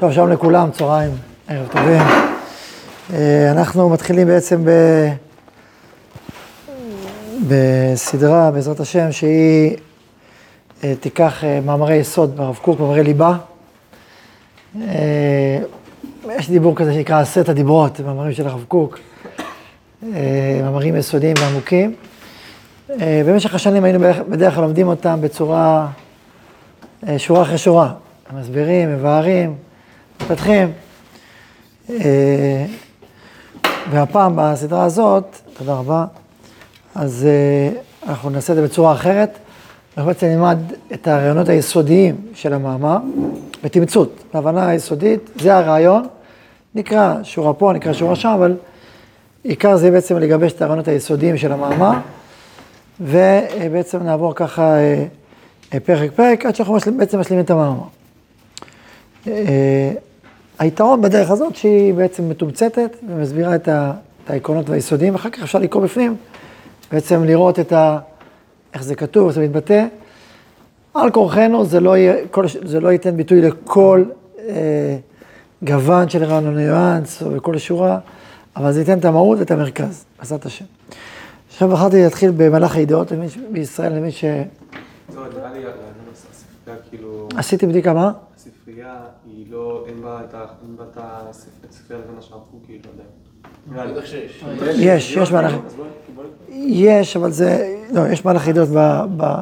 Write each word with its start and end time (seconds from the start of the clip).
טוב, 0.00 0.12
שלום 0.12 0.30
לכולם, 0.30 0.70
צהריים, 0.70 1.10
ערב 1.48 1.68
טובים. 1.68 2.02
אה, 3.12 3.50
אנחנו 3.50 3.88
מתחילים 3.88 4.26
בעצם 4.26 4.64
ב... 4.64 4.70
בסדרה, 7.48 8.50
בעזרת 8.50 8.80
השם, 8.80 9.12
שהיא 9.12 9.76
אה, 10.84 10.94
תיקח 11.00 11.44
אה, 11.44 11.60
מאמרי 11.60 11.94
יסוד 11.94 12.36
ברב 12.36 12.58
קוק, 12.62 12.80
מאמרי 12.80 13.04
ליבה. 13.04 13.36
יש 16.38 16.50
דיבור 16.50 16.76
כזה 16.76 16.94
שנקרא 16.94 17.20
עשרת 17.20 17.48
הדיברות, 17.48 18.00
מאמרים 18.00 18.32
של 18.32 18.46
הרב 18.46 18.64
קוק, 18.68 18.98
מאמרים 20.02 20.96
יסודיים 20.96 21.36
ועמוקים. 21.40 21.94
במשך 22.98 23.54
השנים 23.54 23.84
היינו 23.84 23.98
בדרך 24.28 24.54
כלל 24.54 24.62
לומדים 24.64 24.88
אותם 24.88 25.18
בצורה, 25.20 25.86
שורה 27.16 27.42
אחרי 27.42 27.58
שורה. 27.58 27.92
מסבירים, 28.32 28.94
מבארים, 28.94 29.54
מפתחים. 30.20 30.72
אה, 31.90 32.66
והפעם 33.90 34.32
בסדרה 34.36 34.84
הזאת, 34.84 35.36
תודה 35.58 35.74
רבה, 35.74 36.04
אז 36.94 37.26
אה, 37.26 37.80
אנחנו 38.08 38.30
נעשה 38.30 38.52
את 38.52 38.56
זה 38.58 38.64
בצורה 38.64 38.92
אחרת. 38.92 39.38
אנחנו 39.96 40.08
בעצם 40.08 40.26
נלמד 40.26 40.58
את 40.92 41.08
הרעיונות 41.08 41.48
היסודיים 41.48 42.16
של 42.34 42.52
המאמר, 42.52 42.98
בתמצות, 43.64 44.24
בהבנה 44.34 44.68
היסודית, 44.68 45.30
זה 45.40 45.56
הרעיון. 45.56 46.06
נקרא 46.74 47.14
שורה 47.22 47.54
פה, 47.54 47.72
נקרא 47.72 47.92
שורה 47.92 48.16
שם, 48.16 48.28
אבל 48.28 48.56
עיקר 49.42 49.76
זה 49.76 49.90
בעצם 49.90 50.18
לגבש 50.18 50.52
את 50.52 50.62
הרעיונות 50.62 50.88
היסודיים 50.88 51.36
של 51.36 51.52
המאמר, 51.52 51.92
ובעצם 53.00 54.02
נעבור 54.02 54.34
ככה 54.34 54.74
אה, 55.72 55.80
פרק 55.84 56.10
פרק, 56.10 56.46
עד 56.46 56.54
שאנחנו 56.54 56.76
בעצם 56.96 57.20
משלימים 57.20 57.44
את 57.44 57.50
המאמר. 57.50 57.84
אה, 60.60 60.64
היתרון 60.64 61.02
בדרך 61.02 61.30
הזאת 61.30 61.56
שהיא 61.56 61.94
בעצם 61.94 62.28
מתומצתת 62.28 62.96
ומסבירה 63.08 63.54
את, 63.54 63.68
העקרונות 64.28 64.70
והיסודיים, 64.70 65.14
ואחר 65.14 65.30
כך 65.30 65.42
אפשר 65.42 65.58
לקרוא 65.58 65.82
בפנים, 65.82 66.16
בעצם 66.92 67.24
לראות 67.24 67.60
את 67.60 67.72
ה... 67.72 67.98
איך 68.74 68.82
זה 68.82 68.94
כתוב, 68.94 69.26
איך 69.26 69.34
זה 69.34 69.40
מתבטא. 69.40 69.86
על 70.94 71.10
כורחנו 71.10 71.64
זה 71.64 71.80
לא, 71.80 71.96
יהיה, 71.96 72.14
כל, 72.30 72.44
זה 72.64 72.80
לא 72.80 72.88
ייתן 72.88 73.16
ביטוי 73.16 73.40
לכל 73.40 74.04
אה, 74.48 74.96
גוון 75.62 76.08
של 76.08 76.24
רעיון 76.24 76.56
ניואנס 76.56 77.22
או 77.22 77.30
בכל 77.30 77.58
שורה, 77.58 77.98
אבל 78.56 78.72
זה 78.72 78.80
ייתן 78.80 78.98
את 78.98 79.04
המהות 79.04 79.38
ואת 79.38 79.50
המרכז, 79.50 80.04
בעזרת 80.18 80.46
השם. 80.46 80.64
עכשיו 81.48 81.68
בחרתי 81.68 82.02
להתחיל 82.02 82.30
במהלך 82.36 82.76
הידיעות 82.76 83.12
בישראל, 83.52 83.92
למי 83.92 84.10
ש... 84.12 84.24
לא, 85.14 85.22
נראה 85.36 85.52
לי, 85.52 85.64
כאילו... 86.90 87.28
עשיתי 87.36 87.66
בדיקה 87.66 87.92
מה? 87.92 88.12
הספרייה 88.50 88.96
היא 89.26 89.46
לא, 89.50 89.84
אין 89.86 90.02
בה 90.02 90.20
את 90.24 90.98
הספרייה 91.70 92.02
לבין 92.02 92.18
השאר 92.18 92.38
חוקי, 92.50 92.80
לא 92.84 92.90
יודע. 92.90 93.04
יש, 94.74 95.16
יש 95.16 95.32
מהלך, 95.32 95.52
יש, 96.48 97.16
אבל 97.16 97.30
זה, 97.30 97.76
לא, 97.92 98.08
יש 98.08 98.24
מהלך 98.24 98.48
ידיעות 98.48 98.68
ב... 98.68 99.32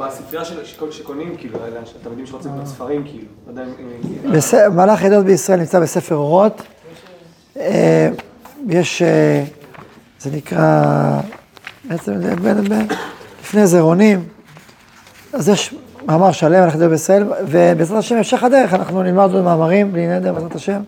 בספרייה 0.00 0.44
שקונים, 0.90 1.36
כאילו, 1.36 1.58
התלמידים 2.00 2.26
שרוצים 2.26 2.50
לקנות 2.52 2.66
ספרים, 2.66 3.04
כאילו, 3.04 3.26
מהלך 4.74 5.02
ידיעות 5.02 5.24
בישראל 5.24 5.58
נמצא 5.60 5.80
בספר 5.80 6.14
אורות. 6.14 6.62
אה, 7.56 8.08
יש, 8.68 9.02
אה, 9.02 9.44
זה 10.20 10.30
נקרא, 10.36 11.20
בעצם, 11.84 12.12
לפני 13.40 13.66
זה 13.66 13.80
רונים. 13.80 14.28
אז 15.32 15.48
יש 15.48 15.74
מאמר 16.06 16.32
שלם, 16.32 16.64
אנחנו 16.64 16.78
נדבר 16.78 16.90
בישראל, 16.90 17.24
ובעזרת 17.48 17.98
השם, 17.98 18.16
המשך 18.16 18.44
הדרך, 18.44 18.74
אנחנו 18.74 19.02
נלמד 19.02 19.30
עוד 19.32 19.44
מאמרים, 19.44 19.92
בלי 19.92 20.06
נדר, 20.06 20.32
בעזרת 20.32 20.54
השם. 20.54 20.82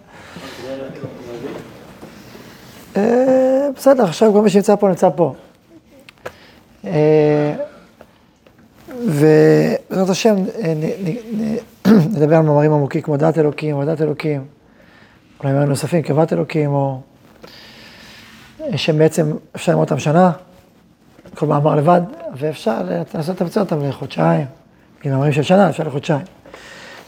אה, 2.96 3.68
בסדר, 3.76 4.04
עכשיו 4.04 4.32
כל 4.32 4.42
מי 4.42 4.50
שנמצא 4.50 4.76
פה, 4.76 4.88
נמצא 4.88 5.08
פה. 5.16 5.34
אה, 6.84 7.54
ובעזרת 9.06 10.08
השם, 10.08 10.36
אה, 10.62 10.74
נדבר 12.14 12.36
על 12.36 12.42
מאמרים 12.42 12.72
עמוקים 12.72 13.02
כמו 13.02 13.16
דת 13.16 13.38
אלוקים, 13.38 13.76
או 13.76 13.84
דת 13.84 14.00
אלוקים, 14.00 14.44
אולי 15.40 15.52
מאמרים 15.52 15.68
נוספים, 15.68 16.02
קרבת 16.02 16.32
אלוקים, 16.32 16.70
או 16.70 17.00
שהם 18.76 18.98
בעצם, 18.98 19.32
אפשר 19.56 19.72
ללמוד 19.72 19.90
אותם 19.90 20.00
שנה, 20.00 20.32
כל 21.34 21.46
מאמר 21.46 21.74
לבד, 21.74 22.00
ואפשר 22.34 22.82
לנסות 23.14 23.40
לתמצת 23.40 23.60
אותם 23.60 23.88
לחודשיים. 23.88 24.46
עם 25.04 25.12
מאמרים 25.12 25.32
של 25.32 25.42
שנה, 25.42 25.70
אפשר 25.70 25.84
לחודשיים. 25.84 26.24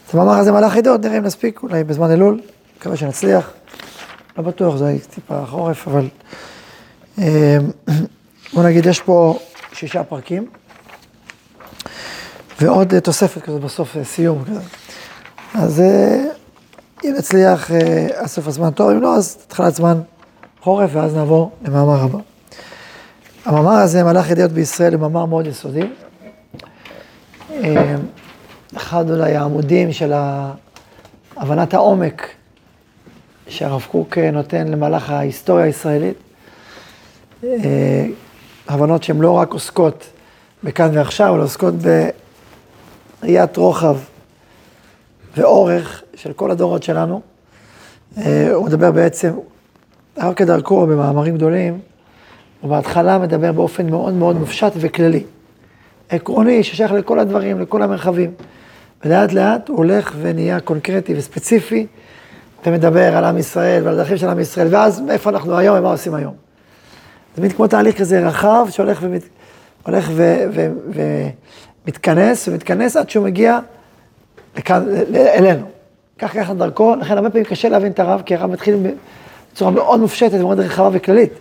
אז 0.08 0.14
המאמר 0.14 0.32
הזה 0.32 0.52
מלאך 0.52 0.72
חידות, 0.72 1.04
נראה 1.04 1.18
אם 1.18 1.22
נספיק, 1.22 1.62
אולי 1.62 1.84
בזמן 1.84 2.10
אלול, 2.10 2.40
מקווה 2.78 2.96
שנצליח. 2.96 3.50
לא 4.38 4.44
בטוח, 4.44 4.76
זה 4.76 4.96
טיפה 5.14 5.46
חורף, 5.46 5.88
אבל... 5.88 6.08
אה, 7.18 7.58
בוא 8.52 8.62
נגיד, 8.62 8.86
יש 8.86 9.00
פה 9.00 9.38
שישה 9.72 10.04
פרקים, 10.04 10.46
ועוד 12.60 12.98
תוספת 12.98 13.42
כזאת 13.42 13.60
בסוף, 13.60 13.96
אה, 13.96 14.04
סיום 14.04 14.44
כזה. 14.44 14.60
אז 15.54 15.80
אה, 15.80 16.24
אם 17.04 17.14
נצליח 17.18 17.70
עד 18.14 18.26
סוף 18.26 18.46
הזמן 18.46 18.70
טוב, 18.70 18.90
אם 18.90 19.00
לא, 19.00 19.16
אז 19.16 19.36
התחלת 19.46 19.74
זמן 19.74 20.00
חורף, 20.60 20.90
ואז 20.92 21.14
נעבור 21.14 21.50
למאמר 21.62 22.00
הבא. 22.02 22.18
המאמר 23.44 23.72
הזה, 23.72 24.04
מלאך 24.04 24.30
ידיעות 24.30 24.52
בישראל, 24.52 24.94
הוא 24.94 25.00
מאמר 25.00 25.24
מאוד 25.24 25.46
יסודי. 25.46 25.86
אה, 27.64 27.94
אחד 28.76 29.10
אולי 29.10 29.36
העמודים 29.36 29.92
של 29.92 30.12
הבנת 31.36 31.74
העומק 31.74 32.28
שהרב 33.48 33.86
קוק 33.90 34.18
אה, 34.18 34.30
נותן 34.30 34.68
למהלך 34.68 35.10
ההיסטוריה 35.10 35.64
הישראלית. 35.64 36.16
אה, 37.44 38.06
הבנות 38.68 39.02
שהן 39.02 39.20
לא 39.20 39.30
רק 39.30 39.52
עוסקות 39.52 40.06
בכאן 40.64 40.90
ועכשיו, 40.92 41.34
אלא 41.34 41.42
עוסקות 41.42 41.74
בראיית 43.22 43.56
רוחב 43.56 43.96
ואורך 45.36 46.02
של 46.14 46.32
כל 46.32 46.50
הדורות 46.50 46.82
שלנו. 46.82 47.20
הוא 48.54 48.66
מדבר 48.66 48.90
בעצם, 48.90 49.32
הרב 50.16 50.34
כדרכו 50.34 50.86
במאמרים 50.86 51.36
גדולים, 51.36 51.78
הוא 52.60 52.70
בהתחלה 52.70 53.18
מדבר 53.18 53.52
באופן 53.52 53.90
מאוד 53.90 54.14
מאוד 54.14 54.36
מופשט 54.36 54.72
וכללי. 54.76 55.24
עקרוני 56.08 56.62
ששייך 56.62 56.92
לכל 56.92 57.18
הדברים, 57.18 57.60
לכל 57.60 57.82
המרחבים. 57.82 58.30
ולאט 59.04 59.32
לאט 59.32 59.68
הוא 59.68 59.76
הולך 59.76 60.14
ונהיה 60.20 60.60
קונקרטי 60.60 61.14
וספציפי, 61.16 61.86
ומדבר 62.66 63.16
על 63.16 63.24
עם 63.24 63.38
ישראל 63.38 63.84
ועל 63.84 63.94
הדרכים 63.94 64.16
של 64.16 64.28
עם 64.28 64.40
ישראל, 64.40 64.68
ואז 64.70 65.00
מאיפה 65.00 65.30
אנחנו 65.30 65.56
היום 65.56 65.78
ומה 65.78 65.90
עושים 65.90 66.14
היום. 66.14 66.34
זה 67.36 67.42
מין 67.42 67.50
כמו 67.50 67.66
תהליך 67.66 67.98
כזה 67.98 68.28
רחב 68.28 68.66
שהולך 68.70 68.98
ומת, 69.02 69.22
הולך 69.86 70.08
ו, 70.12 70.44
ו, 70.54 70.68
ו, 70.94 71.02
ומתכנס 71.84 72.48
ומתכנס 72.48 72.96
עד 72.96 73.10
שהוא 73.10 73.24
מגיע 73.24 73.58
לכאן, 74.56 74.86
אלינו. 75.14 75.66
כך 76.18 76.32
ככה 76.32 76.54
דרכו, 76.54 76.94
לכן 76.94 77.16
הרבה 77.16 77.30
פעמים 77.30 77.44
קשה 77.44 77.68
להבין 77.68 77.92
את 77.92 78.00
הרב, 78.00 78.22
כי 78.26 78.34
הרב 78.34 78.50
מתחיל 78.50 78.76
בצורה 79.52 79.70
מאוד 79.70 80.00
מופשטת 80.00 80.34
ומאוד 80.34 80.60
רחבה 80.60 80.88
וכללית. 80.92 81.32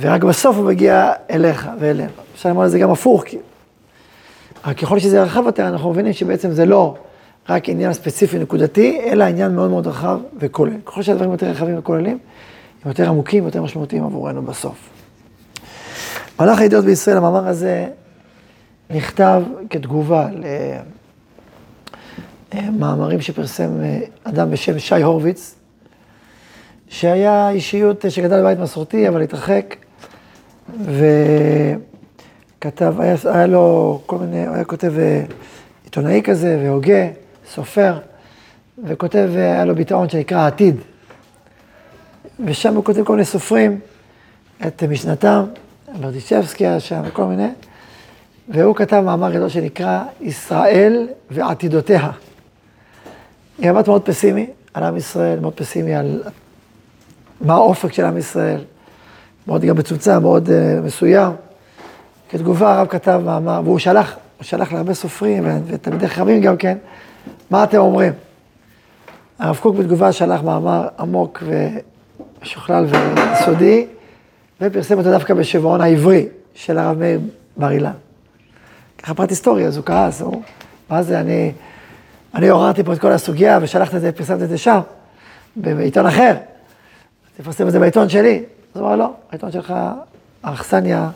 ורק 0.00 0.24
בסוף 0.24 0.56
הוא 0.56 0.64
מגיע 0.64 1.12
אליך 1.30 1.68
ואלינו. 1.80 2.12
אפשר 2.34 2.48
ללמוד 2.48 2.64
את 2.64 2.70
זה 2.70 2.78
גם 2.78 2.90
הפוך, 2.90 3.24
כי... 3.24 3.38
רק 4.64 4.78
ככל 4.78 4.98
שזה 4.98 5.22
רחב 5.22 5.42
יותר, 5.46 5.68
אנחנו 5.68 5.90
מבינים 5.90 6.12
שבעצם 6.12 6.50
זה 6.50 6.66
לא 6.66 6.96
רק 7.48 7.68
עניין 7.68 7.92
ספציפי 7.92 8.38
נקודתי, 8.38 9.00
אלא 9.04 9.24
עניין 9.24 9.54
מאוד 9.54 9.70
מאוד 9.70 9.86
רחב 9.86 10.20
וכולל. 10.38 10.72
ככל 10.86 11.02
שהדברים 11.02 11.32
יותר 11.32 11.46
רחבים 11.46 11.78
וכוללים, 11.78 12.18
הם 12.84 12.88
יותר 12.88 13.08
עמוקים, 13.08 13.44
יותר 13.44 13.62
משמעותיים 13.62 14.04
עבורנו 14.04 14.42
בסוף. 14.42 14.88
מהלך 16.38 16.60
הידיעות 16.60 16.84
בישראל, 16.84 17.16
המאמר 17.16 17.48
הזה 17.48 17.86
נכתב 18.90 19.42
כתגובה 19.70 20.28
למאמרים 22.54 23.20
שפרסם 23.20 23.80
אה, 23.82 23.98
אדם 24.24 24.50
בשם 24.50 24.78
שי 24.78 25.02
הורוביץ, 25.02 25.54
שהיה 26.92 27.50
אישיות 27.50 28.04
שגדל 28.08 28.40
בבית 28.40 28.58
מסורתי, 28.58 29.08
אבל 29.08 29.22
התרחק, 29.22 29.76
וכתב, 32.58 32.94
היה, 33.00 33.14
היה 33.24 33.46
לו 33.46 34.00
כל 34.06 34.18
מיני, 34.18 34.46
היה 34.48 34.64
כותב 34.64 34.92
אה, 34.98 35.24
עיתונאי 35.84 36.22
כזה, 36.24 36.60
והוגה, 36.62 37.08
סופר, 37.50 37.98
וכותב, 38.84 39.30
אה, 39.36 39.52
היה 39.52 39.64
לו 39.64 39.74
ביטאון 39.74 40.08
שנקרא 40.08 40.38
העתיד. 40.38 40.76
ושם 42.44 42.74
הוא 42.74 42.84
כותב 42.84 43.04
כל 43.04 43.12
מיני 43.12 43.24
סופרים, 43.24 43.80
את 44.66 44.82
משנתם, 44.82 45.44
ברדיצ'בסקי 46.00 46.66
היה 46.66 46.80
שם, 46.80 47.02
וכל 47.04 47.24
מיני, 47.24 47.48
והוא 48.48 48.76
כתב 48.76 49.02
מאמר 49.04 49.32
גדול 49.32 49.48
שנקרא 49.48 50.02
ישראל 50.20 51.08
ועתידותיה. 51.30 52.10
מבט 53.58 53.88
מאוד 53.88 54.02
פסימי 54.02 54.46
על 54.74 54.82
עם 54.82 54.96
ישראל, 54.96 55.40
מאוד 55.40 55.54
פסימי 55.54 55.94
על 55.94 56.22
מה 57.42 57.54
האופק 57.54 57.92
של 57.92 58.04
עם 58.04 58.18
ישראל, 58.18 58.60
מאוד 59.46 59.62
גם 59.62 59.76
מצומצם, 59.76 60.22
מאוד 60.22 60.48
uh, 60.48 60.86
מסוים. 60.86 61.32
כתגובה 62.30 62.74
הרב 62.74 62.86
כתב 62.86 63.20
מאמר, 63.24 63.60
והוא 63.64 63.78
שלח, 63.78 64.16
הוא 64.36 64.44
שלח 64.44 64.72
להרבה 64.72 64.94
סופרים 64.94 65.62
ותלמידי 65.66 66.08
חכמים 66.08 66.40
גם 66.40 66.56
כן, 66.56 66.78
מה 67.50 67.64
אתם 67.64 67.78
אומרים? 67.78 68.12
הרב 69.38 69.56
קוק 69.56 69.76
בתגובה 69.76 70.12
שלח 70.12 70.42
מאמר 70.42 70.88
עמוק 70.98 71.42
ומשוכלל 71.46 72.86
ויסודי, 72.86 73.86
ופרסם 74.60 74.98
אותו 74.98 75.10
דווקא 75.10 75.34
בשבועון 75.34 75.80
העברי 75.80 76.28
של 76.54 76.78
הרב 76.78 76.98
מאיר 76.98 77.20
בר 77.56 77.70
אילן. 77.70 77.92
ככה 78.98 79.14
פרט 79.14 79.30
היסטורי, 79.30 79.66
אז 79.66 79.76
הוא 79.76 79.84
כעס, 79.84 80.20
הוא, 80.20 80.42
מה 80.90 81.02
זה, 81.02 81.20
אני, 81.20 81.52
אני 82.34 82.48
עוררתי 82.48 82.82
פה 82.82 82.92
את 82.92 82.98
כל 82.98 83.12
הסוגיה 83.12 83.58
ושלחתי 83.62 83.96
את 83.96 84.00
זה, 84.00 84.12
פרסמתי 84.12 84.44
את 84.44 84.48
זה 84.48 84.58
שם, 84.58 84.80
בעיתון 85.56 86.06
אחר. 86.06 86.34
תפרסם 87.36 87.66
את 87.66 87.72
זה 87.72 87.78
בעיתון 87.78 88.08
שלי. 88.08 88.44
אז 88.74 88.80
הוא 88.80 88.88
אמר, 88.88 88.96
לא, 88.96 89.12
העיתון 89.30 89.52
שלך, 89.52 89.74
האכסניה, 90.42 91.10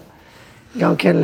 גם 0.79 0.97
כן 0.97 1.17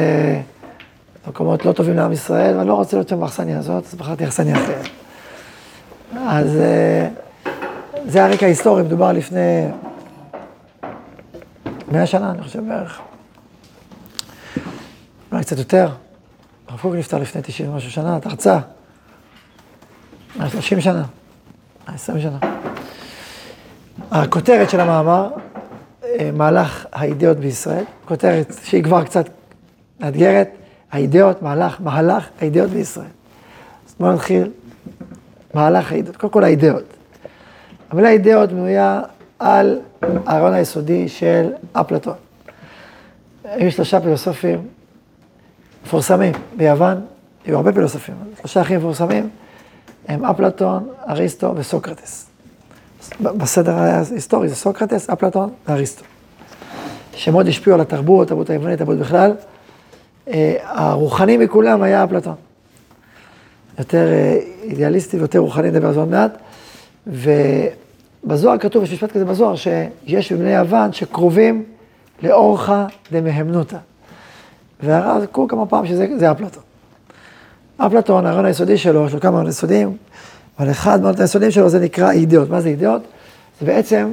למקומות 1.26 1.64
לא 1.64 1.72
טובים 1.72 1.96
לעם 1.96 2.12
ישראל, 2.12 2.56
ואני 2.56 2.68
לא 2.68 2.74
רוצה 2.74 2.96
להיות 2.96 3.08
שם 3.08 3.20
באכסניה 3.20 3.58
הזאת, 3.58 3.84
אז 3.84 3.94
בחרתי 3.94 4.24
אכסניה 4.24 4.56
אחרת. 4.56 4.86
אז 6.26 6.56
אה, 6.56 7.08
זה 8.06 8.24
הרקע 8.24 8.46
ההיסטורי, 8.46 8.82
מדובר 8.82 9.12
לפני 9.12 9.68
מאה 11.92 12.06
שנה, 12.06 12.30
אני 12.30 12.42
חושב 12.42 12.68
בערך. 12.68 13.00
אולי 15.32 15.44
קצת 15.44 15.58
יותר. 15.58 15.88
הרב 16.68 16.80
קוק 16.80 16.94
נפטר 16.94 17.18
לפני 17.18 17.42
90 17.42 17.70
ומשהו 17.70 17.90
שנה, 17.90 18.16
את 18.16 18.26
הרצאה. 18.26 18.60
30 20.48 20.80
שנה, 20.80 21.04
20 21.86 22.20
שנה. 22.20 22.38
הכותרת 24.12 24.70
של 24.70 24.80
המאמר, 24.80 25.28
אה, 26.04 26.30
מהלך 26.32 26.86
האידאות 26.92 27.36
בישראל, 27.36 27.84
כותרת 28.04 28.54
שהיא 28.64 28.84
כבר 28.84 29.04
קצת 29.04 29.26
מאתגרת, 30.00 30.50
האידאות, 30.92 31.42
מהלך, 31.42 31.80
מהלך 31.80 32.28
האידאות 32.40 32.70
בישראל. 32.70 33.06
אז 33.88 33.94
בואו 34.00 34.12
נתחיל, 34.12 34.50
מהלך 35.54 35.92
האידאות, 35.92 36.16
קודם 36.16 36.32
כל 36.32 36.44
האידאות. 36.44 36.84
המילה 37.90 38.08
אידאות 38.08 38.52
בנויה 38.52 39.02
על 39.38 39.80
הרעיון 40.02 40.52
היסודי 40.52 41.08
של 41.08 41.52
אפלטון. 41.72 42.14
היו 43.44 43.72
שלושה 43.72 44.00
פילוסופים 44.00 44.66
מפורסמים 45.84 46.32
ביוון, 46.56 47.00
היו 47.44 47.56
הרבה 47.56 47.72
פילוסופים, 47.72 48.14
שלושה 48.38 48.60
הכי 48.60 48.76
מפורסמים 48.76 49.28
הם 50.08 50.24
אפלטון, 50.24 50.88
אריסטו 51.08 51.52
וסוקרטס. 51.56 52.31
בסדר 53.20 53.74
ההיסטורי 53.74 54.48
זה 54.48 54.54
סוקרטס, 54.54 55.10
אפלטון 55.10 55.50
ואריסטו. 55.68 56.04
שמאוד 57.14 57.48
השפיעו 57.48 57.74
על 57.74 57.80
התרבות, 57.80 58.26
התרבות 58.26 58.50
היוונית, 58.50 58.74
התרבות 58.74 58.98
בכלל. 58.98 59.32
אה, 60.28 60.56
הרוחני 60.62 61.36
מכולם 61.36 61.82
היה 61.82 62.04
אפלטון. 62.04 62.34
יותר 63.78 64.06
אה, 64.12 64.38
אידיאליסטי 64.62 65.16
ויותר 65.16 65.38
רוחני, 65.38 65.70
נדבר 65.70 65.86
על 65.86 65.94
זה 65.94 66.00
עוד 66.00 66.08
מעט. 66.08 66.38
ובזוהר 67.06 68.58
כתוב, 68.58 68.82
יש 68.82 68.92
משפט 68.92 69.12
כזה 69.12 69.24
בזוהר, 69.24 69.56
שיש 69.56 70.32
בבני 70.32 70.54
יוון 70.54 70.92
שקרובים 70.92 71.64
לאורחה 72.22 72.86
דמהמנותא. 73.12 73.78
והרב 74.82 75.24
קורא 75.24 75.48
כמה 75.48 75.66
פעם 75.66 75.86
שזה 75.86 76.30
אפלטון. 76.30 76.62
אפלטון, 77.86 78.26
הרעיון 78.26 78.44
היסודי 78.44 78.78
שלו, 78.78 79.06
יש 79.06 79.14
לו 79.14 79.20
כמה 79.20 79.48
יסודיים, 79.48 79.96
אבל 80.58 80.70
אחד 80.70 80.96
מהרעיונות 80.96 81.20
היסודיים 81.20 81.50
שלו 81.50 81.68
זה 81.68 81.80
נקרא 81.80 82.10
אידאות. 82.10 82.50
מה 82.50 82.60
זה 82.60 82.68
אידאות? 82.68 83.02
זה 83.60 83.66
בעצם 83.66 84.12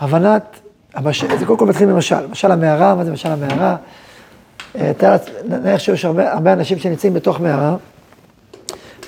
הבנת, 0.00 0.60
המשל, 0.94 1.38
זה 1.38 1.46
קודם 1.46 1.58
כל 1.58 1.66
מתחיל 1.66 1.88
במשל. 1.88 2.26
משל 2.26 2.52
המערה, 2.52 2.94
מה 2.94 3.04
זה 3.04 3.12
משל 3.12 3.28
המערה? 3.28 3.76
אה, 4.76 4.92
נניח 5.44 5.80
שיש 5.80 6.04
הרבה, 6.04 6.32
הרבה 6.32 6.52
אנשים 6.52 6.78
שנמצאים 6.78 7.14
בתוך 7.14 7.40
מערה, 7.40 7.76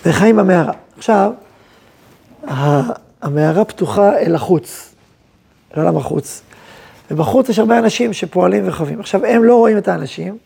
וחיים 0.07 0.37
במערה. 0.37 0.73
עכשיו, 0.97 1.33
המערה 3.23 3.65
פתוחה 3.65 4.19
אל 4.19 4.35
החוץ, 4.35 4.95
אל 5.77 5.83
עולם 5.83 5.97
החוץ. 5.97 6.43
ובחוץ 7.11 7.49
יש 7.49 7.59
הרבה 7.59 7.79
אנשים 7.79 8.13
שפועלים 8.13 8.69
וחווים. 8.69 9.01
עכשיו, 9.01 9.27
הם 9.27 9.45
לא 9.45 9.57
רואים 9.57 9.79
את 9.79 9.89
האנשים, 9.89 10.39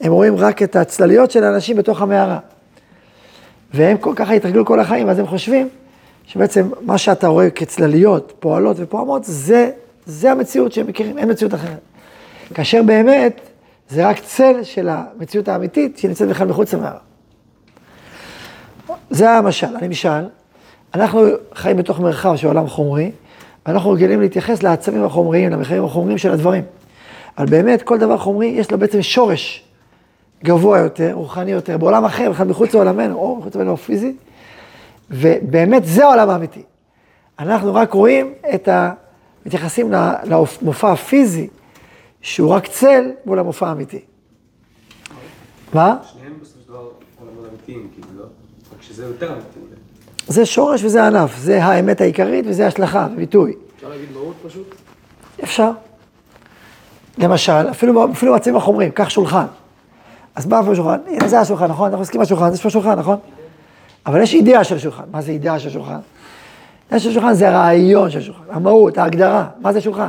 הם 0.00 0.12
רואים 0.12 0.36
רק 0.36 0.62
את 0.62 0.76
הצלליות 0.76 1.30
של 1.30 1.44
האנשים 1.44 1.76
בתוך 1.76 2.02
המערה. 2.02 2.38
והם 3.74 3.96
כל 3.96 4.12
ככה 4.16 4.32
התרגלו 4.32 4.64
כל 4.64 4.80
החיים, 4.80 5.08
אז 5.08 5.18
הם 5.18 5.26
חושבים 5.26 5.68
שבעצם 6.26 6.68
מה 6.80 6.98
שאתה 6.98 7.26
רואה 7.26 7.50
כצלליות, 7.50 8.32
פועלות 8.38 8.76
ופועמות, 8.80 9.24
זה, 9.24 9.70
זה 10.06 10.32
המציאות 10.32 10.72
שהם 10.72 10.86
מכירים, 10.86 11.18
אין 11.18 11.30
מציאות 11.30 11.54
אחרת. 11.54 11.80
כאשר 12.54 12.82
באמת, 12.82 13.40
זה 13.88 14.08
רק 14.08 14.18
צל 14.18 14.62
של 14.62 14.88
המציאות 14.88 15.48
האמיתית 15.48 15.98
שנמצאת 15.98 16.28
בכלל 16.28 16.48
מחוץ 16.48 16.74
למערה. 16.74 16.98
זה 19.10 19.30
המשל, 19.30 19.76
הנמשל. 19.76 20.24
אנחנו 20.94 21.24
חיים 21.54 21.76
בתוך 21.76 22.00
מרחב 22.00 22.36
של 22.36 22.46
עולם 22.46 22.68
חומרי, 22.68 23.10
ואנחנו 23.66 23.90
רגילים 23.90 24.20
להתייחס 24.20 24.62
לעצמים 24.62 25.04
החומריים, 25.04 25.50
למחירים 25.50 25.84
החומריים 25.84 26.18
של 26.18 26.30
הדברים. 26.30 26.62
אבל 27.38 27.46
באמת, 27.46 27.82
כל 27.82 27.98
דבר 27.98 28.18
חומרי, 28.18 28.46
יש 28.46 28.70
לו 28.70 28.78
בעצם 28.78 29.02
שורש 29.02 29.65
גבוה 30.44 30.78
יותר, 30.78 31.12
רוחני 31.12 31.50
יותר, 31.50 31.78
בעולם 31.78 32.04
אחר, 32.04 32.30
בכלל 32.30 32.46
מחוץ 32.46 32.74
לעולמנו, 32.74 33.14
או 33.18 33.36
מחוץ 33.36 33.54
לעולמנו 33.54 33.76
פיזי, 33.76 34.14
ובאמת 35.10 35.84
זה 35.84 36.04
העולם 36.04 36.30
האמיתי. 36.30 36.62
אנחנו 37.38 37.74
רק 37.74 37.92
רואים 37.92 38.32
את 38.54 38.68
ה... 38.68 38.92
מתייחסים 39.46 39.92
למופע 40.24 40.92
הפיזי, 40.92 41.48
שהוא 42.20 42.50
רק 42.50 42.66
צל 42.66 43.10
מול 43.26 43.38
המופע 43.38 43.68
האמיתי. 43.68 44.00
מה? 45.74 45.96
שניהם 46.02 46.32
בסופו 46.40 46.60
של 46.62 46.68
דבר 46.68 46.88
עולמות 47.20 47.44
אמיתיים, 47.50 47.88
כאילו, 47.94 48.08
לא? 48.18 48.24
רק 48.76 48.82
שזה 48.82 49.04
יותר 49.04 49.32
אמיתי. 49.32 49.60
זה 50.28 50.46
שורש 50.46 50.84
וזה 50.84 51.06
ענף, 51.06 51.36
זה 51.38 51.64
האמת 51.64 52.00
העיקרית 52.00 52.44
וזה 52.48 52.66
השלכה, 52.66 53.08
ביטוי. 53.16 53.54
אפשר 53.76 53.88
להגיד 53.88 54.08
מהות 54.12 54.36
פשוט? 54.46 54.74
אפשר. 55.44 55.70
למשל, 57.18 57.70
אפילו, 57.70 58.12
אפילו 58.12 58.32
מעצבים 58.32 58.56
החומרים, 58.56 58.90
קח 58.90 59.08
שולחן. 59.08 59.46
אז 60.36 60.46
בא 60.46 60.62
פה 60.62 60.74
שולחן, 60.74 60.98
הנה 61.06 61.28
זה 61.28 61.40
השולחן, 61.40 61.66
נכון? 61.66 61.86
אנחנו 61.86 62.02
עוסקים 62.02 62.20
בשולחן, 62.20 62.52
יש 62.52 62.62
פה 62.62 62.70
שולחן, 62.70 62.98
נכון? 62.98 63.16
אבל 64.06 64.22
יש 64.22 64.34
אידאה 64.34 64.64
של 64.64 64.78
שולחן. 64.78 65.02
מה 65.12 65.22
זה 65.22 65.32
אידאה 65.32 65.58
של 65.58 65.70
שולחן? 65.70 65.98
אידאה 66.86 67.00
של 67.00 67.12
שולחן 67.12 67.32
זה 67.32 67.48
הרעיון 67.48 68.10
של 68.10 68.20
שולחן, 68.20 68.42
המהות, 68.50 68.98
ההגדרה. 68.98 69.46
מה 69.60 69.72
זה 69.72 69.80
שולחן? 69.80 70.08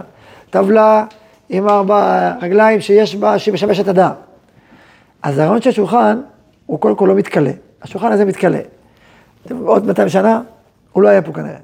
טבלה 0.49 1.05
עם 1.49 1.69
ארבע 1.69 2.31
רגליים 2.41 2.81
שיש 2.81 3.15
בה, 3.15 3.39
שהיא 3.39 3.53
משמשת 3.53 3.87
אדם. 3.87 4.11
אז 5.23 5.37
הרעיון 5.39 5.61
של 5.61 5.71
שולחן, 5.71 6.21
הוא 6.65 6.79
קודם 6.79 6.95
כל 6.95 7.05
לא 7.05 7.15
מתכלה. 7.15 7.51
השולחן 7.81 8.11
הזה 8.11 8.25
מתכלה. 8.25 8.59
עוד 9.65 9.85
200 9.85 10.09
שנה, 10.09 10.41
הוא 10.91 11.03
לא 11.03 11.09
יהיה 11.09 11.21
פה 11.21 11.33
כנראה. 11.33 11.57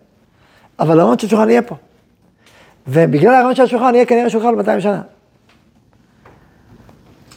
אבל 0.80 1.00
הרעיון 1.00 1.20
של 1.20 1.28
שולחן 1.28 1.50
יהיה 1.50 1.62
פה. 1.62 1.76
ובגלל 2.88 3.34
הרעיון 3.34 3.56
של 3.56 3.64
השולחן 3.64 3.96
יהיה 3.96 4.06
כנראה 4.06 4.30
שולחן 4.30 4.56
200 4.56 4.82
שנה. 4.82 5.02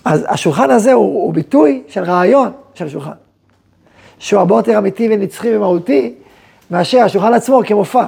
אז 0.07 0.25
השולחן 0.29 0.71
הזה 0.71 0.93
הוא, 0.93 1.23
הוא 1.25 1.35
ביטוי 1.35 1.83
של 1.89 2.05
רעיון 2.05 2.53
של 2.75 2.89
שולחן. 2.89 3.11
שהוא 4.19 4.41
הרבה 4.41 4.57
יותר 4.57 4.79
אמיתי 4.79 5.09
ונצחי 5.11 5.57
ומהותי, 5.57 6.15
מאשר 6.71 6.99
השולחן 6.99 7.35
עצמו 7.35 7.61
כמופע. 7.67 8.07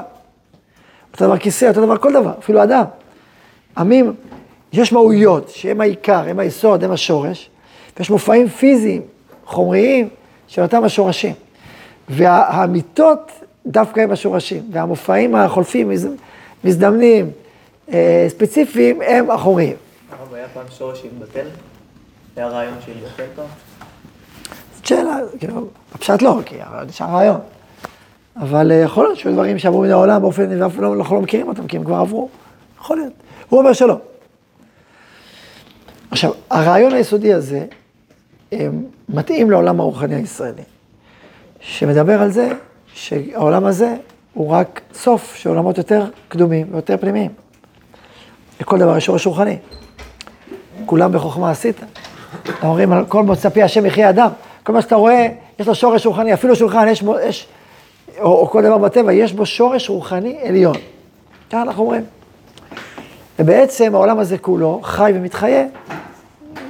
אותו 1.12 1.26
דבר 1.26 1.38
כיסא, 1.38 1.68
אותו 1.68 1.80
דבר 1.86 1.96
כל 1.96 2.12
דבר, 2.12 2.32
אפילו 2.38 2.62
אדם. 2.62 2.84
עמים, 3.78 4.12
יש 4.72 4.92
מהויות 4.92 5.48
שהם 5.48 5.80
העיקר, 5.80 6.28
הם 6.28 6.38
היסוד, 6.38 6.84
הם 6.84 6.90
השורש, 6.90 7.50
ויש 7.98 8.10
מופעים 8.10 8.48
פיזיים, 8.48 9.02
חומריים, 9.44 10.08
של 10.48 10.62
אותם 10.62 10.84
השורשים. 10.84 11.34
והאמיתות 12.08 13.30
דווקא 13.66 14.00
הם 14.00 14.10
השורשים, 14.10 14.62
והמופעים 14.72 15.34
החולפים, 15.34 15.90
מזדמנים, 16.64 17.30
אה, 17.92 18.26
ספציפיים, 18.28 19.02
הם 19.02 19.30
החומריים. 19.30 19.76
היה 20.32 20.46
פעם 20.54 20.66
שורש 20.78 21.02
שהתבטל? 21.02 21.46
שהתבטל 22.86 23.24
פעם? 23.34 23.46
זאת 24.76 24.86
שאלה, 24.86 25.16
כאילו, 25.38 25.68
בפשט 25.94 26.22
לא, 26.22 26.40
כי 26.46 26.56
נשאר 26.88 27.06
רעיון. 27.06 27.40
אבל 28.36 28.72
אה, 28.72 28.76
יכול 28.76 29.04
להיות 29.04 29.18
שהיו 29.18 29.32
דברים 29.32 29.58
שעברו 29.58 29.80
מן 29.80 29.90
העולם 29.90 30.22
באופן, 30.22 30.50
ואנחנו 30.50 30.82
לא, 30.82 30.96
לא 30.96 31.20
מכירים 31.20 31.48
אותם, 31.48 31.66
כי 31.66 31.76
הם 31.76 31.84
כבר 31.84 31.96
עברו. 31.96 32.28
יכול 32.78 32.96
להיות. 32.96 33.12
הוא 33.48 33.60
אומר 33.60 33.72
שלא. 33.72 33.98
עכשיו, 36.10 36.32
הרעיון 36.50 36.92
היסודי 36.92 37.34
הזה 37.34 37.66
אה, 38.52 38.68
מתאים 39.08 39.50
לעולם 39.50 39.80
הרוחני 39.80 40.14
הישראלי, 40.14 40.62
שמדבר 41.60 42.22
על 42.22 42.30
זה 42.30 42.52
שהעולם 42.94 43.64
הזה 43.64 43.96
הוא 44.34 44.50
רק 44.50 44.80
סוף 44.94 45.34
של 45.36 45.48
עולמות 45.48 45.78
יותר 45.78 46.04
קדומים 46.28 46.66
ויותר 46.72 46.96
פנימיים. 46.96 47.30
לכל 48.60 48.78
דבר 48.78 48.96
יש 48.96 49.04
שורש 49.04 49.26
רוחני. 49.26 49.56
כולם 50.86 51.12
בחוכמה 51.12 51.50
עשית. 51.50 51.80
אומרים 52.62 52.92
על 52.92 53.04
כל 53.04 53.22
מוצא 53.22 53.48
פי 53.48 53.62
השם 53.62 53.86
יחיה 53.86 54.10
אדם. 54.10 54.28
כל 54.62 54.72
מה 54.72 54.82
שאתה 54.82 54.96
רואה, 54.96 55.28
יש 55.58 55.66
לו 55.66 55.74
שורש 55.74 56.06
רוחני, 56.06 56.34
אפילו 56.34 56.56
שולחן, 56.56 56.88
יש 56.88 57.02
בו, 57.02 57.18
יש, 57.20 57.46
או, 58.20 58.40
או 58.40 58.46
כל 58.50 58.62
דבר 58.62 58.78
בטבע, 58.78 59.12
יש 59.12 59.32
בו 59.32 59.46
שורש 59.46 59.88
רוחני 59.88 60.38
עליון. 60.42 60.76
ככה 61.50 61.62
אנחנו 61.62 61.82
אומרים. 61.82 62.04
ובעצם 63.38 63.94
העולם 63.94 64.18
הזה 64.18 64.38
כולו 64.38 64.80
חי 64.82 65.12
ומתחיה 65.14 65.64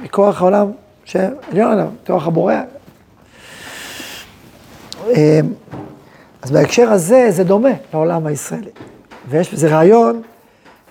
מכוח 0.03 0.41
העולם 0.41 0.71
שעליון 1.05 1.71
עליו, 1.71 1.87
מכוח 2.03 2.27
הבורא. 2.27 2.53
אמ, 5.07 5.13
אז 6.41 6.51
בהקשר 6.51 6.89
הזה 6.89 7.27
זה 7.29 7.43
דומה 7.43 7.69
לעולם 7.93 8.25
הישראלי. 8.25 8.71
ויש 9.29 9.53
בזה 9.53 9.67
רעיון 9.67 10.21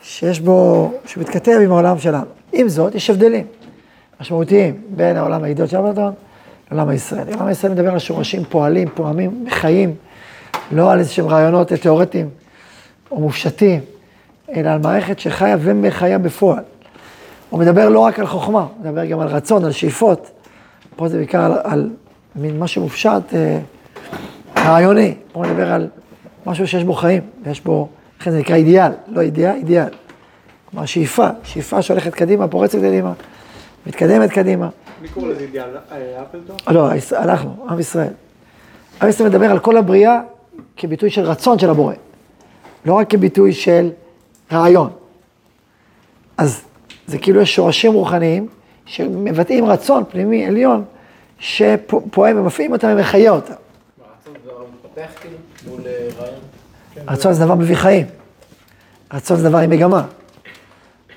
שיש 0.03 0.41
בו, 0.41 0.93
שמתכתב 1.07 1.59
עם 1.65 1.73
העולם 1.73 1.99
שלנו. 1.99 2.27
עם 2.53 2.69
זאת, 2.69 2.95
יש 2.95 3.11
הבדלים 3.11 3.47
משמעותיים 4.21 4.81
בין 4.91 5.17
העולם 5.17 5.45
האידיוט 5.45 5.71
של 5.71 5.77
אפלטון 5.77 6.13
לעולם 6.71 6.89
הישראלי. 6.89 7.33
העולם 7.33 7.47
הישראלי 7.47 7.75
מדבר 7.75 7.93
על 7.93 7.99
שורשים 7.99 8.45
פועלים, 8.45 8.89
פועמים, 8.95 9.45
חיים, 9.51 9.95
לא 10.73 10.93
על 10.93 10.99
איזשהם 10.99 11.27
רעיונות 11.27 11.73
תיאורטיים 11.73 12.29
או 13.11 13.21
מופשטים, 13.21 13.81
אלא 14.55 14.69
על 14.69 14.79
מערכת 14.79 15.19
שחיה 15.19 15.57
ומחיה 15.61 16.19
בפועל. 16.19 16.63
הוא 17.51 17.61
מדבר 17.61 17.89
לא 17.89 18.01
רק 18.01 18.19
על 18.19 18.27
חוכמה, 18.27 18.61
הוא 18.61 18.85
מדבר 18.85 19.05
גם 19.05 19.21
על 19.21 19.29
רצון, 19.29 19.65
על 19.65 19.73
שאיפות. 19.73 20.31
פה 20.97 21.09
זה 21.09 21.17
בעיקר 21.17 21.43
על, 21.43 21.53
על 21.65 21.91
מין 22.37 22.59
משהו 22.59 22.83
מופשט, 22.83 23.35
אה, 23.35 23.59
רעיוני. 24.57 25.15
פה 25.33 25.41
הוא 25.41 25.47
מדבר 25.47 25.73
על 25.73 25.89
משהו 26.47 26.67
שיש 26.67 26.85
בו 26.85 26.93
חיים, 26.93 27.23
ויש 27.45 27.61
בו, 27.61 27.89
לכן 28.21 28.31
זה 28.31 28.39
נקרא 28.39 28.57
אידיאל, 28.57 28.93
לא 29.09 29.21
אידיאל, 29.21 29.55
אידיאל. 29.55 29.89
כלומר, 30.71 30.87
שאיפה, 30.87 31.29
שאיפה 31.43 31.83
שהולכת 31.83 32.15
קדימה, 32.15 32.49
פורצת 32.49 32.79
קדימה, 32.79 33.13
מתקדמת 33.87 34.31
קדימה. 34.31 34.69
מי 35.03 35.09
קורא 35.09 35.29
לזה 35.29 35.41
אידיאל? 35.41 35.77
אה, 35.93 36.23
אפלטון? 36.23 36.57
לא, 36.69 36.89
אנחנו, 37.13 37.67
עם 37.69 37.81
ישראל. 37.81 38.13
עם 39.03 39.09
ישראל 39.09 39.29
מדבר 39.29 39.51
על 39.51 39.59
כל 39.59 39.77
הבריאה 39.77 40.21
כביטוי 40.77 41.11
של 41.11 41.23
רצון 41.23 41.59
של 41.59 41.71
הבורא, 41.71 41.95
לא 42.85 42.93
רק 42.95 43.11
כביטוי 43.11 43.53
של 43.53 43.91
רעיון. 44.53 44.91
אז 46.37 46.63
זה 47.07 47.19
כאילו 47.19 47.41
יש 47.41 47.55
שורשים 47.55 47.93
רוחניים 47.93 48.49
שמבטאים 48.87 49.65
רצון 49.65 50.05
פנימי 50.11 50.47
עליון 50.47 50.85
שפועם 51.39 52.39
ומפעים 52.39 52.73
אותם 52.73 52.89
ומחיה 52.91 53.31
אותם. 53.31 53.55
כאילו, 55.21 55.77
אה, 55.87 56.09
רעיון. 56.19 56.41
רצון 57.09 57.33
זה 57.33 57.45
דבר 57.45 57.55
מביא 57.55 57.77
חיים. 57.77 58.07
רצון 59.13 59.37
זה 59.37 59.49
דבר 59.49 59.59
עם 59.59 59.71
מגמה. 59.71 60.07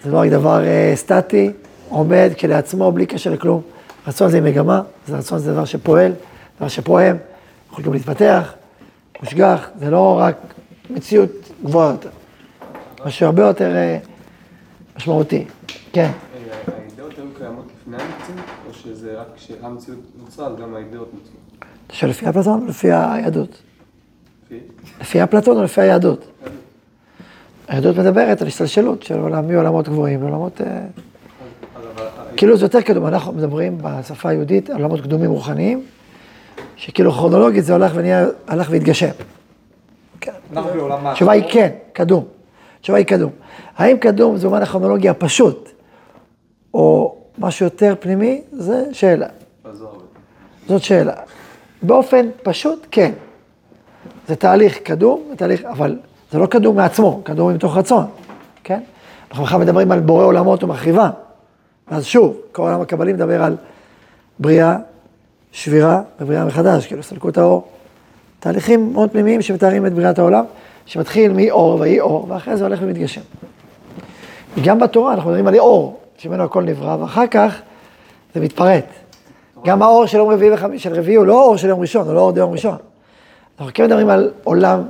זה 0.04 0.12
לא 0.12 0.18
רק 0.18 0.30
דבר 0.30 0.64
אה, 0.64 0.92
סטטי, 0.96 1.52
עומד 1.92 2.32
כשלעצמו, 2.36 2.92
בלי 2.92 3.06
קשר 3.06 3.32
לכלום. 3.32 3.62
רצון 4.08 4.30
זה 4.30 4.42
מגמה, 4.42 4.82
זה 5.08 5.18
רצון 5.18 5.40
זה 5.40 5.54
דבר 5.54 5.66
שפועל, 5.66 6.12
דבר 6.58 6.68
שפועם, 6.68 7.18
יכול 7.72 7.84
גם 7.84 7.94
להתפתח, 7.94 8.54
מושגח, 9.22 9.70
זה 9.80 9.90
לא 9.90 10.18
רק 10.20 10.36
מציאות 10.90 11.30
גבוהה 11.64 11.92
יותר. 11.92 12.10
משהו 13.06 13.26
הרבה 13.26 13.44
יותר 13.44 13.76
אה, 13.76 13.98
משמעותי. 14.98 15.46
כן. 15.94 16.12
האידאות 16.68 17.12
היו 17.18 17.26
קיימות 17.38 17.66
לפני 17.82 17.96
המציאות, 17.96 18.46
או 18.68 18.74
שזה 18.74 19.20
רק 19.20 19.28
כשהמציאות 19.36 20.00
נוצרה, 20.20 20.48
אז 20.48 20.56
גם 20.62 20.76
האידאות 20.76 21.14
נוצרו? 21.14 21.36
אתה 21.88 21.96
שואל 21.96 22.12
לפי 22.12 22.30
אפלטון 22.30 22.62
או 22.62 22.68
לפי 22.68 22.92
היהדות? 22.92 23.62
לפי? 24.46 24.60
לפי 25.02 25.24
אפלטון 25.24 25.58
או 25.58 25.64
לפי 25.64 25.82
היהדות? 25.82 26.28
היהדות 27.68 27.98
מדברת 27.98 28.42
על 28.42 28.48
השתלשלות 28.48 29.04
של 29.04 29.20
עולם, 29.20 29.48
מעולמות 29.48 29.90
גבוהים 29.90 30.22
לעולמות... 30.22 30.62
כאילו 32.38 32.58
זה 32.58 32.66
יותר 32.66 32.82
קדום, 32.82 33.08
אנחנו 33.08 33.34
מדברים 33.34 33.78
בשפה 33.82 34.30
היהודית 34.30 34.70
על 34.70 34.76
עולמות 34.76 35.02
קדומים 35.02 35.32
רוחניים, 35.32 35.84
שכאילו 36.76 37.12
כרונולוגית 37.12 37.66
זה 37.66 37.76
הלך 37.76 37.92
ונהיה, 37.96 38.28
הלך 38.48 38.68
והתגשם. 38.72 39.10
כן. 40.22 40.32
אנחנו 40.54 40.72
בעולם 40.74 41.04
מה? 41.04 41.12
התשובה 41.12 41.32
היא 41.32 41.44
כן, 41.50 41.70
קדום. 41.94 42.26
התשובה 42.80 42.98
היא 42.98 43.06
קדום. 43.06 43.32
האם 43.78 43.98
קדום 43.98 44.38
זה 44.38 44.48
במובן 44.48 44.62
הכרונולוגי 44.62 45.10
הפשוט, 45.10 45.70
או 46.74 47.16
משהו 47.38 47.66
יותר 47.66 47.96
פנימי, 48.00 48.42
זה 48.52 48.86
שאלה. 48.92 49.28
זאת 50.68 50.84
שאלה. 50.84 51.14
באופן 51.82 52.30
פשוט, 52.44 52.88
כן. 52.92 53.12
זה 54.28 54.36
תהליך 54.36 54.78
קדום, 54.78 55.24
תהליך, 55.38 55.66
אבל 55.66 55.98
זה 56.32 56.40
לא 56.40 56.46
קדום 56.46 56.76
מעצמו, 56.76 57.22
קדום 57.24 57.54
מתוך 57.54 57.78
רצון, 57.78 58.06
כן? 58.64 58.80
אנחנו 59.32 59.44
בכלל 59.44 59.60
מדברים 59.60 59.92
על 59.92 60.00
בורא 60.00 60.26
עולמות 60.26 60.64
ומחריבה. 60.64 61.10
אז 61.92 62.06
שוב, 62.06 62.38
כל 62.52 62.62
העולם 62.62 62.82
הקבלי 62.82 63.14
מדבר 63.14 63.44
על 63.44 63.56
בריאה, 64.40 64.78
שבירה 65.52 66.02
ובריאה 66.20 66.46
מחדש, 66.46 66.88
כאילו 66.88 67.04
סלקות 67.04 67.38
האור. 67.38 67.68
תהליכים 68.40 68.94
מאוד 68.94 69.12
פנימיים 69.12 69.42
שמתארים 69.42 69.86
את 69.86 69.94
בריאת 69.94 70.20
העולם, 70.20 70.46
שמתחיל 70.86 71.32
מאור 71.36 71.80
ויהי 71.80 72.00
אור, 72.00 72.26
ואחרי 72.30 72.58
זה 72.58 72.64
הולך 72.64 72.80
ומתגשם. 72.84 73.22
גם 74.64 74.80
בתורה 74.80 75.14
אנחנו 75.14 75.30
מדברים 75.30 75.48
על 75.48 75.60
אור, 75.60 76.00
שממנו 76.18 76.44
הכל 76.44 76.64
נברא, 76.64 76.98
ואחר 77.02 77.28
כך 77.28 77.56
זה 78.36 78.42
מתפרט. 78.42 78.86
גם 79.66 79.82
האור 79.82 80.06
של 80.06 80.18
יום 80.18 80.30
רביעי 80.30 80.54
וחמישי, 80.54 80.84
של 80.84 80.94
רביעי 80.94 81.16
הוא 81.16 81.26
לא 81.26 81.44
אור 81.46 81.58
של 81.58 81.68
יום 81.68 81.80
ראשון, 81.80 82.08
הוא 82.08 82.14
לא 82.14 82.20
אור 82.20 82.32
ביום 82.32 82.52
ראשון. 82.52 82.78
אנחנו 83.60 83.72
כן 83.74 83.86
מדברים 83.86 84.10
על 84.10 84.32
עולם 84.44 84.82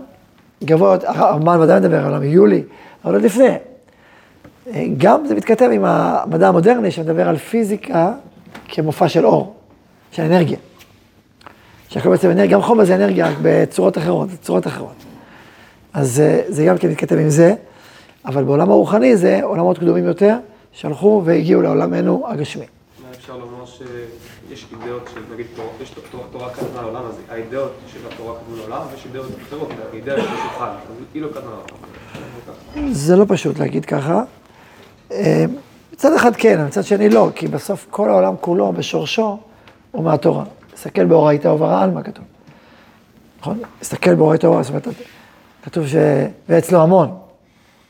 גבוה, 0.64 0.98
הרמב"ן 1.06 1.60
ודאי 1.60 1.80
מדבר 1.80 1.98
על 1.98 2.06
עולם 2.06 2.24
יולי, 2.24 2.64
אבל 3.06 3.14
עוד 3.14 3.24
לפני. 3.24 3.56
גם 4.98 5.28
זה 5.28 5.36
מתכתב 5.36 5.70
עם 5.74 5.86
המדע 5.86 6.48
המודרני 6.48 6.92
שמדבר 6.92 7.30
על 7.30 7.38
פיזיקה 7.38 8.14
כמופע 8.68 9.10
של 9.10 9.26
אור, 9.26 9.56
של 10.12 10.24
אנרגיה. 10.24 10.58
שהכל 11.90 12.10
בעצם 12.10 12.30
אנרגיה, 12.32 12.54
גם 12.58 12.62
חומר 12.62 12.86
זה 12.86 12.96
אנרגיה, 12.96 13.28
רק 13.30 13.36
בצורות 13.42 13.98
אחרות, 13.98 14.30
צורות 14.42 14.68
אחרות. 14.68 14.94
אז 15.94 16.20
אה, 16.20 16.42
זה 16.48 16.66
גם 16.66 16.78
כן 16.78 16.88
מתכתב 16.90 17.16
עם 17.16 17.30
זה, 17.30 17.54
אבל 18.26 18.44
בעולם 18.44 18.72
הרוחני 18.72 19.18
זה 19.18 19.40
עולמות 19.44 19.78
קדומים 19.78 20.06
יותר, 20.06 20.36
שהלכו 20.72 21.22
והגיעו 21.26 21.62
לעולמנו 21.62 22.24
הגשמי. 22.28 22.66
אפשר 23.18 23.38
לומר 23.38 23.66
שיש 23.66 24.66
אידאות 24.84 25.10
של, 25.14 25.34
נגיד, 25.34 25.46
תורה- 25.56 25.68
יש 25.82 25.90
תורה- 26.12 26.24
תורה 26.32 26.50
קדמה 26.50 26.82
לעולם 26.82 27.02
הזה, 27.10 27.22
האידאות 27.30 27.72
של 27.88 28.00
התורה 28.12 28.34
קדמו 28.40 28.56
לעולם, 28.58 28.82
ויש 28.92 29.06
אידאות 29.06 29.28
אחרות, 29.48 29.70
האידאה 29.94 30.18
של 30.18 30.28
שולחן, 30.28 30.66
אז 30.66 30.96
היא 31.14 31.22
לא 31.22 31.28
קדמה 31.28 31.52
לעולם. 31.52 32.94
זה 32.94 33.16
לא 33.16 33.26
פשוט 33.28 33.60
להגיד 33.60 33.86
ככה. 33.86 34.24
אה, 35.12 35.46
מצד 35.94 36.14
אחד 36.14 36.36
כן, 36.36 36.66
מצד 36.66 36.84
שני 36.84 37.10
לא, 37.10 37.30
כי 37.36 37.48
בסוף 37.48 37.88
כל 37.90 38.10
העולם 38.10 38.36
כולו 38.42 38.72
בשורשו 38.72 39.38
הוא 39.92 40.04
מהתורה. 40.04 40.44
תסתכל 40.74 41.06
באורייתא 41.06 41.48
וברא 41.48 41.84
עלמא 41.84 42.02
כתוב. 42.02 42.26
נכון? 43.40 43.60
תסתכל 43.80 44.16
באורייתא 44.16 44.48
וברא, 44.48 44.64
זאת 44.64 44.70
אומרת, 44.70 44.88
כתוב 45.64 45.88
ש... 45.88 45.96
ואצלו 46.50 46.82
המון, 46.82 47.16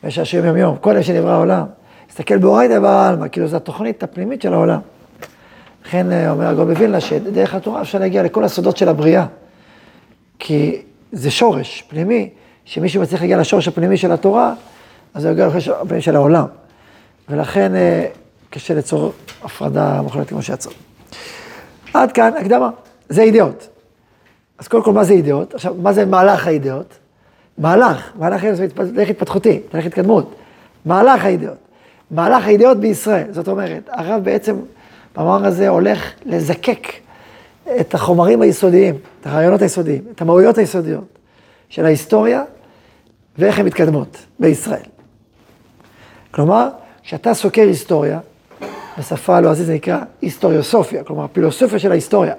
ויש 0.03 0.19
השם 0.19 0.45
יום 0.45 0.57
יום, 0.57 0.75
קודם 0.75 1.03
שנברא 1.03 1.31
העולם. 1.31 1.65
תסתכל 2.07 2.37
באורייתא 2.37 2.73
וברא 2.73 3.09
עלמא, 3.09 3.27
כאילו 3.27 3.47
זו 3.47 3.57
התוכנית 3.57 4.03
הפנימית 4.03 4.41
של 4.41 4.53
העולם. 4.53 4.79
לכן 5.85 6.11
אה, 6.11 6.31
אומר 6.31 6.47
הגול 6.47 6.73
בווילנה 6.73 7.01
שדרך 7.01 7.55
התורה 7.55 7.81
אפשר 7.81 7.99
להגיע 7.99 8.23
לכל 8.23 8.43
הסודות 8.43 8.77
של 8.77 8.89
הבריאה. 8.89 9.25
כי 10.39 10.81
זה 11.11 11.31
שורש 11.31 11.83
פנימי, 11.87 12.29
שמישהו 12.65 13.01
מצליח 13.01 13.21
להגיע 13.21 13.37
לשורש 13.37 13.67
הפנימי 13.67 13.97
של 13.97 14.11
התורה, 14.11 14.53
אז 15.13 15.25
הוא 15.25 15.31
יגיע 15.31 15.47
לשורש 15.47 15.67
הפנימי 15.67 16.01
של 16.01 16.15
העולם. 16.15 16.45
ולכן 17.31 17.75
אה, 17.75 18.07
קשה 18.49 18.73
ליצור 18.73 19.13
הפרדה 19.43 20.01
מוחלטת 20.01 20.29
כמו 20.29 20.41
שיצר. 20.41 20.69
עד 21.93 22.11
כאן 22.11 22.31
הקדמה, 22.39 22.69
זה 23.09 23.21
אידאות. 23.21 23.67
אז 24.57 24.67
קודם 24.67 24.83
כל, 24.83 24.93
מה 24.93 25.03
זה 25.03 25.13
אידאות? 25.13 25.53
עכשיו, 25.53 25.75
מה 25.81 25.93
זה 25.93 26.05
מהלך 26.05 26.47
האידאות? 26.47 26.93
מהלך, 27.57 28.11
מהלך 28.15 28.43
האידאות 28.43 28.57
זה 28.57 28.67
תהליך 28.69 29.09
התפתחותי, 29.09 29.59
תהליך 29.69 29.85
התקדמות. 29.85 30.35
מהלך 30.85 31.25
האידאות. 31.25 31.57
מהלך 32.11 32.45
האידאות 32.45 32.77
בישראל, 32.77 33.27
זאת 33.31 33.47
אומרת, 33.47 33.89
הרב 33.91 34.23
בעצם, 34.23 34.55
במאמר 35.15 35.45
הזה 35.45 35.69
הולך 35.69 36.11
לזקק 36.25 36.87
את 37.79 37.93
החומרים 37.93 38.41
היסודיים, 38.41 38.95
את 39.21 39.27
הרעיונות 39.27 39.61
היסודיים, 39.61 40.03
את 40.15 40.21
המהויות 40.21 40.57
היסודיות 40.57 41.19
של 41.69 41.85
ההיסטוריה 41.85 42.43
ואיך 43.37 43.59
הן 43.59 43.65
מתקדמות 43.65 44.17
בישראל. 44.39 44.85
כלומר, 46.31 46.69
כשאתה 47.03 47.33
סוקר 47.33 47.61
היסטוריה, 47.61 48.19
בשפה 48.97 49.37
הלועזית 49.37 49.65
זה 49.65 49.73
נקרא 49.73 49.99
היסטוריוסופיה, 50.21 51.03
כלומר, 51.03 51.25
פילוסופיה 51.33 51.79
של 51.79 51.91
ההיסטוריה. 51.91 52.33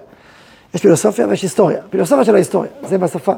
יש 0.75 0.83
פילוסופיה 0.83 1.27
ויש 1.29 1.43
היסטוריה. 1.43 1.79
פילוסופיה 1.91 2.25
של 2.25 2.35
ההיסטוריה, 2.35 2.71
זה 2.83 2.99
בשפה. 2.99 3.33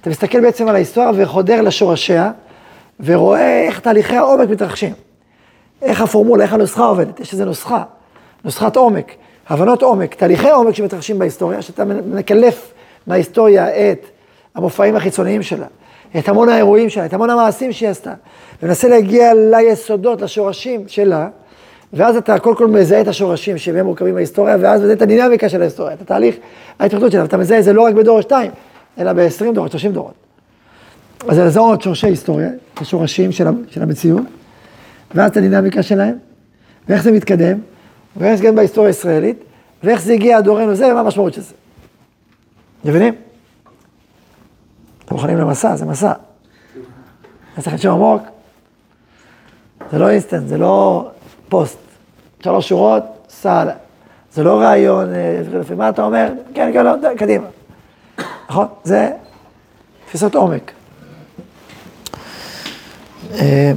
אתה 0.00 0.10
מסתכל 0.10 0.40
בעצם 0.40 0.68
על 0.68 0.74
ההיסטוריה 0.74 1.10
וחודר 1.16 1.60
לשורשיה, 1.60 2.32
ורואה 3.00 3.62
איך 3.62 3.80
תהליכי 3.80 4.16
העומק 4.16 4.48
מתרחשים. 4.48 4.92
איך 5.82 6.00
הפורמולה, 6.00 6.44
איך 6.44 6.52
הנוסחה 6.52 6.86
עובדת, 6.86 7.20
יש 7.20 7.32
איזו 7.32 7.44
נוסחה, 7.44 7.82
נוסחת 8.44 8.76
עומק, 8.76 9.12
הבנות 9.48 9.82
עומק, 9.82 10.14
תהליכי 10.14 10.50
עומק 10.50 10.74
שמתרחשים 10.74 11.18
בהיסטוריה, 11.18 11.62
שאתה 11.62 11.84
מקלף 11.84 12.72
מההיסטוריה 13.06 13.68
את 13.68 14.06
המופעים 14.54 14.96
החיצוניים 14.96 15.42
שלה, 15.42 15.66
את 16.18 16.28
המון 16.28 16.48
האירועים 16.48 16.90
שלה, 16.90 17.06
את 17.06 17.12
המון 17.12 17.30
המעשים 17.30 17.72
שהיא 17.72 17.88
עשתה, 17.88 18.12
ומנסה 18.62 18.88
להגיע 18.88 19.32
ליסודות, 19.34 20.22
לשורשים 20.22 20.84
שלה, 20.88 21.28
ואז 21.92 22.16
אתה 22.16 22.38
קודם 22.38 22.56
כל 22.56 22.66
מזהה 22.66 23.00
את 23.00 23.08
השורשים 23.08 23.58
שהם 23.58 23.84
מורכבים 23.84 24.14
בהיסטוריה, 24.14 24.56
ואז 24.60 24.80
מזהה 24.80 24.92
את 24.92 25.02
הדינמיקה 25.02 25.48
של 25.48 25.60
ההיסטוריה, 25.60 25.94
את 25.94 26.02
התהליך 26.02 26.36
ההתפתחות 26.78 27.12
שלה, 27.12 27.22
ואתה 27.22 27.36
מזהה 27.36 27.58
את 27.58 27.64
זה 27.64 27.72
לא 27.72 27.82
רק 27.82 27.94
בדור 27.94 28.20
שתיים, 28.20 28.50
אלא 28.98 29.12
ב-20 29.12 29.54
דורות, 29.54 29.70
30 29.70 29.92
דורות. 29.92 30.14
אז 31.28 31.36
זה 31.36 31.44
לזהות 31.44 31.82
שורשי 31.82 32.06
היסטוריה, 32.06 32.48
את 32.74 32.80
השורשים 32.80 33.32
של, 33.32 33.44
של 33.70 33.82
המציאות, 33.82 34.22
ואז 35.14 35.30
את 35.30 35.36
הדינמיקה 35.36 35.82
שלהם, 35.82 36.16
ואיך 36.88 37.02
זה 37.02 37.12
מתקדם, 37.12 37.58
ואיך 38.16 38.34
זה 38.34 38.44
גם 38.44 38.54
בהיסטוריה 38.54 38.88
הישראלית, 38.88 39.44
ואיך 39.84 40.00
זה 40.00 40.12
הגיע 40.12 40.36
עד 40.38 40.44
דורנו 40.44 40.74
זה, 40.74 40.86
ומה 40.86 41.00
המשמעות 41.00 41.34
של 41.34 41.40
זה. 41.40 41.54
מבינים? 42.84 43.14
אתם 45.04 45.14
מוכנים 45.14 45.38
למסע? 45.38 45.76
זה 45.76 45.84
מסע. 45.84 46.12
צריך 47.60 47.72
לנשום 47.72 47.92
עמוק. 47.92 48.22
זה 49.90 49.98
לא 49.98 50.10
אינסטנט, 50.10 50.48
זה 50.48 50.58
לא 50.58 51.08
פוסט. 51.48 51.78
שלוש 52.42 52.68
שורות, 52.68 53.02
סע. 53.28 53.64
זה 54.32 54.44
לא 54.44 54.60
רעיון, 54.60 55.14
אה, 55.14 55.42
לפי 55.52 55.74
מה 55.74 55.88
אתה 55.88 56.02
אומר? 56.02 56.32
כן, 56.54 56.70
כן, 56.72 56.84
לא, 56.84 56.96
די, 56.96 57.06
קדימה. 57.16 57.46
נכון? 58.48 58.66
זה 58.84 59.10
תפיסות 60.06 60.34
עומק. 60.34 60.72
אה, 63.34 63.72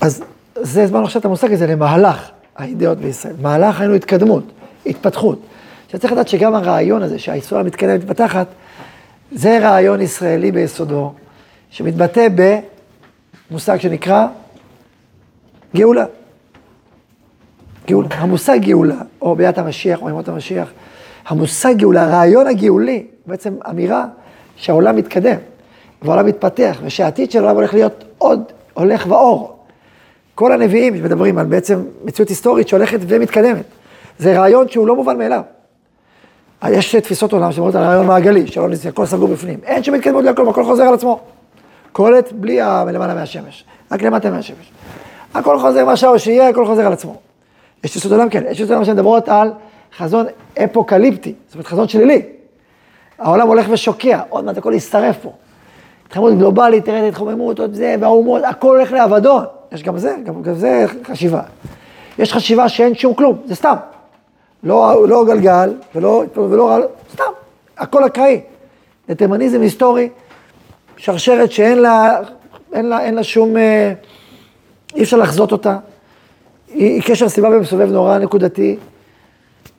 אז 0.00 0.22
זה 0.54 0.86
זמן 0.86 1.02
עכשיו 1.02 1.20
את 1.20 1.24
המושג 1.24 1.52
הזה 1.52 1.66
למהלך 1.66 2.30
האידאות 2.56 2.98
בישראל. 2.98 3.34
מהלך 3.42 3.80
היינו 3.80 3.94
התקדמות, 3.94 4.44
התפתחות. 4.86 5.38
עכשיו 5.86 6.00
צריך 6.00 6.12
לדעת 6.12 6.28
שגם 6.28 6.54
הרעיון 6.54 7.02
הזה 7.02 7.18
שההיסטוריה 7.18 7.64
מתקדמת 7.64 8.00
ומתפתחת, 8.00 8.46
זה 9.32 9.58
רעיון 9.58 10.00
ישראלי 10.00 10.52
ביסודו, 10.52 11.12
שמתבטא 11.70 12.28
במושג 13.50 13.80
שנקרא 13.80 14.26
גאולה. 15.76 16.04
גאולה. 17.86 18.08
המושג 18.10 18.58
גאולה, 18.60 18.96
או 19.22 19.36
ביאת 19.36 19.58
המשיח, 19.58 20.02
או 20.02 20.08
ימות 20.08 20.28
המשיח, 20.28 20.72
המושג 21.26 21.74
גאולה, 21.76 22.04
הרעיון 22.04 22.46
הגאולי, 22.46 23.06
בעצם 23.26 23.54
אמירה 23.70 24.06
שהעולם 24.56 24.96
מתקדם, 24.96 25.36
והעולם 26.02 26.26
מתפתח, 26.26 26.78
ושהעתיד 26.84 27.30
של 27.30 27.38
העולם 27.38 27.56
הולך 27.56 27.74
להיות 27.74 28.04
עוד 28.18 28.42
הולך 28.74 29.06
ואור. 29.08 29.56
כל 30.34 30.52
הנביאים 30.52 30.96
שמדברים 30.96 31.38
על 31.38 31.46
בעצם 31.46 31.84
מציאות 32.04 32.28
היסטורית 32.28 32.68
שהולכת 32.68 32.98
ומתקדמת. 33.08 33.64
זה 34.18 34.38
רעיון 34.38 34.68
שהוא 34.68 34.86
לא 34.86 34.96
מובן 34.96 35.18
מאליו. 35.18 35.42
יש 36.70 36.88
שתי 36.88 37.00
תפיסות 37.00 37.32
עולם 37.32 37.52
שאומרות 37.52 37.74
על 37.74 37.82
רעיון 37.82 38.06
מעגלי, 38.06 38.46
שלא 38.46 38.68
נצא, 38.68 38.88
הכל 38.88 39.06
סגור 39.06 39.28
בפנים. 39.28 39.58
אין 39.64 39.82
שום 39.82 39.94
התקדמות 39.94 40.24
לכלום, 40.24 40.48
הכל 40.48 40.64
חוזר 40.64 40.82
על 40.82 40.94
עצמו. 40.94 41.20
קולט 41.92 42.32
בלי 42.32 42.58
למעלה 42.92 43.14
מהשמש, 43.14 43.64
רק 43.92 44.02
למטה 44.02 44.30
מהשמש. 44.30 44.72
הכל 45.34 45.58
חוזר, 45.58 45.84
מה 45.84 45.96
שהאור 45.96 46.16
שיהיה, 46.16 46.48
הכל 46.48 46.66
חוזר 46.66 46.86
על 46.86 46.92
עצמו. 46.92 47.16
יש 47.84 47.90
תפיסות 47.90 48.12
עולם 48.12 48.28
כן, 48.28 48.42
יש 48.50 48.56
תפיסות 48.56 48.70
עולם 48.70 48.84
שמדברות 48.84 49.28
על 49.28 49.52
חזון 49.96 50.26
אפוקליפטי, 50.64 51.34
זאת 51.46 51.54
אומרת 51.54 51.66
חזון 51.66 51.88
שלילי. 51.88 52.22
העולם 53.18 53.48
הולך 53.48 53.66
ושוקע, 53.70 54.20
עוד 54.28 54.44
מעט 54.44 54.58
הכל 54.58 54.72
ישרף 54.74 55.16
פה. 55.22 55.32
התחממות 56.06 56.38
גלובלית, 56.38 56.84
תראה 56.84 56.98
את 56.98 57.04
ההתחממות, 57.04 57.58
עוד 57.58 57.74
זה, 57.74 57.96
והאומות, 58.00 58.42
הכל 58.44 58.76
הולך 58.76 58.92
לאבדון. 58.92 59.44
יש 59.72 59.82
גם 59.82 59.98
זה, 59.98 60.16
גם, 60.24 60.42
גם 60.42 60.54
זה 60.54 60.84
חשיבה. 61.04 61.42
יש 62.18 62.32
חשיבה 62.32 62.68
שאין 62.68 62.94
שום 62.94 63.14
כלום, 63.14 63.38
זה 63.46 63.54
סתם. 63.54 63.74
לא, 64.64 65.08
לא 65.08 65.24
גלגל, 65.26 65.74
ולא, 65.94 66.24
ולא 66.36 66.78
סתם, 67.12 67.24
הכל 67.78 68.06
אקראי. 68.06 68.40
דטרמיניזם 69.08 69.60
היסטורי, 69.60 70.08
שרשרת 70.96 71.52
שאין 71.52 71.78
לה, 71.78 72.20
אין 72.72 72.86
לה, 72.86 73.00
אין 73.00 73.14
לה 73.14 73.22
שום, 73.22 73.56
אה, 73.56 73.92
אי 74.94 75.02
אפשר 75.02 75.16
לחזות 75.16 75.52
אותה. 75.52 75.78
היא, 76.68 76.92
היא 76.92 77.02
קשר 77.02 77.28
סיבה 77.28 77.48
ומסובב 77.48 77.90
נורא 77.92 78.18
נקודתי. 78.18 78.76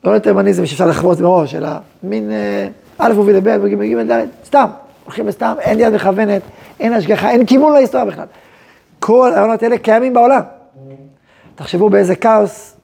לא 0.04 0.18
דטרמיניזם 0.18 0.66
שאפשר 0.66 0.88
לחוות 0.88 1.20
מראש, 1.20 1.56
אלא 1.56 1.70
מין 2.04 2.32
אה, 2.32 2.68
א' 2.98 3.14
מוביל 3.14 3.36
לב' 3.36 3.60
וג' 3.64 3.76
ג' 3.76 4.12
ד', 4.12 4.26
סתם, 4.46 4.68
הולכים 5.04 5.28
לסתם, 5.28 5.56
אין 5.60 5.80
יד 5.80 5.94
מכוונת, 5.94 6.42
אין 6.80 6.94
השגחה, 6.94 7.32
אין 7.32 7.46
כיוון 7.46 7.74
להיסטוריה 7.74 8.06
בכלל. 8.06 8.26
כל 9.00 9.32
הרעיונות 9.34 9.64
האלה 9.64 9.78
קיימים 9.78 10.14
בעולם. 10.14 10.42
תחשבו 11.56 11.90
באיזה 11.90 12.16
כאוס 12.16 12.78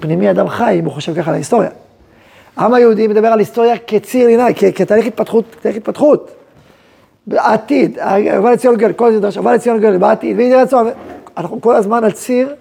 פנימי 0.00 0.30
אדם 0.30 0.48
חי, 0.48 0.76
אם 0.78 0.84
הוא 0.84 0.92
חושב 0.92 1.14
ככה 1.14 1.30
על 1.30 1.34
ההיסטוריה. 1.34 1.70
העם 2.56 2.74
היהודי 2.74 3.08
מדבר 3.08 3.28
על 3.28 3.38
היסטוריה 3.38 3.74
כציר 3.86 4.28
עיניי, 4.28 4.54
כתהליך 4.54 5.06
התפתחות, 5.06 5.56
תהליך 5.60 5.76
התפתחות. 5.76 6.30
בעתיד, 7.26 7.98
אבל 8.38 8.52
לציון 8.52 8.76
גואל, 8.76 8.92
כל 8.92 9.12
זה 9.12 9.20
דרש, 9.20 9.38
אבל 9.38 9.54
לציון 9.54 9.80
גואל, 9.80 9.98
בעתיד, 9.98 10.38
והנה 10.38 10.62
רצון, 10.62 10.88
אנחנו 11.36 11.60
כל 11.60 11.76
הזמן 11.76 12.04
על 12.04 12.10
ציר 12.10 12.54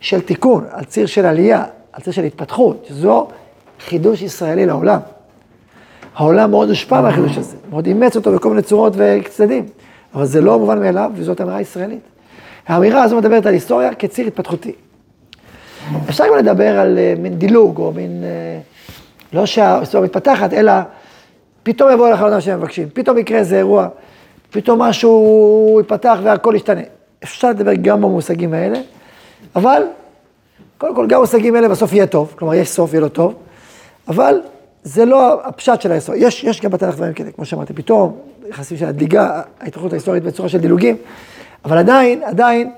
של 0.00 0.20
תיקון, 0.20 0.64
על 0.70 0.84
ציר 0.84 1.06
של 1.06 1.26
עלייה, 1.26 1.64
על 1.92 2.02
ציר 2.02 2.12
של 2.12 2.24
התפתחות, 2.24 2.84
שזו 2.88 3.28
חידוש 3.86 4.22
ישראלי 4.22 4.66
לעולם. 4.66 5.00
העולם 6.14 6.50
מאוד 6.50 6.68
הושפע 6.68 7.00
מהחידוש 7.00 7.38
הזה, 7.38 7.56
מאוד 7.70 7.86
אימץ 7.86 8.16
אותו 8.16 8.32
בכל 8.32 8.48
מיני 8.50 8.62
צורות 8.62 8.92
וצדדים, 8.96 9.66
אבל 10.14 10.24
זה 10.24 10.40
לא 10.40 10.58
מובן 10.58 10.80
מאליו, 10.80 11.10
וזאת 11.14 11.40
אמירה 11.40 11.60
ישראלית. 11.60 12.00
האמירה 12.66 13.02
הזו 13.02 13.16
מדברת 13.16 13.46
על 13.46 13.54
היסטוריה 13.54 13.94
כציר 13.94 14.26
התפתחותי. 14.26 14.72
אפשר 16.08 16.24
גם 16.28 16.36
לדבר 16.36 16.78
על 16.78 16.98
uh, 16.98 17.20
מין 17.20 17.38
דילוג, 17.38 17.78
או 17.78 17.92
מין, 17.92 18.22
uh, 18.22 19.34
לא 19.36 19.46
שההיסטוריה 19.46 20.08
מתפתחת, 20.08 20.52
אלא 20.52 20.72
פתאום 21.62 21.90
יבוא 21.92 22.10
לך 22.10 22.22
אדם 22.22 22.40
שהם 22.40 22.58
מבקשים, 22.58 22.88
פתאום 22.92 23.18
יקרה 23.18 23.38
איזה 23.38 23.56
אירוע, 23.56 23.88
פתאום 24.50 24.82
משהו 24.82 25.76
ייפתח 25.78 26.18
והכל 26.22 26.52
ישתנה. 26.56 26.80
אפשר 27.24 27.50
לדבר 27.50 27.74
גם 27.74 28.02
במושגים 28.02 28.54
האלה, 28.54 28.78
אבל 29.56 29.82
קודם 30.78 30.94
כל 30.94 31.06
גם 31.06 31.18
במושגים 31.18 31.54
האלה 31.54 31.68
בסוף 31.68 31.92
יהיה 31.92 32.06
טוב, 32.06 32.34
כלומר 32.38 32.54
יש 32.54 32.68
סוף, 32.68 32.92
יהיה 32.92 33.00
לו 33.00 33.08
טוב, 33.08 33.34
אבל 34.08 34.40
זה 34.82 35.04
לא 35.04 35.40
הפשט 35.44 35.80
של 35.80 35.92
ההיסטוריה. 35.92 36.26
יש, 36.26 36.44
יש 36.44 36.60
גם 36.60 36.70
בתנ"ך 36.70 36.94
דברים 36.94 37.12
כאלה, 37.12 37.30
כמו 37.32 37.44
שאמרתי, 37.44 37.72
פתאום 37.72 38.16
יחסים 38.48 38.76
של 38.76 38.86
הדליגה, 38.86 39.40
ההתפתחות 39.60 39.92
ההיסטורית 39.92 40.22
בצורה 40.22 40.48
של 40.48 40.58
דילוגים, 40.58 40.96
אבל 41.64 41.78
עדיין, 41.78 42.22
עדיין, 42.22 42.70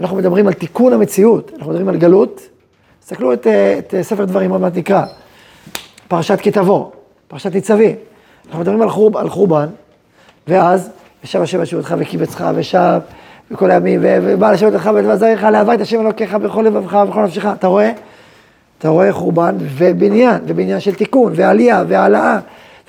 אנחנו 0.00 0.16
מדברים 0.16 0.46
על 0.46 0.52
תיקון 0.52 0.92
המציאות, 0.92 1.50
אנחנו 1.54 1.70
מדברים 1.70 1.88
על 1.88 1.96
גלות. 1.96 2.40
תסתכלו 3.00 3.32
את, 3.32 3.46
את 3.78 3.94
ספר 4.02 4.24
דברים, 4.24 4.50
עוד 4.50 4.60
מעט 4.60 4.76
נקרא, 4.76 5.04
פרשת 6.08 6.40
כי 6.40 6.50
תבוא, 6.50 6.90
פרשת 7.28 7.54
ניצבים. 7.54 7.96
אנחנו 8.46 8.60
מדברים 8.60 8.82
על, 8.82 8.90
חורב, 8.90 9.16
על 9.16 9.28
חורבן, 9.28 9.66
ואז, 10.48 10.90
ושב 11.24 11.42
השם 11.42 11.60
אשובתך 11.60 11.94
וקיבצך 11.98 12.44
ושב 12.54 12.98
וכל 13.50 13.70
הימים, 13.70 14.00
ובא 14.02 14.52
לשבת 14.52 14.72
לך 14.72 14.90
ולבזריך, 14.94 15.42
להבא 15.42 15.74
את 15.74 15.80
השם 15.80 16.00
אלוקיך 16.00 16.34
בכל 16.34 16.62
לבבך 16.62 16.98
ובכל 17.04 17.22
נפשך. 17.22 17.46
אתה 17.46 17.66
רואה? 17.66 17.92
אתה 18.78 18.88
רואה 18.88 19.12
חורבן 19.12 19.56
ובניין, 19.60 20.40
ובניין 20.46 20.80
של 20.80 20.94
תיקון, 20.94 21.32
ועלייה, 21.36 21.84
והעלאה, 21.88 22.38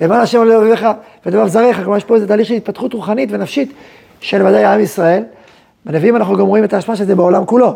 ובא 0.02 0.22
לשם 0.22 0.44
לבבך 0.44 0.92
ודבב 1.26 1.48
זריך, 1.48 1.78
כלומר 1.78 1.98
יש 1.98 2.04
פה 2.04 2.16
איזה 2.16 2.28
תהליך 2.28 2.48
של 2.48 2.54
התפתחות 2.54 2.94
רוחנית 2.94 3.30
ונפשית 3.32 3.74
של 4.22 4.46
ודאי 4.46 4.66
עם 4.66 4.80
ישראל. 4.80 5.24
בנביאים 5.90 6.16
אנחנו 6.16 6.38
גם 6.38 6.46
רואים 6.46 6.64
את 6.64 6.74
ההשפעה 6.74 6.96
של 6.96 7.06
זה 7.06 7.16
בעולם 7.16 7.46
כולו. 7.46 7.76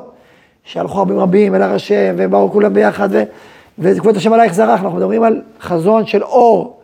שהלכו 0.64 1.02
רבים 1.02 1.20
רבים 1.20 1.56
אל 1.56 1.62
הר 1.62 1.74
השם, 1.74 2.16
ובאו 2.18 2.52
כולם 2.52 2.74
ביחד, 2.74 3.10
ו... 3.12 3.24
וכבוד 3.80 4.18
השם 4.18 4.34
עלייך 4.34 4.54
זרח, 4.54 4.82
אנחנו 4.82 4.98
מדברים 4.98 5.24
על 5.24 5.42
חזון 5.62 6.06
של 6.06 6.24
אור, 6.24 6.80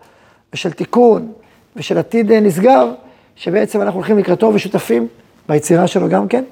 ושל 0.53 0.71
תיקון, 0.71 1.31
ושל 1.75 1.97
עתיד 1.97 2.31
נשגב, 2.31 2.87
שבעצם 3.35 3.81
אנחנו 3.81 3.97
הולכים 3.99 4.17
לקראתו 4.17 4.51
ושותפים 4.53 5.07
ביצירה 5.49 5.87
שלו 5.87 6.09
גם 6.09 6.27
כן. 6.27 6.43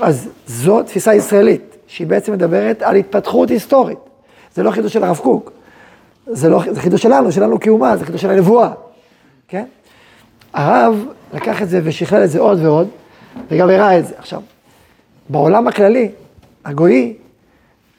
אז 0.00 0.28
זו 0.46 0.82
תפיסה 0.82 1.14
ישראלית, 1.14 1.76
שהיא 1.86 2.06
בעצם 2.06 2.32
מדברת 2.32 2.82
על 2.82 2.96
התפתחות 2.96 3.50
היסטורית. 3.50 3.98
זה 4.54 4.62
לא 4.62 4.70
חידוש 4.70 4.92
של 4.92 5.04
הרב 5.04 5.18
קוק, 5.18 5.52
זה, 6.26 6.48
לא, 6.48 6.62
זה 6.70 6.80
חידוש 6.80 7.02
שלנו, 7.02 7.32
שלנו 7.32 7.60
כאומה, 7.60 7.96
זה 7.96 8.04
חידוש 8.04 8.22
של 8.22 8.30
הנבואה, 8.30 8.70
כן? 9.48 9.64
הרב 10.52 11.04
לקח 11.34 11.62
את 11.62 11.68
זה 11.68 11.80
ושכלל 11.84 12.24
את 12.24 12.30
זה 12.30 12.38
עוד 12.38 12.64
ועוד, 12.64 12.88
וגם 13.48 13.70
הראה 13.70 13.98
את 13.98 14.06
זה. 14.06 14.14
עכשיו, 14.18 14.42
בעולם 15.28 15.68
הכללי, 15.68 16.10
הגויי, 16.64 17.14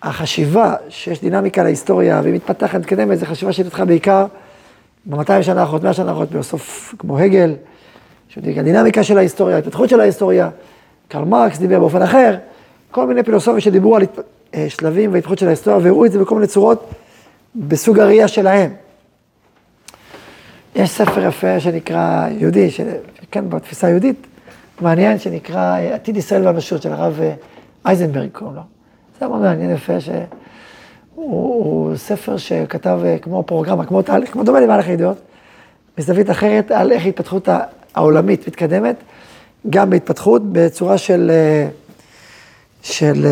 החשיבה 0.04 0.76
שיש 0.89 1.22
דינמיקה 1.22 1.63
להיסטוריה 1.63 2.22
והיא 2.24 2.34
מתפתחת, 2.34 2.80
מתקדמת, 2.80 3.20
זו 3.20 3.26
חשיבה 3.26 3.54
שהתפתחה 3.54 3.86
בעיקר 3.86 4.26
ב-200 5.06 5.41
שנה 5.41 5.62
האחרונות, 5.62 5.84
100 5.84 5.94
שנה 5.94 6.10
האחרונות, 6.10 6.32
בסוף 6.32 6.96
כמו 7.00 7.17
הגל, 7.17 7.56
הדינמיקה 8.38 9.04
של 9.04 9.17
ההיסטוריה, 9.17 9.56
ההתפתחות 9.56 9.89
של 9.89 10.00
ההיסטוריה, 10.00 10.50
קרל 11.08 11.24
מרקס 11.24 11.58
דיבר 11.58 11.80
באופן 11.80 12.02
אחר, 12.02 12.38
כל 12.91 13.08
מיני 13.08 13.24
פילוסופים 13.24 13.60
שדיברו 13.60 13.96
על 13.96 14.04
אה, 14.56 14.65
שלבים 14.70 15.13
והתפתחות 15.13 15.39
של 15.39 15.48
ההיסטוריה 15.48 15.80
והראו 15.84 16.06
את 16.06 16.12
זה 16.12 16.20
בכל 16.20 16.36
מיני 16.36 16.48
צורות 16.48 16.89
בסוג 17.56 18.00
הראייה 18.00 18.28
שלהם. 18.28 18.72
יש 20.76 20.89
ספר 20.89 21.28
יפה 21.28 21.60
שנקרא 21.60 22.28
יהודי, 22.30 22.70
כן, 23.32 23.50
בתפיסה 23.50 23.88
היהודית, 23.88 24.28
מעניין 24.82 25.20
שנקרא 25.20 25.78
עתיד 25.94 26.17
ישראל 26.17 26.46
והמשות 26.46 26.82
של 26.82 26.94
הרב 26.94 27.20
אה, 27.22 27.34
אייזנברג 27.86 28.30
קוראים 28.32 28.56
לו. 28.56 28.62
זה 29.20 29.28
מאוד 29.28 29.41
מעניין 29.41 29.72
יפה 29.72 30.00
שהוא 30.00 30.26
הוא 31.15 31.96
ספר 31.96 32.38
שכתב 32.38 33.00
אה, 33.06 33.17
כמו 33.22 33.44
פרוגרמה, 33.44 33.86
כמו, 33.86 34.02
כמו 34.32 34.44
דומה 34.44 34.60
למהלך 34.60 34.88
הידיעות, 34.88 35.17
מזווית 35.98 36.30
אחרת 36.30 36.72
על 36.72 36.91
איך 36.91 37.06
ההתפתחות 37.06 37.48
העולמית 37.94 38.48
מתקדמת, 38.48 38.96
גם 39.70 39.89
בהתפתחות 39.89 40.41
בצורה 40.52 40.98
של, 40.98 41.32
אה, 41.34 41.67
של 42.82 43.26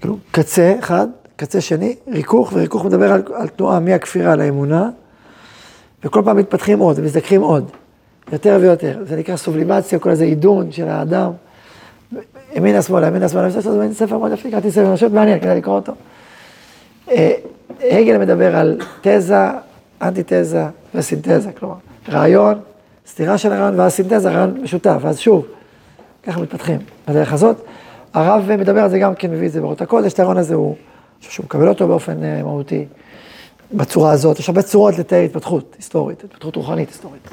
כאילו 0.00 0.16
קצה 0.30 0.76
אחד, 0.78 1.06
קצה 1.36 1.60
שני, 1.60 1.96
ריכוך, 2.08 2.52
וריכוך 2.52 2.84
מדבר 2.84 3.12
על, 3.12 3.22
על 3.34 3.48
תנועה 3.48 3.80
מהכפירה 3.80 4.36
לאמונה, 4.36 4.90
וכל 6.04 6.22
פעם 6.24 6.36
מתפתחים 6.36 6.78
עוד, 6.78 6.98
ומזדקחים 6.98 7.40
עוד. 7.40 7.70
יותר 8.32 8.58
ויותר. 8.60 8.98
זה 9.06 9.16
נקרא 9.16 9.36
סובלימציה, 9.36 9.98
כל 9.98 10.10
איזה 10.10 10.24
עידון 10.24 10.72
של 10.72 10.88
האדם. 10.88 11.30
ימינה 12.54 12.82
שמאלה, 12.82 13.06
ימינה 13.06 13.28
שמאלה, 13.28 13.50
זה 13.50 13.88
ספר 13.94 14.18
מאוד 14.18 14.32
יפה, 14.32 14.50
קראתי 14.50 14.70
ספר 14.70 14.96
פשוט 14.96 15.12
מעניין, 15.12 15.40
כדאי 15.40 15.56
לקרוא 15.56 15.74
אותו. 15.74 15.92
אה, 17.10 17.32
הגל 17.82 18.18
מדבר 18.18 18.56
על 18.56 18.78
תזה 19.00 19.46
אנטיתזה 20.02 20.64
וסינתזה, 20.94 21.52
כלומר, 21.58 21.74
רעיון, 22.08 22.60
סתירה 23.06 23.38
של 23.38 23.52
הרעיון 23.52 23.80
ואז 23.80 23.92
סינתזה, 23.92 24.30
רעיון 24.30 24.60
משותף, 24.62 24.96
ואז 25.00 25.18
שוב, 25.18 25.46
ככה 26.22 26.40
מתפתחים 26.40 26.78
בדרך 27.08 27.32
הזאת. 27.32 27.56
הרב 28.14 28.56
מדבר 28.56 28.80
על 28.80 28.90
זה 28.90 28.98
גם 28.98 29.14
כן, 29.14 29.30
מביא 29.30 29.46
את 29.46 29.52
זה 29.52 29.60
באורות 29.60 29.80
הקודש, 29.80 30.12
את 30.12 30.20
הרעיון 30.20 30.36
הזה 30.36 30.54
הוא, 30.54 30.76
שהוא 31.20 31.44
מקבל 31.44 31.68
אותו 31.68 31.88
באופן 31.88 32.24
אה, 32.24 32.42
מהותי, 32.42 32.84
בצורה 33.72 34.12
הזאת. 34.12 34.38
יש 34.38 34.48
הרבה 34.48 34.62
צורות 34.62 34.98
לתאר 34.98 35.18
התפתחות 35.20 35.74
היסטורית, 35.76 36.24
התפתחות 36.24 36.56
רוחנית 36.56 36.88
היסטורית. 36.88 37.28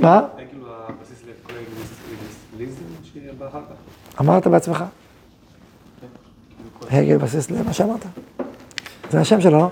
מה? 0.00 0.20
זה 0.36 0.42
כאילו 0.50 0.66
הבסיס 0.88 1.22
לכל 1.22 1.52
האינגליזם 1.52 2.82
שבא 3.04 3.48
אחר 3.48 3.60
כך. 3.60 4.20
אמרת 4.20 4.46
בעצמך? 4.46 4.84
הגל 6.90 7.16
בסיס 7.16 7.50
למה 7.50 7.72
שאמרת. 7.72 8.04
זה 9.10 9.20
השם 9.20 9.40
שלו? 9.40 9.70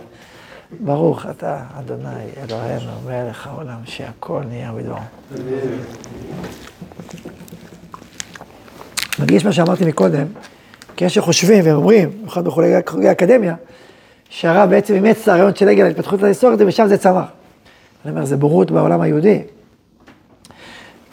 ברוך 0.81 1.27
אתה, 1.27 1.63
אדוני, 1.79 2.09
אלוהינו, 2.37 2.93
מלך 3.07 3.47
העולם, 3.47 3.79
שהכל 3.85 4.43
נהיה 4.49 4.73
בדברו. 4.73 4.99
מרגיש 9.19 9.45
מה 9.45 9.53
שאמרתי 9.53 9.85
מקודם, 9.85 10.27
כי 10.97 11.05
יש 11.05 11.15
שחושבים 11.15 11.65
ואומרים, 11.67 12.11
במיוחד 12.11 12.45
בחוגי 12.45 13.09
האקדמיה, 13.09 13.55
שהרב 14.31 14.71
בעצם 14.71 14.95
אימץ 14.95 15.23
את 15.23 15.29
הרעיון 15.29 15.55
של 15.55 15.69
הגל 15.69 15.85
ההתפתחות 15.85 16.23
ההיסטורית 16.23 16.61
ומשם 16.61 16.87
זה 16.87 16.99
צמח. 16.99 17.25
אני 18.05 18.13
אומר, 18.13 18.25
זה 18.25 18.37
בורות 18.37 18.71
בעולם 18.71 19.01
היהודי. 19.01 19.43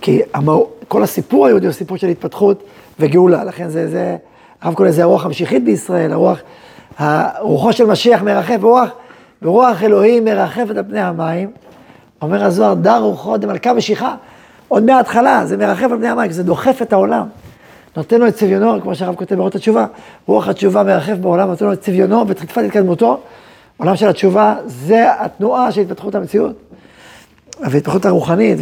כי 0.05 0.21
המהו- 0.33 0.67
כל 0.87 1.03
הסיפור 1.03 1.45
היהודי 1.45 1.65
הוא 1.65 1.73
סיפור 1.73 1.97
של 1.97 2.07
התפתחות 2.07 2.63
וגאולה, 2.99 3.43
לכן 3.43 3.69
זה, 3.69 3.87
זה, 3.87 4.17
הרב 4.61 4.73
קורא 4.73 4.87
לזה 4.87 5.03
הרוח 5.03 5.25
המשיחית 5.25 5.63
בישראל, 5.63 6.13
הרוח, 6.13 6.39
רוחו 7.39 7.73
של 7.73 7.85
משיח 7.85 8.21
מרחף, 8.21 8.57
רוח, 8.61 8.89
ורוח 9.41 9.83
אלוהים 9.83 10.25
מרחפת 10.25 10.77
על 10.77 10.83
פני 10.89 10.99
המים. 10.99 11.51
אומר 12.21 12.43
הזוהר, 12.43 12.73
דר 12.73 12.97
רוחו 12.97 13.37
דמלכה 13.37 13.73
משיחה. 13.73 14.15
עוד 14.67 14.83
מההתחלה, 14.83 15.45
זה 15.45 15.57
מרחף 15.57 15.91
על 15.91 15.97
פני 15.97 16.07
המים, 16.07 16.31
זה 16.31 16.43
דוחף 16.43 16.81
את 16.81 16.93
העולם. 16.93 17.27
נותן 17.97 18.19
לו 18.19 18.27
את 18.27 18.35
צביונו, 18.35 18.81
כמו 18.81 18.95
שהרב 18.95 19.15
כותב 19.15 19.35
באורות 19.35 19.55
התשובה, 19.55 19.85
רוח 20.25 20.47
התשובה 20.47 20.83
מרחף 20.83 21.15
בעולם, 21.21 21.47
נותן 21.47 21.65
לו 21.65 21.73
את 21.73 21.81
צביונו 21.81 22.27
ואת 22.27 22.39
חטפת 22.39 22.63
התקדמותו. 22.63 23.19
עולם 23.77 23.95
של 23.95 24.07
התשובה, 24.09 24.55
זה 24.65 25.05
התנועה 25.19 25.71
של 25.71 25.81
התפתחות 25.81 26.15
המציאות. 26.15 26.55
והתפתחות 27.61 28.05
הרוחנית, 28.05 28.57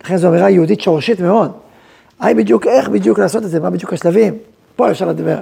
ולכן 0.00 0.16
זו 0.16 0.28
אמירה 0.28 0.50
יהודית 0.50 0.80
שורשית 0.80 1.20
מאוד. 1.20 1.52
היי 2.20 2.34
בדיוק, 2.34 2.66
איך 2.66 2.88
בדיוק 2.88 3.18
לעשות 3.18 3.44
את 3.44 3.50
זה, 3.50 3.60
מה 3.60 3.70
בדיוק 3.70 3.92
השלבים, 3.92 4.34
פה 4.76 4.90
אפשר 4.90 5.08
לדבר. 5.08 5.38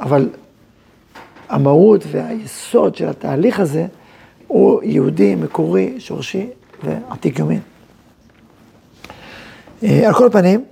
אבל 0.00 0.28
המהות 1.48 2.04
והיסוד 2.10 2.94
של 2.94 3.08
התהליך 3.08 3.60
הזה 3.60 3.86
הוא 4.46 4.82
יהודי, 4.82 5.34
מקורי, 5.34 5.94
שורשי 5.98 6.46
ועתיק 6.82 7.38
יומין. 7.38 7.60
אה, 9.82 10.08
על 10.08 10.14
כל 10.14 10.28
פנים, 10.32 10.64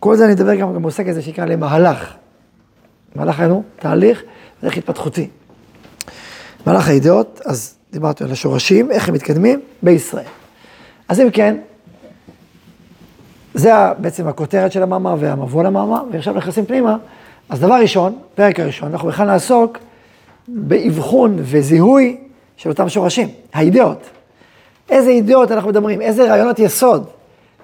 כל 0.00 0.16
זה 0.16 0.24
אני 0.24 0.32
אדבר 0.32 0.54
גם 0.54 0.74
במושג 0.74 1.08
הזה 1.08 1.22
שנקרא 1.22 1.44
למהלך. 1.44 2.14
מהלך 3.14 3.40
היינו 3.40 3.62
תהליך, 3.78 4.22
דרך 4.62 4.76
התפתחותי. 4.76 5.28
מהלך 6.66 6.88
הידיעות, 6.88 7.40
אז 7.44 7.74
דיברתי 7.92 8.24
על 8.24 8.30
השורשים, 8.30 8.90
איך 8.90 9.08
הם 9.08 9.14
מתקדמים 9.14 9.60
בישראל. 9.82 10.24
אז 11.08 11.20
אם 11.20 11.30
כן, 11.30 11.56
זה 13.54 13.72
בעצם 13.98 14.28
הכותרת 14.28 14.72
של 14.72 14.82
המאמר 14.82 15.16
והמבוא 15.18 15.62
למאמר, 15.62 16.02
ועכשיו 16.12 16.34
נכנסים 16.34 16.66
פנימה. 16.66 16.96
אז 17.48 17.60
דבר 17.60 17.74
ראשון, 17.74 18.18
פרק 18.34 18.60
הראשון, 18.60 18.92
אנחנו 18.92 19.08
בכלל 19.08 19.26
נעסוק 19.26 19.78
באבחון 20.48 21.36
וזיהוי 21.38 22.16
של 22.56 22.70
אותם 22.70 22.88
שורשים, 22.88 23.28
האידאות. 23.52 24.10
איזה 24.90 25.10
אידאות 25.10 25.52
אנחנו 25.52 25.70
מדברים, 25.70 26.00
איזה 26.00 26.30
רעיונות 26.30 26.58
יסוד, 26.58 27.06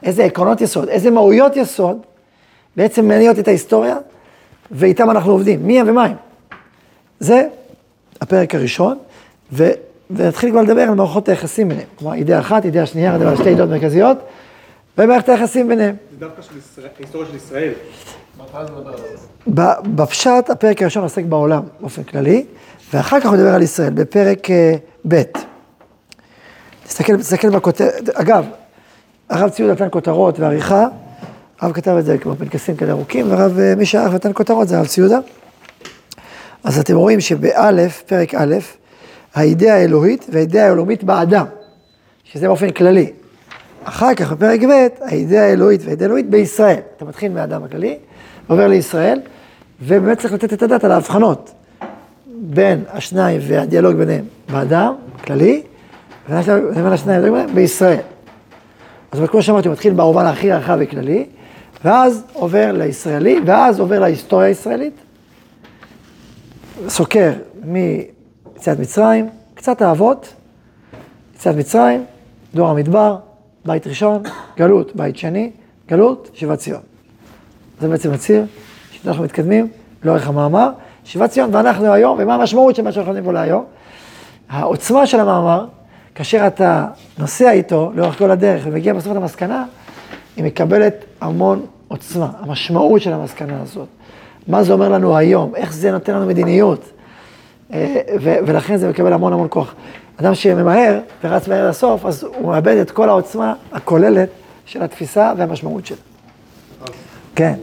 איזה 0.02 0.24
עקרונות 0.24 0.60
יסוד, 0.60 0.88
איזה 0.88 1.10
מהויות 1.10 1.56
יסוד, 1.56 1.98
בעצם 2.76 3.08
מניעות 3.08 3.38
את 3.38 3.48
ההיסטוריה, 3.48 3.96
ואיתם 4.70 5.10
אנחנו 5.10 5.32
עובדים, 5.32 5.66
מי 5.66 5.80
הם 5.80 5.88
ומה 5.88 6.04
הם. 6.04 6.16
זה 7.20 7.42
הפרק 8.20 8.54
הראשון, 8.54 8.98
ו... 9.52 9.70
ונתחיל 10.10 10.50
כבר 10.50 10.62
לדבר 10.62 10.82
על 10.82 10.94
מערכות 10.94 11.28
היחסים 11.28 11.68
ביניהם. 11.68 11.86
כלומר, 11.98 12.14
אידאה 12.14 12.38
אחת, 12.38 12.64
אידאה 12.64 12.86
שנייה, 12.86 13.16
שתי 13.36 13.48
אידאות 13.48 13.70
מרכזיות, 13.70 14.18
ומערכת 14.98 15.28
היחסים 15.28 15.68
ביניהם. 15.68 15.96
זה 16.10 16.26
דווקא 16.26 16.42
של 16.42 16.58
ישראל, 16.58 16.88
ההיסטוריה 16.98 17.28
של 17.28 17.36
ישראל. 17.36 17.72
בפשט, 19.84 20.50
הפרק 20.50 20.82
הראשון 20.82 21.02
עוסק 21.02 21.24
בעולם 21.24 21.62
באופן 21.80 22.02
כללי, 22.02 22.46
ואחר 22.92 23.20
כך 23.20 23.26
הוא 23.26 23.34
מדבר 23.34 23.54
על 23.54 23.62
ישראל, 23.62 23.90
בפרק 23.90 24.50
אה, 24.50 24.74
ב'. 25.08 25.22
תסתכל, 26.86 27.16
תסתכל 27.16 27.50
בכותרת, 27.50 28.08
אגב, 28.08 28.44
הרב 29.30 29.50
ציוד 29.50 29.70
נתן 29.70 29.88
כותרות 29.90 30.40
ועריכה, 30.40 30.86
הרב 31.60 31.72
כתב 31.72 31.96
את 31.98 32.04
זה 32.04 32.18
כמו 32.18 32.36
פנקסים 32.36 32.76
כאלה 32.76 32.92
ארוכים, 32.92 33.30
והרב 33.30 33.58
אה, 33.58 33.74
מי 33.74 33.86
שערך 33.86 34.14
נתן 34.14 34.30
כותרות 34.34 34.68
זה 34.68 34.76
הרב 34.78 34.86
ציודה. 34.86 35.18
אז 36.64 36.78
אתם 36.78 36.96
רואים 36.96 37.20
שבאלף, 37.20 38.02
פרק 38.02 38.34
א', 38.34 38.54
האידאה 39.34 39.74
האלוהית 39.74 40.26
והאידאה 40.32 40.68
האלוהית 40.68 41.04
באדם, 41.04 41.46
שזה 42.24 42.46
באופן 42.46 42.70
כללי. 42.70 43.12
אחר 43.88 44.14
כך 44.14 44.32
בפרק 44.32 44.60
ב', 44.64 44.86
האידאה 45.00 45.46
האלוהית 45.50 45.80
והאידאה 45.84 46.06
האלוהית 46.06 46.30
בישראל. 46.30 46.80
אתה 46.96 47.04
מתחיל 47.04 47.32
מהאדם 47.32 47.64
הכללי, 47.64 47.98
עובר 48.46 48.68
לישראל, 48.68 49.20
ובאמת 49.82 50.18
צריך 50.18 50.34
לתת 50.34 50.52
את 50.52 50.62
הדעת 50.62 50.84
על 50.84 50.92
ההבחנות 50.92 51.52
בין 52.26 52.84
השניים 52.88 53.40
והדיאלוג 53.46 53.96
ביניהם 53.96 54.24
באדם, 54.52 54.94
כללי, 55.24 55.62
ובין 56.28 56.86
השניים 56.86 57.22
ביניהם 57.22 57.54
בישראל. 57.54 58.00
אז 59.12 59.20
כמו 59.30 59.42
שאמרתי, 59.42 59.68
מתחיל 59.68 59.92
במובן 59.92 60.26
הכי 60.26 60.52
רחב 60.52 60.78
וכללי, 60.80 61.26
ואז 61.84 62.24
עובר 62.32 62.72
לישראלי, 62.72 63.40
ואז 63.46 63.80
עובר 63.80 63.98
להיסטוריה 63.98 64.46
הישראלית, 64.46 64.94
סוקר 66.88 67.32
מיציאת 67.64 68.78
מצרים, 68.78 69.28
קצת 69.54 69.82
האבות, 69.82 70.34
יציאת 71.36 71.56
מצרים, 71.56 72.04
דור 72.54 72.68
המדבר, 72.68 73.16
בית 73.66 73.86
ראשון, 73.86 74.22
גלות, 74.56 74.96
בית 74.96 75.16
שני, 75.16 75.50
גלות, 75.88 76.30
שיבת 76.34 76.58
ציון. 76.58 76.80
זה 77.80 77.88
בעצם 77.88 78.12
הציר 78.12 78.44
שאנחנו 78.90 79.24
מתקדמים 79.24 79.68
לאורך 80.04 80.28
המאמר. 80.28 80.70
שיבת 81.04 81.30
ציון 81.30 81.54
ואנחנו 81.54 81.92
היום, 81.92 82.18
ומה 82.20 82.34
המשמעות 82.34 82.76
של 82.76 82.82
מה 82.82 82.92
שאנחנו 82.92 83.24
פה 83.24 83.32
להיום. 83.32 83.64
העוצמה 84.48 85.06
של 85.06 85.20
המאמר, 85.20 85.66
כאשר 86.14 86.46
אתה 86.46 86.86
נוסע 87.18 87.50
איתו 87.50 87.92
לאורך 87.94 88.18
כל 88.18 88.30
הדרך 88.30 88.62
ומגיע 88.64 88.94
בסוף 88.94 89.16
למסקנה, 89.16 89.64
היא 90.36 90.44
מקבלת 90.44 91.04
המון 91.20 91.66
עוצמה, 91.88 92.30
המשמעות 92.38 93.02
של 93.02 93.12
המסקנה 93.12 93.62
הזאת. 93.62 93.88
מה 94.48 94.62
זה 94.62 94.72
אומר 94.72 94.88
לנו 94.88 95.16
היום, 95.16 95.54
איך 95.56 95.72
זה 95.72 95.92
נותן 95.92 96.14
לנו 96.14 96.26
מדיניות, 96.26 96.90
אה, 97.72 98.00
ולכן 98.22 98.76
זה 98.76 98.90
מקבל 98.90 99.12
המון 99.12 99.32
המון 99.32 99.46
כוח. 99.50 99.74
אדם 100.20 100.34
שממהר 100.34 101.00
ורץ 101.24 101.48
מהר 101.48 101.68
לסוף, 101.68 102.06
אז 102.06 102.22
הוא 102.22 102.52
מאבד 102.52 102.76
את 102.76 102.90
כל 102.90 103.08
העוצמה 103.08 103.54
הכוללת 103.72 104.28
של 104.66 104.82
התפיסה 104.82 105.32
והמשמעות 105.36 105.86
שלה. 105.86 105.96
כן. 107.34 107.54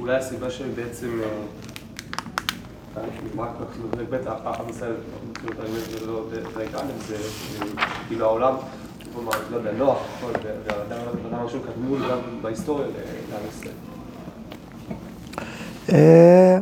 אולי 0.00 0.16
הסיבה 0.16 0.50
שבעצם, 0.50 1.20
אה, 1.22 1.28
כאילו 3.26 3.42
אה, 7.12 7.16
כאילו 8.08 8.26
העולם, 8.26 8.54
לא 9.50 9.56
יודע, 9.56 9.72
נוח, 9.72 9.98
והאדם 10.66 10.98
הראשון 11.32 11.60
קדמו 11.60 11.96
גם 11.96 12.18
בהיסטוריה 12.42 12.86
לעם 13.30 13.40
ישראל. 13.48 13.74
אה, 15.92 16.58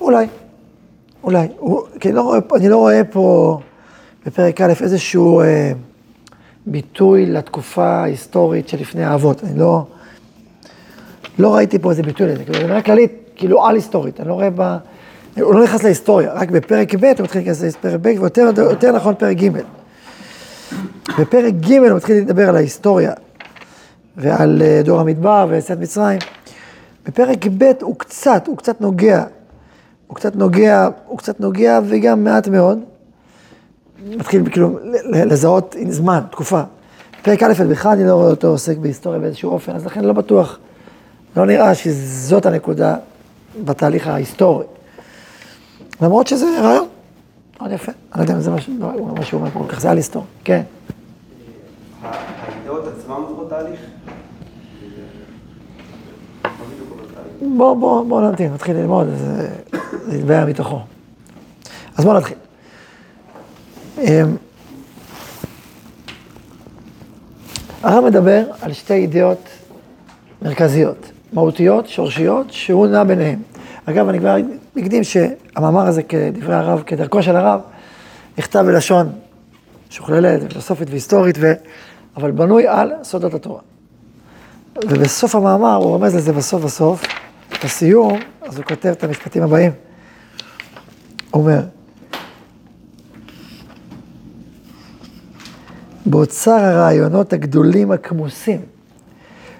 אולי, 0.00 0.26
אולי. 1.26 1.46
הוא- 1.58 1.82
כי 2.00 2.12
לא 2.12 2.20
רואה, 2.22 2.38
אני 2.54 2.68
לא 2.68 2.76
רואה 2.76 3.02
פה 3.04 3.58
בפרק 4.26 4.60
א' 4.60 4.72
איזשהו 4.80 5.40
אה, 5.40 5.72
ביטוי 6.66 7.26
לתקופה 7.26 7.86
ההיסטורית 7.86 8.68
שלפני 8.68 9.04
האבות. 9.04 9.44
אני 9.44 9.58
לא, 9.58 9.86
לא 11.38 11.54
ראיתי 11.54 11.78
פה 11.78 11.90
איזה 11.90 12.02
ביטוי 12.02 12.26
לזה. 12.26 12.44
כאילו, 12.44 12.58
זו 12.58 12.64
אמירה 12.64 12.82
כללית, 12.82 13.12
כאילו 13.36 13.66
על-היסטורית. 13.66 14.20
אני 14.20 14.28
לא 14.28 14.34
רואה 14.34 14.50
בה... 14.50 14.78
הוא 15.40 15.54
לא 15.54 15.64
נכנס 15.64 15.82
להיסטוריה, 15.82 16.32
רק 16.32 16.50
בפרק 16.50 16.94
ב' 16.94 17.04
הוא 17.04 17.12
מתחיל 17.20 17.40
להיכנס 17.40 17.62
לפרק 17.62 18.00
ב', 18.02 18.06
ויותר 18.20 18.42
יותר 18.56 18.92
נכון 18.92 19.14
פרק 19.14 19.36
ג'. 19.36 19.48
בפרק 21.18 21.54
ג' 21.54 21.72
הוא 21.72 21.96
מתחיל 21.96 22.16
לדבר 22.16 22.48
על 22.48 22.56
ההיסטוריה 22.56 23.12
ועל 24.16 24.62
אה, 24.62 24.80
דור 24.84 25.00
המדבר 25.00 25.46
ויציאת 25.48 25.78
מצרים. 25.80 26.18
בפרק 27.06 27.46
ב' 27.58 27.70
הוא 27.82 27.96
קצת, 27.98 28.46
הוא 28.46 28.56
קצת 28.56 28.80
נוגע, 28.80 29.24
הוא 30.06 30.16
קצת 30.16 30.36
נוגע, 30.36 30.88
הוא 31.06 31.18
קצת 31.18 31.40
נוגע 31.40 31.80
וגם 31.88 32.24
מעט 32.24 32.48
מאוד. 32.48 32.78
מתחיל 34.08 34.50
כאילו 34.50 34.78
לזהות 35.12 35.76
זמן, 35.88 36.20
תקופה. 36.30 36.62
פרק 37.22 37.42
א' 37.42 37.64
בכלל 37.70 37.92
אני 37.92 38.06
לא 38.06 38.14
רואה 38.14 38.30
אותו 38.30 38.48
עוסק 38.48 38.76
בהיסטוריה 38.76 39.20
באיזשהו 39.20 39.50
אופן, 39.50 39.74
אז 39.74 39.86
לכן 39.86 40.04
לא 40.04 40.12
בטוח, 40.12 40.58
לא 41.36 41.46
נראה 41.46 41.74
שזאת 41.74 42.46
הנקודה 42.46 42.96
בתהליך 43.64 44.06
ההיסטורי. 44.06 44.64
למרות 46.02 46.26
שזה 46.26 46.46
רעיון, 46.60 46.86
מאוד 47.60 47.72
יפה. 47.72 47.92
אני 47.92 48.18
לא 48.18 48.22
יודע 48.22 48.34
אם 48.34 48.40
זה 48.40 48.50
מה 48.50 48.56
לא, 48.78 49.22
שהוא 49.22 49.40
אומר 49.40 49.50
פה, 49.50 49.64
כך 49.68 49.80
זה 49.80 49.90
על 49.90 49.96
היסטור. 49.96 50.24
כן. 50.44 50.62
האידאות 52.02 52.84
עצמם 52.86 53.12
עברו 53.12 53.44
תהליך? 53.44 53.80
בוא, 57.56 57.74
בוא, 57.74 58.04
בוא 58.04 58.20
נמתין, 58.20 58.52
נתחיל 58.52 58.76
ללמוד, 58.76 59.06
זה 60.06 60.16
יתבהר 60.18 60.46
מתוכו. 60.46 60.80
אז 61.96 62.04
בוא 62.04 62.14
נתחיל. 62.14 62.36
אמ, 63.98 64.36
הרב 67.82 68.04
מדבר 68.04 68.44
על 68.60 68.72
שתי 68.72 68.94
אידאות 68.94 69.48
מרכזיות, 70.42 71.10
מהותיות, 71.32 71.88
שורשיות, 71.88 72.46
שהוא 72.52 72.86
נע 72.86 73.04
ביניהם. 73.04 73.42
אגב, 73.84 74.08
אני 74.08 74.18
כבר 74.18 74.36
הקדים 74.76 75.04
שהמאמר 75.04 75.86
הזה, 75.86 76.02
כדברי 76.02 76.54
הרב, 76.54 76.82
כדרכו 76.86 77.22
של 77.22 77.36
הרב, 77.36 77.60
נכתב 78.38 78.58
בלשון 78.66 79.12
משוכללת, 79.90 80.48
פילוסופית 80.48 80.90
והיסטורית, 80.90 81.36
ו... 81.40 81.52
אבל 82.16 82.30
בנוי 82.30 82.66
על 82.68 82.92
סודות 83.02 83.34
התורה. 83.34 83.60
ובסוף 84.84 85.34
המאמר, 85.34 85.74
הוא 85.74 85.86
רומז 85.86 86.16
לזה 86.16 86.32
בסוף 86.32 86.64
בסוף, 86.64 87.02
בסיום, 87.64 88.18
אז 88.42 88.56
הוא 88.56 88.64
כותב 88.64 88.88
את 88.88 89.04
המשפטים 89.04 89.42
הבאים. 89.42 89.72
הוא 91.30 91.42
אומר, 91.42 91.60
באוצר 96.06 96.50
הרעיונות 96.50 97.32
הגדולים 97.32 97.92
הכמוסים, 97.92 98.60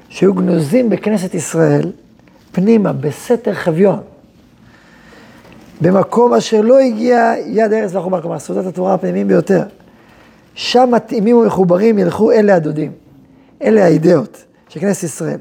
שהיו 0.08 0.34
גנוזים 0.34 0.90
בכנסת 0.90 1.34
ישראל, 1.34 1.92
פנימה, 2.52 2.92
בסתר 2.92 3.54
חביון, 3.54 4.00
במקום 5.80 6.34
אשר 6.34 6.60
לא 6.60 6.78
הגיע 6.78 7.34
יד 7.46 7.72
ארץ 7.72 7.94
לחומה, 7.94 8.20
כלומר, 8.20 8.38
סעודת 8.38 8.66
התורה 8.66 8.94
הפנימיים 8.94 9.28
ביותר. 9.28 9.62
שם 10.54 10.88
מתאימים 10.92 11.36
ומחוברים 11.36 11.98
ילכו 11.98 12.32
אלה 12.32 12.54
הדודים, 12.54 12.92
אלה 13.62 13.84
האידאות 13.84 14.44
של 14.68 14.80
כנסת 14.80 15.02
ישראל, 15.02 15.38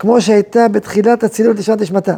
כמו 0.00 0.20
שהייתה 0.20 0.68
בתחילת 0.68 1.24
הצילות 1.24 1.58
לשמת 1.58 1.80
נשמתה. 1.80 2.14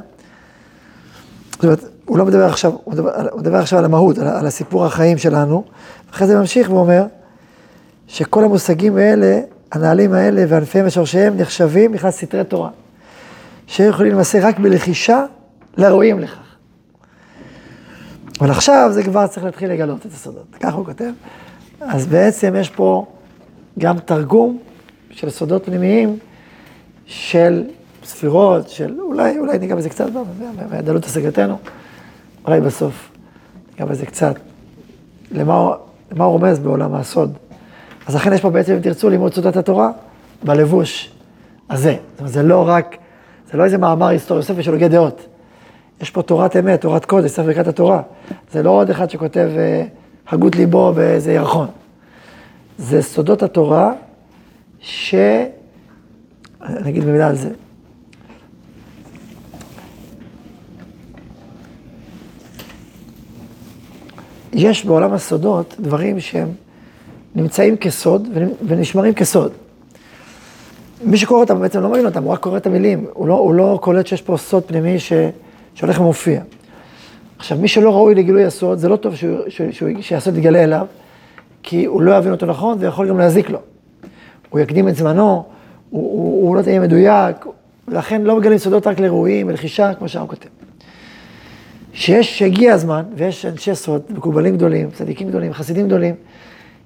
זאת 1.52 1.64
אומרת, 1.64 1.84
הוא 2.04 2.18
לא 2.18 2.24
מדבר 2.24 2.44
עכשיו, 2.44 2.72
הוא 2.84 2.94
מדבר, 2.94 3.28
הוא 3.30 3.40
מדבר 3.40 3.56
עכשיו 3.56 3.78
על 3.78 3.84
המהות, 3.84 4.18
על, 4.18 4.26
על 4.26 4.46
הסיפור 4.46 4.86
החיים 4.86 5.18
שלנו, 5.18 5.64
אחרי 6.10 6.26
זה 6.26 6.36
ממשיך 6.38 6.70
ואומר 6.70 7.04
שכל 8.06 8.44
המושגים 8.44 8.96
האלה, 8.96 9.40
הנהלים 9.72 10.12
האלה 10.12 10.44
וענפיהם 10.48 10.86
ושורשיהם 10.86 11.36
נחשבים 11.36 11.92
בכלל 11.92 12.10
סתרי 12.10 12.44
תורה, 12.44 12.70
שיכולים 13.66 14.12
למעשה 14.12 14.48
רק 14.48 14.58
בלחישה 14.58 15.24
לראויים 15.76 16.18
לכך. 16.18 16.56
אבל 18.40 18.50
עכשיו 18.50 18.90
זה 18.92 19.02
כבר 19.02 19.26
צריך 19.26 19.44
להתחיל 19.44 19.70
לגלות 19.70 20.06
את 20.06 20.12
הסודות, 20.12 20.46
ככה 20.60 20.76
הוא 20.76 20.84
כותב. 20.84 21.10
אז 21.80 22.06
בעצם 22.06 22.54
יש 22.58 22.70
פה 22.70 23.06
גם 23.78 23.98
תרגום 23.98 24.58
של 25.10 25.30
סודות 25.30 25.64
פנימיים 25.64 26.18
של 27.12 27.64
ספירות, 28.04 28.68
של 28.68 29.00
אולי, 29.00 29.38
אולי 29.38 29.58
ניגע 29.58 29.74
בזה 29.76 29.88
קצת 29.88 30.06
בדלות 30.70 31.04
השגתנו, 31.04 31.58
אולי 32.46 32.60
בסוף 32.60 33.10
ניגע 33.72 33.84
בזה 33.84 34.06
קצת, 34.06 34.34
למה, 35.30 35.54
הוא- 35.54 35.74
רומז 36.18 36.58
בעולם 36.58 36.94
הסוד. 36.94 37.32
אז 38.06 38.14
לכן 38.14 38.32
יש 38.32 38.40
פה 38.40 38.50
בעצם, 38.50 38.72
אם 38.72 38.80
תרצו, 38.80 39.08
לימוד 39.10 39.34
סודות 39.34 39.56
התורה 39.56 39.90
בלבוש 40.42 41.12
הזה. 41.70 41.96
זאת 42.10 42.18
אומרת, 42.20 42.32
זה 42.32 42.42
לא 42.42 42.68
רק, 42.68 42.96
זה 43.52 43.58
לא 43.58 43.64
איזה 43.64 43.78
מאמר 43.78 44.06
היסטורי 44.06 44.42
ספר 44.42 44.62
של 44.62 44.72
הוגי 44.72 44.88
דעות. 44.88 45.26
יש 46.00 46.10
פה 46.10 46.22
תורת 46.22 46.56
אמת, 46.56 46.80
תורת 46.80 47.04
קודש, 47.04 47.30
ספר 47.30 47.42
ברכת 47.46 47.66
התורה. 47.66 48.02
זה 48.52 48.62
לא 48.62 48.70
עוד 48.70 48.90
אחד 48.90 49.10
שכותב 49.10 49.50
אה, 49.56 49.84
הגות 50.28 50.56
ליבו 50.56 50.92
באיזה 50.92 51.32
ירחון. 51.32 51.66
זה 52.78 53.02
סודות 53.02 53.42
התורה, 53.42 53.92
ש... 54.80 55.14
אני 56.62 56.90
אגיד 56.90 57.04
במילה 57.04 57.28
על 57.28 57.36
זה. 57.36 57.50
יש 64.52 64.86
בעולם 64.86 65.12
הסודות 65.12 65.74
דברים 65.80 66.20
שהם 66.20 66.48
נמצאים 67.34 67.76
כסוד 67.76 68.28
ונשמרים 68.66 69.14
כסוד. 69.14 69.52
מי 71.04 71.16
שקורא 71.16 71.40
אותם 71.40 71.60
בעצם 71.60 71.80
לא 71.80 71.88
מבין 71.88 72.06
אותם, 72.06 72.22
הוא 72.22 72.32
רק 72.32 72.38
קורא 72.38 72.56
את 72.56 72.66
המילים, 72.66 73.06
הוא 73.12 73.28
לא, 73.28 73.34
הוא 73.34 73.54
לא 73.54 73.78
קולט 73.82 74.06
שיש 74.06 74.22
פה 74.22 74.36
סוד 74.36 74.62
פנימי 74.62 74.98
ש, 74.98 75.12
שהולך 75.74 76.00
ומופיע. 76.00 76.42
עכשיו, 77.38 77.58
מי 77.58 77.68
שלא 77.68 77.94
ראוי 77.94 78.14
לגילוי 78.14 78.44
הסוד, 78.44 78.78
זה 78.78 78.88
לא 78.88 78.96
טוב 78.96 79.14
שהסוד 80.00 80.36
יגלה 80.36 80.64
אליו, 80.64 80.86
כי 81.62 81.84
הוא 81.84 82.02
לא 82.02 82.16
יבין 82.16 82.32
אותו 82.32 82.46
נכון 82.46 82.76
ויכול 82.80 83.08
גם 83.08 83.18
להזיק 83.18 83.50
לו. 83.50 83.58
הוא 84.50 84.60
יקדים 84.60 84.88
את 84.88 84.96
זמנו, 84.96 85.44
הוא, 85.92 86.02
הוא, 86.02 86.48
הוא 86.48 86.56
לא 86.56 86.62
תהיה 86.62 86.80
מדויק, 86.80 87.46
ולכן 87.88 88.22
לא 88.22 88.36
מגלים 88.36 88.58
סודות 88.58 88.86
רק 88.86 89.00
לראויים 89.00 89.48
ולחישה, 89.48 89.94
כמו 89.94 90.08
שהרב 90.08 90.28
כותב. 90.28 90.48
שיש, 91.92 92.38
שהגיע 92.38 92.74
הזמן, 92.74 93.02
ויש 93.16 93.46
אנשי 93.46 93.74
סוד, 93.74 94.02
מקובלים 94.10 94.56
גדולים, 94.56 94.90
צדיקים 94.90 95.28
גדולים, 95.28 95.52
חסידים 95.52 95.86
גדולים, 95.86 96.14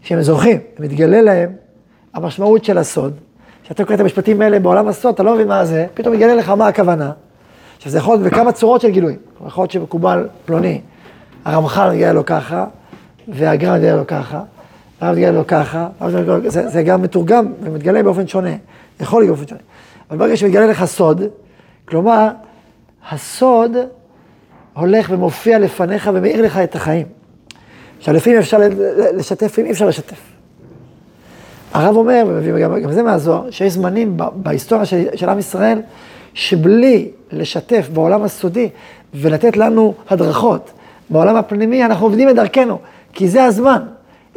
שהם 0.02 0.22
זוכים, 0.22 0.58
מתגלה 0.78 1.20
להם 1.20 1.52
המשמעות 2.14 2.64
של 2.64 2.78
הסוד. 2.78 3.12
כשאתה 3.64 3.84
קורא 3.84 3.94
את 3.94 4.00
המשפטים 4.00 4.42
האלה 4.42 4.58
בעולם 4.58 4.88
הסוד, 4.88 5.14
אתה 5.14 5.22
לא 5.22 5.34
מבין 5.34 5.48
מה 5.48 5.64
זה, 5.64 5.86
פתאום 5.94 6.14
מתגלה 6.14 6.34
לך 6.34 6.50
מה 6.50 6.68
הכוונה. 6.68 7.12
עכשיו 7.76 7.92
זה 7.92 7.98
יכול 7.98 8.16
להיות 8.16 8.32
בכמה 8.32 8.52
צורות 8.52 8.80
של 8.80 8.90
גילויים. 8.90 9.18
יכול 9.46 9.62
להיות 9.62 9.70
שמקובל 9.70 10.28
פלוני, 10.44 10.80
הרמח"ל 11.44 11.90
מגיע 11.90 12.12
לו 12.12 12.26
ככה, 12.26 12.66
והגר"א 13.28 13.76
מגיע 13.78 13.96
לו 13.96 14.06
ככה, 14.06 14.40
הרב 15.00 15.14
מגיע 15.14 15.30
לו 15.30 15.46
ככה, 15.46 15.88
זה, 16.46 16.68
זה 16.68 16.82
גם 16.82 17.02
מתורגם 17.02 17.46
ומתגלה 17.62 18.02
באופן 18.02 18.26
שונה, 18.26 18.54
יכול 19.00 19.22
להיות 19.22 19.36
באופן 19.36 19.48
שונה. 19.48 19.60
אבל 20.10 20.18
ברגע 20.18 20.36
שמתגלה 20.36 20.66
לך 20.66 20.84
סוד, 20.84 21.22
כלומר, 21.84 22.28
הסוד 23.10 23.76
הולך 24.72 25.06
ומופיע 25.10 25.58
לפניך 25.58 26.10
ומאיר 26.14 26.42
לך 26.42 26.58
את 26.58 26.74
החיים. 26.74 27.06
עכשיו, 27.98 28.14
לפעמים 28.14 28.38
אפשר 28.38 28.58
לשתף, 29.14 29.46
לפעמים 29.46 29.66
אי 29.66 29.72
אפשר 29.72 29.86
לשתף. 29.86 30.20
הרב 31.72 31.96
אומר, 31.96 32.40
וגם 32.42 32.82
גם 32.82 32.92
זה 32.92 33.02
מהזוהר, 33.02 33.50
שיש 33.50 33.72
זמנים 33.72 34.16
בהיסטוריה 34.32 34.84
של, 34.84 35.06
של 35.14 35.28
עם 35.28 35.38
ישראל, 35.38 35.82
שבלי 36.34 37.10
לשתף 37.32 37.88
בעולם 37.92 38.22
הסודי 38.22 38.68
ולתת 39.14 39.56
לנו 39.56 39.94
הדרכות 40.10 40.70
בעולם 41.10 41.36
הפנימי, 41.36 41.84
אנחנו 41.84 42.06
עובדים 42.06 42.28
את 42.28 42.34
דרכנו, 42.34 42.78
כי 43.12 43.28
זה 43.28 43.44
הזמן. 43.44 43.82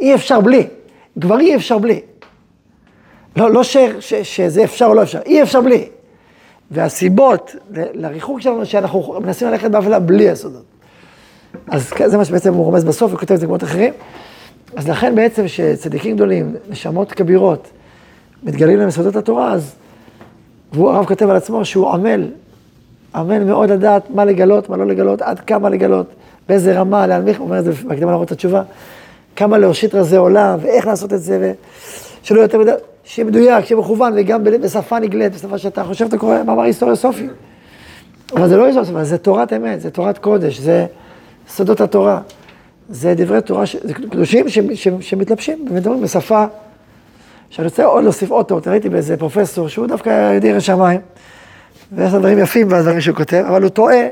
אי 0.00 0.14
אפשר 0.14 0.40
בלי, 0.40 0.66
כבר 1.20 1.40
אי 1.40 1.56
אפשר 1.56 1.78
בלי. 1.78 2.00
לא, 3.36 3.50
לא 3.50 3.62
ש, 3.62 3.76
ש, 4.00 4.14
שזה 4.14 4.64
אפשר 4.64 4.84
או 4.86 4.94
לא 4.94 5.02
אפשר, 5.02 5.18
אי 5.26 5.42
אפשר 5.42 5.60
בלי. 5.60 5.88
והסיבות 6.70 7.56
לריחוק 7.72 8.40
שלנו, 8.40 8.66
שאנחנו 8.66 9.20
מנסים 9.20 9.48
ללכת 9.48 9.70
באפלה 9.70 9.98
בלי 9.98 10.30
הסודות. 10.30 10.62
אז 11.68 11.90
כ- 11.90 12.06
זה 12.06 12.16
מה 12.16 12.24
שבעצם 12.24 12.54
הוא 12.54 12.64
רומז 12.64 12.84
בסוף, 12.84 13.10
הוא 13.12 13.18
כותב 13.20 13.34
את 13.34 13.40
זה 13.40 13.46
במקומות 13.46 13.64
אחרים. 13.64 13.92
אז 14.76 14.88
לכן 14.88 15.14
בעצם 15.14 15.48
שצדיקים 15.48 16.16
גדולים, 16.16 16.54
נשמות 16.68 17.12
כבירות, 17.12 17.68
מתגלים 18.42 18.78
להם 18.78 18.90
סודות 18.90 19.16
התורה, 19.16 19.52
אז, 19.52 19.74
והוא 20.72 20.90
הרב 20.90 21.06
כותב 21.06 21.30
על 21.30 21.36
עצמו 21.36 21.64
שהוא 21.64 21.90
עמל, 21.90 22.28
עמל 23.14 23.44
מאוד 23.44 23.70
לדעת 23.70 24.10
מה 24.10 24.24
לגלות, 24.24 24.68
מה 24.68 24.76
לא 24.76 24.86
לגלות, 24.86 25.22
עד 25.22 25.40
כמה 25.40 25.68
לגלות, 25.68 26.06
באיזה 26.48 26.80
רמה 26.80 27.06
להנמיך, 27.06 27.38
הוא 27.38 27.46
אומר 27.46 27.58
את 27.58 27.64
זה 27.64 27.72
בהקדמה 27.72 28.10
להראות 28.10 28.26
את 28.26 28.32
התשובה, 28.32 28.62
כמה 29.36 29.58
להושיט 29.58 29.94
רזי 29.94 30.16
עולם, 30.16 30.58
ואיך 30.62 30.86
לעשות 30.86 31.12
את 31.12 31.22
זה, 31.22 31.54
ושלא 32.22 32.40
יותר 32.40 32.58
מדי, 32.58 32.70
שיהיה 33.04 33.28
מדויק, 33.28 33.64
שיהיה 33.64 33.80
מכוון, 33.80 34.12
וגם 34.16 34.44
בשפה 34.44 34.98
נגלית, 34.98 35.32
בשפה 35.34 35.58
שאתה 35.58 35.84
חושב, 35.84 36.04
אתה 36.04 36.18
קורא 36.18 36.42
מאמר 36.42 36.62
היסטוריה 36.62 36.96
סופי. 36.96 37.26
אבל 38.36 38.48
זה 38.48 38.56
לא 38.56 38.64
היסטוריה 38.64 38.86
סופי, 38.88 39.04
זה 39.04 39.18
תורת 39.18 39.52
אמת, 39.52 39.80
זה 39.80 39.90
תורת 39.90 40.18
קודש, 40.18 40.58
זה 40.60 40.86
סודות 41.48 41.80
התורה. 41.80 42.20
זה 42.88 43.14
דברי 43.16 43.42
תורה, 43.42 43.66
ש- 43.66 43.76
זה 43.82 43.94
קדושים 43.94 44.48
ש- 44.48 44.58
ש- 44.74 44.88
שמתלבשים 45.00 45.66
ומדברים 45.70 46.00
בשפה, 46.02 46.44
שאני 47.50 47.64
רוצה 47.68 47.84
עוד 47.84 48.04
להוסיף 48.04 48.30
עוד 48.30 48.46
טוב, 48.46 48.68
ראיתי 48.68 48.88
באיזה 48.88 49.16
פרופסור 49.16 49.68
שהוא 49.68 49.86
דווקא 49.86 50.32
יהודי 50.32 50.48
ירא 50.48 50.60
שמיים, 50.60 51.00
ויש 51.92 52.12
דברים 52.12 52.38
יפים 52.38 52.68
בדברים 52.68 53.00
שהוא 53.00 53.16
כותב, 53.16 53.44
אבל 53.48 53.62
הוא 53.62 53.70
טועה 53.70 54.06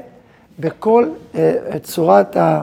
בכל 0.59 1.07
אה, 1.35 1.53
צורת 1.83 2.37
ה, 2.37 2.63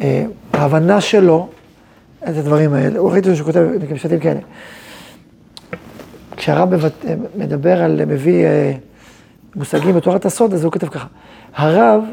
אה, 0.00 0.24
ההבנה 0.52 1.00
שלו 1.00 1.48
את 2.22 2.36
הדברים 2.36 2.74
האלה. 2.74 2.98
הוא 2.98 3.10
ראיתי 3.12 3.36
שהוא 3.36 3.46
כותב 3.46 3.66
משפטים 3.94 4.18
כאלה. 4.20 4.40
כשהרב 6.40 6.70
מדבר 7.36 7.82
על, 7.82 8.04
מביא 8.04 8.44
אה, 8.46 8.72
מושגים 9.56 9.94
בתורת 9.94 10.26
הסוד, 10.26 10.54
אז 10.54 10.64
הוא 10.64 10.72
כותב 10.72 10.88
ככה, 10.88 11.06
הרב 11.54 12.04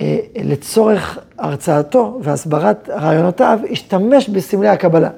אה, 0.00 0.18
לצורך 0.44 1.18
הרצאתו 1.38 2.18
והסברת 2.22 2.88
רעיונותיו, 2.88 3.58
השתמש 3.70 4.28
בסמלי 4.28 4.68
הקבלה. 4.68 5.10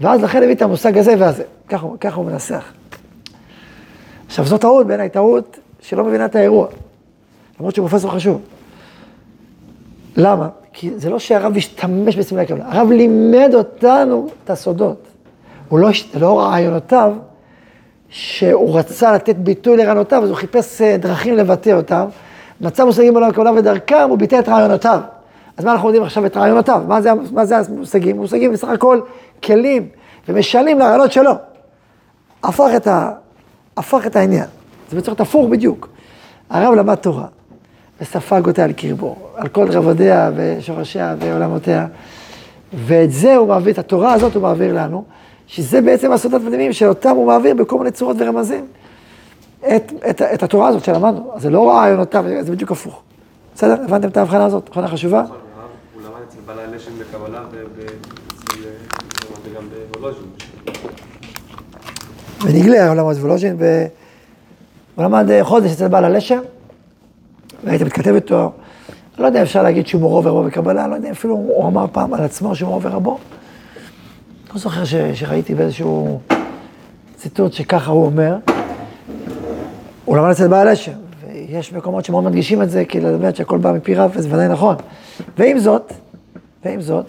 ואז 0.00 0.22
לכן 0.22 0.42
הביא 0.42 0.54
את 0.54 0.62
המושג 0.62 0.98
הזה 0.98 1.14
והזה. 1.18 1.44
ככה, 1.68 1.86
ככה 2.00 2.16
הוא 2.16 2.26
מנסח. 2.26 2.64
עכשיו, 4.26 4.46
זו 4.46 4.58
טעות, 4.58 4.86
בעיניי 4.86 5.08
טעות 5.08 5.58
שלא 5.80 6.04
מבינה 6.04 6.24
את 6.24 6.36
האירוע. 6.36 6.66
למרות 7.58 7.74
שהוא 7.74 7.88
פרופסור 7.88 8.10
חשוב. 8.10 8.40
למה? 10.16 10.48
כי 10.72 10.90
זה 10.96 11.10
לא 11.10 11.18
שהרב 11.18 11.56
השתמש 11.56 12.16
בסמלי 12.16 12.42
הקבלה, 12.42 12.64
הרב 12.68 12.90
לימד 12.90 13.50
אותנו 13.54 14.28
את 14.44 14.50
הסודות. 14.50 15.13
הוא 15.74 15.80
לא, 15.80 15.88
הש- 15.88 16.08
לא 16.14 16.40
רעיונותיו, 16.40 17.12
שהוא 18.08 18.78
רצה 18.78 19.12
לתת 19.12 19.36
ביטוי 19.36 19.76
לרעיונותיו, 19.76 20.22
אז 20.22 20.28
הוא 20.28 20.36
חיפש 20.36 20.82
אה, 20.82 20.96
דרכים 20.96 21.36
לבטא 21.36 21.70
אותם. 21.70 22.04
מצא 22.60 22.84
מושגים 22.84 23.14
בעולם 23.14 23.30
הקבלה 23.30 23.52
ודרכם, 23.52 24.06
הוא 24.08 24.18
ביטא 24.18 24.38
את 24.38 24.48
רעיונותיו. 24.48 25.00
אז 25.56 25.64
מה 25.64 25.72
אנחנו 25.72 25.88
יודעים 25.88 26.04
עכשיו 26.04 26.26
את 26.26 26.36
רעיונותיו? 26.36 26.82
מה 26.88 27.02
זה, 27.02 27.10
מה 27.32 27.44
זה 27.44 27.58
המושגים? 27.58 28.16
מושגים 28.16 28.52
בסך 28.52 28.68
הכל 28.68 29.00
כלים 29.44 29.88
ומשלים 30.28 30.78
לרעיונות 30.78 31.12
שלו. 31.12 31.32
הפך 32.42 32.68
את, 32.76 32.86
ה, 32.86 33.10
הפך 33.76 34.06
את 34.06 34.16
העניין. 34.16 34.46
זה 34.90 34.96
בצורת 34.96 35.20
הפוך 35.20 35.48
בדיוק. 35.50 35.88
הרב 36.50 36.74
למד 36.74 36.94
תורה, 36.94 37.26
וספג 38.00 38.46
אותה 38.46 38.64
על 38.64 38.72
קרבו, 38.72 39.16
על 39.36 39.48
כל 39.48 39.70
רבדיה 39.70 40.30
ושורשיה 40.36 41.14
ועולמותיה, 41.18 41.86
ואת 42.74 43.12
זה 43.12 43.36
הוא 43.36 43.48
מעביר, 43.48 43.72
את 43.72 43.78
התורה 43.78 44.12
הזאת 44.12 44.34
הוא 44.34 44.42
מעביר 44.42 44.74
לנו, 44.74 45.04
שזה 45.46 45.80
בעצם 45.80 46.12
הסודות 46.12 46.42
המדהימים 46.42 46.72
שאותם 46.72 47.10
הוא 47.10 47.26
מעביר 47.26 47.54
בכל 47.54 47.78
מיני 47.78 47.90
צורות 47.90 48.16
ורמזים. 48.18 48.66
את, 49.76 49.92
את, 50.10 50.22
את 50.22 50.42
התורה 50.42 50.68
הזאת 50.68 50.84
שלמדנו, 50.84 51.30
אז 51.34 51.42
זה 51.42 51.50
לא 51.50 51.70
רעיונותיו, 51.70 52.24
זה 52.40 52.52
בדיוק 52.52 52.70
הפוך. 52.72 53.02
בסדר? 53.54 53.74
הבנתם 53.84 54.08
את 54.08 54.16
ההבחנה 54.16 54.44
הזאת? 54.44 54.68
הבחנה 54.68 54.88
חשובה? 54.88 55.22
נכון, 55.22 55.36
הוא 55.94 56.02
למד 56.02 56.22
אצל 56.28 56.38
בעלי 56.46 56.76
לשם 56.76 56.90
בקבלה 56.98 57.40
וגם 59.44 59.68
בוולוז'ין. 59.92 60.24
ונגלה, 62.44 62.88
הוא 62.88 62.96
למד 62.96 63.14
וולוז'ין, 63.14 63.56
והוא 63.58 65.04
למד 65.04 65.42
חודש 65.42 65.72
אצל 65.72 65.88
בעל 65.88 66.04
הלשם, 66.04 66.40
והייתי 67.64 67.84
מתכתב 67.84 68.14
איתו, 68.14 68.52
לא 69.18 69.26
יודע, 69.26 69.42
אפשר 69.42 69.62
להגיד 69.62 69.86
שהוא 69.86 70.00
מורו 70.00 70.24
ורבו 70.24 70.42
בקבלה, 70.42 70.88
לא 70.88 70.94
יודע, 70.94 71.10
אפילו 71.10 71.34
הוא 71.34 71.68
אמר 71.68 71.86
פעם 71.92 72.14
על 72.14 72.24
עצמו 72.24 72.56
שהוא 72.56 72.68
מורו 72.68 72.82
ורבו. 72.82 73.18
לא 74.54 74.60
זוכר 74.60 74.84
ש, 74.84 74.94
שראיתי 74.94 75.54
באיזשהו 75.54 76.20
ציטוט 77.16 77.52
שככה 77.52 77.90
הוא 77.90 78.06
אומר. 78.06 78.36
הוא 80.04 80.16
למד 80.16 80.30
אצל 80.30 80.48
בעל 80.48 80.68
השם, 80.68 80.92
ויש 81.26 81.72
מקומות 81.72 82.04
שמאוד 82.04 82.24
מדגישים 82.24 82.62
את 82.62 82.70
זה, 82.70 82.84
כי 82.84 83.00
באמת 83.00 83.36
שהכל 83.36 83.58
בא 83.58 83.72
מפי 83.72 83.94
רב, 83.94 84.10
וזה 84.14 84.28
ודאי 84.34 84.48
נכון. 84.48 84.76
ועם 85.38 85.58
זאת, 85.58 85.92
ועם 86.64 86.80
זאת, 86.80 87.06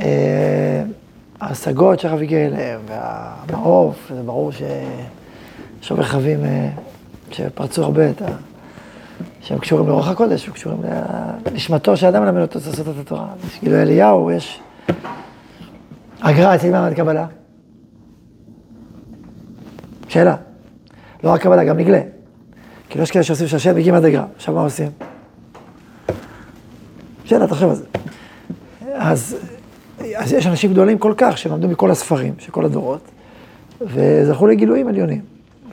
אה, 0.00 0.82
ההשגות 1.40 2.00
שהרב 2.00 2.20
הגיע 2.20 2.46
אליהם, 2.46 2.80
והמעוף, 2.88 4.12
זה 4.14 4.22
ברור 4.22 4.52
שיש 4.52 5.90
הרבה 5.90 6.28
אה, 6.28 6.68
שפרצו 7.30 7.84
הרבה 7.84 8.10
את 8.10 8.22
ה... 8.22 8.26
שהם 9.42 9.58
קשורים 9.58 9.88
לרוח 9.88 10.08
הקודש, 10.08 10.46
הם 10.46 10.52
קשורים 10.52 10.78
לנשמתו 11.46 11.96
של 11.96 12.06
האדם 12.06 12.24
ללמד 12.24 12.40
אותו 12.40 12.58
לעשות 12.66 12.88
את 12.88 12.94
התורה. 13.00 13.26
יש 13.46 13.60
גילוי 13.60 13.82
אליהו, 13.82 14.30
יש... 14.30 14.60
הגר"א 16.22 16.54
אצל 16.54 16.70
מעמד 16.70 16.94
קבלה. 16.94 17.26
שאלה. 20.08 20.36
לא 21.24 21.30
רק 21.30 21.40
קבלה, 21.40 21.64
גם 21.64 21.76
נגלה. 21.76 22.00
כאילו 22.88 23.02
יש 23.02 23.10
כאלה 23.10 23.24
שעושים 23.24 23.46
שהשם 23.46 23.76
הגיע 23.76 23.96
עד 23.96 24.04
הגר"א, 24.04 24.24
עכשיו 24.36 24.54
מה 24.54 24.60
עושים? 24.60 24.90
שאלה, 27.24 27.46
תחשוב 27.46 27.70
על 27.70 27.76
זה. 27.76 27.84
אז, 28.94 29.36
אז 30.16 30.32
יש 30.32 30.46
אנשים 30.46 30.72
גדולים 30.72 30.98
כל 30.98 31.14
כך, 31.16 31.38
שהם 31.38 31.52
למדו 31.52 31.68
מכל 31.68 31.90
הספרים 31.90 32.34
של 32.38 32.52
כל 32.52 32.64
הדורות, 32.64 33.10
וזכו 33.80 34.46
לגילויים 34.46 34.88
עליונים. 34.88 35.20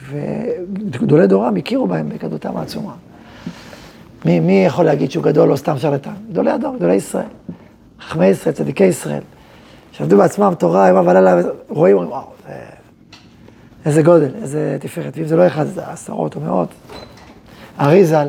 וגדולי 0.09 1.27
דורם 1.27 1.55
הכירו 1.55 1.87
בהם 1.87 2.09
בגדותם 2.09 2.57
העצומה. 2.57 2.93
מי, 4.25 4.39
מי 4.39 4.65
יכול 4.65 4.85
להגיד 4.85 5.11
שהוא 5.11 5.23
גדול 5.23 5.51
או 5.51 5.57
סתם 5.57 5.77
שרלטן? 5.77 6.13
גדולי 6.31 6.51
הדור, 6.51 6.75
גדולי 6.75 6.95
ישראל. 6.95 7.25
חכמי 8.01 8.25
ישראל, 8.25 8.55
צדיקי 8.55 8.83
ישראל, 8.83 9.21
שעבדו 9.97 10.17
בעצמם 10.17 10.53
תורה 10.59 10.87
יומם 10.87 11.07
ולילה, 11.07 11.41
רואים, 11.69 11.95
אומרים, 11.95 12.11
וואו, 12.11 12.25
זה... 12.47 12.53
איזה 13.85 14.01
גודל, 14.01 14.29
איזה 14.41 14.77
תפארת. 14.79 15.17
ואם 15.17 15.25
זה 15.25 15.35
לא 15.35 15.47
אחד, 15.47 15.65
זה 15.65 15.87
עשרות 15.87 16.35
או 16.35 16.41
מאות. 16.41 16.69
אריזל, 17.79 18.27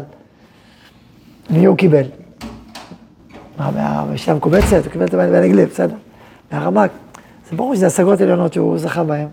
מי 1.50 1.64
הוא 1.64 1.76
קיבל? 1.76 2.04
מה, 3.58 3.70
מהמשנה 3.70 4.34
המקובצת? 4.34 4.84
הוא 4.84 4.92
קיבל 4.92 5.04
את 5.04 5.10
זה 5.10 5.16
בנגלה, 5.16 5.66
בסדר. 5.66 5.94
מהרמ"ק. 6.52 6.90
זה 7.50 7.56
ברור 7.56 7.74
שזה 7.74 7.86
השגות 7.86 8.20
עליונות 8.20 8.52
שהוא 8.52 8.78
זכה 8.78 9.04
בהן. 9.04 9.28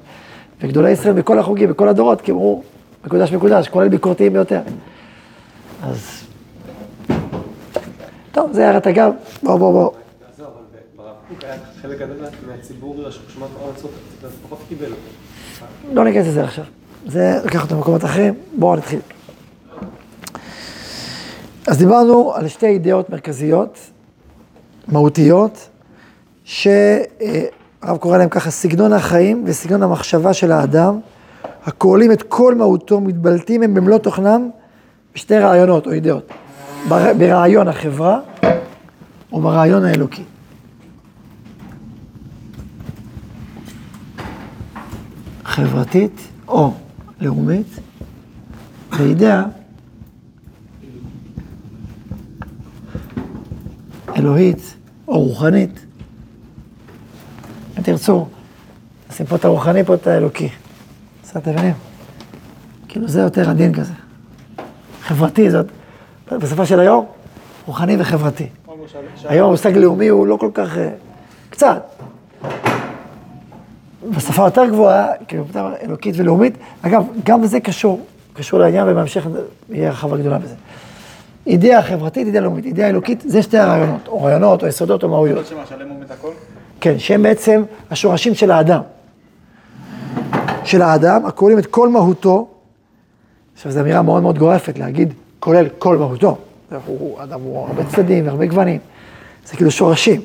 וגדולי 0.62 0.91
ישראל 0.91 1.13
בכל 1.13 1.39
החוגים, 1.39 1.69
בכל 1.69 1.88
הדורות, 1.88 2.21
כי 2.21 2.32
אמרו, 2.32 2.63
מקודש 3.06 3.34
מקודש, 3.34 3.67
כולל 3.67 3.88
ביקורתיים 3.88 4.34
ביותר. 4.34 4.62
אז... 5.84 6.24
טוב, 8.32 8.52
זה 8.54 8.67
הערת 8.67 8.88
אגב, 8.88 9.12
בוא, 9.43 9.58
בוא, 9.58 9.71
בוא. 9.71 9.91
זהו, 10.38 10.45
אבל 10.45 10.54
ברב 10.95 11.06
קוק 11.06 11.06
היה 11.06 11.14
חלק 11.81 11.99
גדול 11.99 12.15
מהציבור 12.47 12.95
מצוות, 13.73 13.91
קצת 14.19 14.27
פחות 14.43 14.59
קיבל. 14.69 14.91
לא 15.93 16.03
ניכנס 16.03 16.27
לזה 16.27 16.43
עכשיו. 16.43 16.63
זה 17.07 17.39
לקח 17.45 17.63
אותו 17.63 17.75
למקומות 17.75 18.05
אחרים, 18.05 18.33
בואו 18.57 18.75
נתחיל. 18.75 18.99
אז 21.67 21.77
דיברנו 21.77 22.33
על 22.35 22.47
שתי 22.47 22.65
אידאות 22.65 23.09
מרכזיות, 23.09 23.79
מהותיות, 24.88 25.69
שהרב 26.43 27.97
קורא 27.99 28.17
להם 28.17 28.29
ככה 28.29 28.51
סגנון 28.51 28.93
החיים 28.93 29.43
וסגנון 29.47 29.83
המחשבה 29.83 30.33
של 30.33 30.51
האדם, 30.51 30.99
הכוללים 31.65 32.11
את 32.11 32.23
כל 32.23 32.55
מהותו, 32.55 33.01
מתבלטים 33.01 33.63
הם 33.63 33.73
במלוא 33.73 33.97
תוכנם 33.97 34.49
בשתי 35.15 35.38
רעיונות 35.38 35.88
או 35.88 35.91
אידאות, 35.91 36.29
בר- 36.89 37.13
ברעיון 37.17 37.67
החברה 37.67 38.19
וברעיון 39.33 39.85
האלוקי. 39.85 40.23
חברתית 45.55 46.27
או 46.47 46.73
לאומית, 47.21 47.67
ואידאה 48.91 49.43
אלוהית 54.15 54.75
או 55.07 55.19
רוחנית. 55.19 55.85
אם 57.77 57.83
תרצו, 57.83 58.27
נשים 59.09 59.25
פה 59.25 59.35
את 59.35 59.45
הרוחני, 59.45 59.83
פה 59.83 59.93
את 59.93 60.07
האלוקי. 60.07 60.49
בסדר, 61.23 61.39
אתם 61.39 61.51
מבינים? 61.51 61.73
כאילו 62.87 63.07
זה 63.07 63.21
יותר 63.21 63.49
עדין 63.49 63.73
כזה. 63.73 63.93
חברתי 65.01 65.51
זאת, 65.51 65.65
בשפה 66.31 66.65
של 66.65 66.79
היום, 66.79 67.05
רוחני 67.65 67.95
וחברתי. 67.99 68.47
היום 69.23 69.47
המושג 69.47 69.77
לאומי 69.77 70.07
הוא 70.07 70.27
לא 70.27 70.37
כל 70.37 70.49
כך, 70.53 70.77
אה, 70.77 70.89
קצת. 71.49 71.95
בשפה 74.09 74.43
יותר 74.43 74.65
גבוהה, 74.65 75.07
כאילו, 75.27 75.45
אלוקית 75.81 76.15
ולאומית, 76.17 76.57
אגב, 76.81 77.03
גם 77.23 77.41
בזה 77.41 77.59
קשור, 77.59 78.01
קשור 78.33 78.59
לעניין, 78.59 78.87
ובהמשך 78.87 79.27
יהיה 79.69 79.89
הרחבה 79.89 80.17
גדולה 80.17 80.39
בזה. 80.39 80.55
אידאה 81.47 81.81
חברתית, 81.81 82.27
אידאה 82.27 82.41
לאומית, 82.41 82.65
אידאה 82.65 82.89
אלוקית, 82.89 83.23
זה 83.25 83.41
שתי 83.41 83.57
הרעיונות, 83.57 84.07
או 84.07 84.23
רעיונות, 84.23 84.63
או 84.63 84.67
יסודות, 84.67 85.03
או 85.03 85.09
מהויות. 85.09 85.53
כן, 86.81 86.99
שהם 86.99 87.23
בעצם 87.23 87.63
השורשים 87.91 88.35
של 88.35 88.51
האדם. 88.51 88.81
של 90.63 90.81
האדם, 90.81 91.25
הכוללים 91.25 91.59
את 91.59 91.65
כל 91.65 91.89
מהותו. 91.89 92.47
עכשיו, 93.55 93.71
זו 93.71 93.79
אמירה 93.79 94.01
מאוד 94.01 94.23
מאוד 94.23 94.37
גורפת 94.37 94.79
להגיד, 94.79 95.13
כולל 95.39 95.65
כל 95.79 95.97
מהותו. 95.97 96.37
הוא, 96.85 97.23
אדם 97.23 97.41
הוא 97.41 97.67
הרבה 97.67 97.83
צדדים 97.85 98.27
והרבה 98.27 98.45
גוונים. 98.45 98.79
זה 99.45 99.55
כאילו 99.55 99.71
שורשים. 99.71 100.21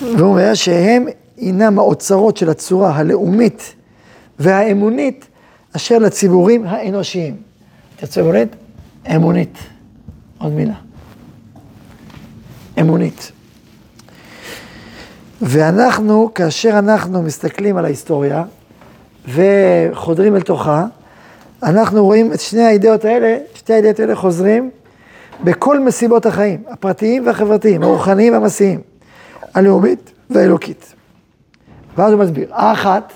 והוא 0.00 0.30
אומר 0.30 0.54
שהם 0.54 1.06
הינם 1.36 1.78
האוצרות 1.78 2.36
של 2.36 2.50
הצורה 2.50 2.96
הלאומית 2.96 3.74
והאמונית 4.38 5.26
אשר 5.76 5.98
לציבורים 5.98 6.66
האנושיים. 6.66 7.36
תרצו 7.96 8.20
אמונית? 8.20 8.48
אמונית. 9.14 9.58
עוד 10.38 10.52
מילה. 10.52 10.74
אמונית. 12.80 13.32
ואנחנו, 15.42 16.30
כאשר 16.34 16.78
אנחנו 16.78 17.22
מסתכלים 17.22 17.76
על 17.76 17.84
ההיסטוריה 17.84 18.44
וחודרים 19.28 20.36
אל 20.36 20.40
תוכה, 20.40 20.86
אנחנו 21.62 22.04
רואים 22.04 22.32
את 22.32 22.40
שני 22.40 22.62
האידאות 22.62 23.04
האלה, 23.04 23.38
שתי 23.54 23.72
האידאות 23.72 24.00
האלה 24.00 24.16
חוזרים 24.16 24.70
בכל 25.44 25.80
מסיבות 25.80 26.26
החיים, 26.26 26.62
הפרטיים 26.68 27.26
והחברתיים, 27.26 27.82
הרוחניים 27.82 28.32
והמעשיים, 28.32 28.80
הלאומית 29.54 30.12
והאלוקית. 30.30 30.95
ואז 31.96 32.12
הוא 32.12 32.20
מסביר, 32.20 32.48
האחת, 32.54 33.12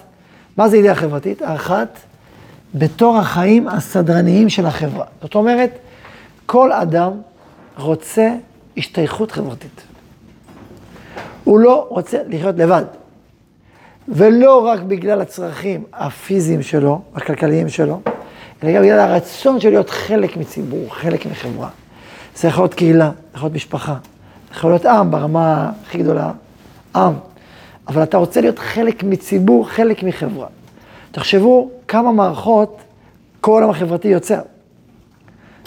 מה 0.57 0.69
זה 0.69 0.77
אידאה 0.77 0.95
חברתית? 0.95 1.43
האחת, 1.43 1.99
בתור 2.75 3.19
החיים 3.19 3.69
הסדרניים 3.69 4.49
של 4.49 4.67
החברה. 4.67 5.05
זאת 5.23 5.35
אומרת, 5.35 5.79
כל 6.47 6.73
אדם 6.73 7.13
רוצה 7.79 8.35
השתייכות 8.77 9.33
חברתית. 9.33 9.81
הוא 11.45 11.61
לא 11.61 11.87
רוצה 11.89 12.19
לחיות 12.29 12.57
לבד. 12.57 12.85
ולא 14.09 14.67
רק 14.67 14.81
בגלל 14.81 15.21
הצרכים 15.21 15.85
הפיזיים 15.93 16.63
שלו, 16.63 17.01
הכלכליים 17.15 17.69
שלו, 17.69 18.01
אלא 18.63 18.73
גם 18.73 18.83
בגלל 18.83 18.99
הרצון 18.99 19.61
שלו 19.61 19.71
להיות 19.71 19.91
חלק 19.91 20.37
מציבור, 20.37 20.95
חלק 20.95 21.27
מחברה. 21.27 21.69
זה 22.37 22.49
יכול 22.49 22.65
להיות 22.65 22.75
קהילה, 22.75 23.11
יכול 23.35 23.47
להיות 23.47 23.55
משפחה, 23.55 23.97
יכול 24.55 24.71
להיות 24.71 24.87
עם 24.87 25.11
ברמה 25.11 25.71
הכי 25.87 25.99
גדולה, 25.99 26.33
עם. 26.97 27.13
אבל 27.91 28.03
אתה 28.03 28.17
רוצה 28.17 28.41
להיות 28.41 28.59
חלק 28.59 29.03
מציבור, 29.03 29.69
חלק 29.69 30.03
מחברה. 30.03 30.47
תחשבו 31.11 31.71
כמה 31.89 32.13
מערכות 32.13 32.81
כל 33.41 33.53
העולם 33.53 33.71
החברתי 33.71 34.09
יוצר. 34.09 34.41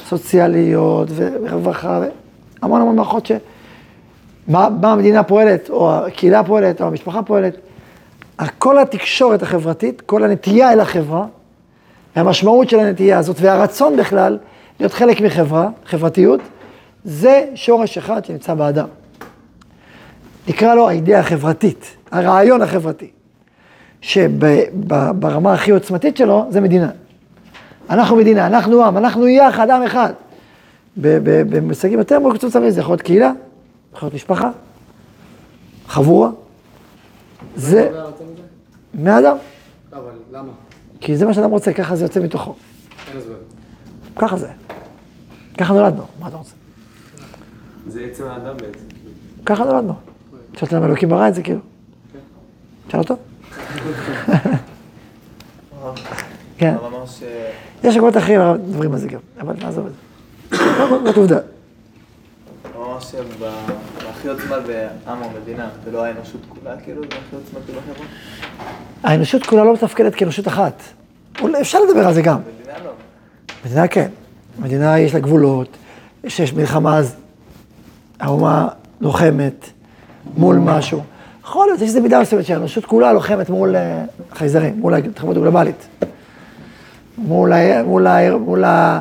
סוציאליות 0.07 1.07
ורווחה, 1.15 2.01
המון 2.61 2.81
המון 2.81 2.95
מערכות 2.95 3.25
ש... 3.25 3.31
מה, 4.47 4.67
מה 4.81 4.91
המדינה 4.91 5.23
פועלת, 5.23 5.69
או 5.69 5.95
הקהילה 5.95 6.43
פועלת, 6.43 6.81
או 6.81 6.87
המשפחה 6.87 7.23
פועלת. 7.23 7.55
כל 8.57 8.79
התקשורת 8.79 9.43
החברתית, 9.43 10.01
כל 10.01 10.23
הנטייה 10.23 10.73
אל 10.73 10.79
החברה, 10.79 11.25
והמשמעות 12.15 12.69
של 12.69 12.79
הנטייה 12.79 13.17
הזאת, 13.17 13.37
והרצון 13.39 13.97
בכלל 13.97 14.37
להיות 14.79 14.93
חלק 14.93 15.21
מחברה, 15.21 15.69
חברתיות, 15.85 16.41
זה 17.03 17.45
שורש 17.55 17.97
אחד 17.97 18.25
שנמצא 18.25 18.53
באדם. 18.53 18.87
נקרא 20.47 20.75
לו 20.75 20.89
האידאה 20.89 21.19
החברתית, 21.19 21.97
הרעיון 22.11 22.61
החברתי, 22.61 23.11
שברמה 24.01 25.53
הכי 25.53 25.71
עוצמתית 25.71 26.17
שלו 26.17 26.45
זה 26.49 26.61
מדינה. 26.61 26.89
אנחנו 27.89 28.15
מדינה, 28.15 28.47
אנחנו 28.47 28.85
עם, 28.85 28.97
אנחנו 28.97 29.27
יחד, 29.27 29.69
עם 29.69 29.83
אחד. 29.83 30.13
במושגים 30.97 31.99
יותר 31.99 32.19
מצומצמים 32.19 32.69
זה 32.69 32.79
יכול 32.79 32.91
להיות 32.93 33.01
קהילה, 33.01 33.31
יכול 33.93 34.07
להיות 34.07 34.13
משפחה, 34.13 34.49
חבורה. 35.87 36.29
זה 37.55 37.89
מהאדם. 38.93 39.37
אבל 39.93 40.11
למה? 40.31 40.51
כי 40.99 41.17
זה 41.17 41.25
מה 41.25 41.33
שאדם 41.33 41.51
רוצה, 41.51 41.73
ככה 41.73 41.95
זה 41.95 42.05
יוצא 42.05 42.19
מתוכו. 42.19 42.55
אין 43.09 43.17
הסבר. 43.17 43.35
ככה 44.15 44.37
זה. 44.37 44.47
ככה 45.57 45.73
נולדנו, 45.73 46.03
מה 46.19 46.27
אתה 46.27 46.37
רוצה? 46.37 46.55
זה 47.87 48.01
עצם 48.01 48.23
האדם 48.23 48.57
בעצם. 48.57 48.85
ככה 49.45 49.63
נולדנו. 49.63 49.93
שאלת 50.57 50.73
למה 50.73 50.85
אלוקים 50.85 51.09
ברא 51.09 51.27
את 51.27 51.35
זה, 51.35 51.43
כאילו. 51.43 51.59
שאל 52.91 52.99
אותו? 52.99 53.15
כן. 56.57 56.75
יש 57.83 57.95
מקומות 57.95 58.17
אחרים, 58.17 58.41
על 58.41 58.97
זה 58.97 59.07
גם, 59.07 59.19
אבל 59.39 59.55
נעזוב 59.63 59.85
את 59.85 59.91
זה. 59.91 59.97
זאת 61.05 61.17
עובדה. 61.17 61.39
הוא 62.75 62.85
אמר 62.85 62.99
שבהכי 62.99 64.27
עוצמה 64.27 64.59
בעם 64.59 65.21
או 65.21 65.29
מדינה, 65.41 65.69
ולא 65.85 66.05
האנושות 66.05 66.41
כולה, 66.49 66.77
כאילו, 66.83 67.01
זה 67.01 67.07
הכי 67.07 67.35
עוצמתי 67.35 67.71
בחברה? 67.71 68.05
האנושות 69.03 69.45
כולה 69.45 69.63
לא 69.63 69.73
מתפקדת 69.73 70.15
כאנושות 70.15 70.47
אחת. 70.47 70.83
אפשר 71.61 71.79
לדבר 71.79 72.07
על 72.07 72.13
זה 72.13 72.21
גם. 72.21 72.39
מדינה 72.39 72.77
לא. 72.85 72.91
מדינה 73.65 73.87
כן. 73.87 74.09
מדינה 74.59 74.99
יש 74.99 75.13
לה 75.13 75.19
גבולות, 75.19 75.67
כשיש 76.25 76.53
מלחמה 76.53 76.97
אז 76.97 77.15
האומה 78.19 78.67
לוחמת 79.01 79.69
מול 80.37 80.57
משהו. 80.57 81.01
יכול 81.43 81.65
להיות, 81.67 81.81
יש 81.81 81.87
איזו 81.87 82.01
מידה 82.01 82.21
מסוימת 82.21 82.45
שהאנושות 82.45 82.85
כולה 82.85 83.13
לוחמת 83.13 83.49
מול 83.49 83.75
אה, 83.75 84.03
חייזרים, 84.33 84.79
מול 84.79 84.93
ההתחממות 84.93 85.37
הגלובלית. 85.37 85.87
מול. 87.17 87.53
מול. 87.85 88.07
מול 88.37 88.63
ה... 88.63 88.99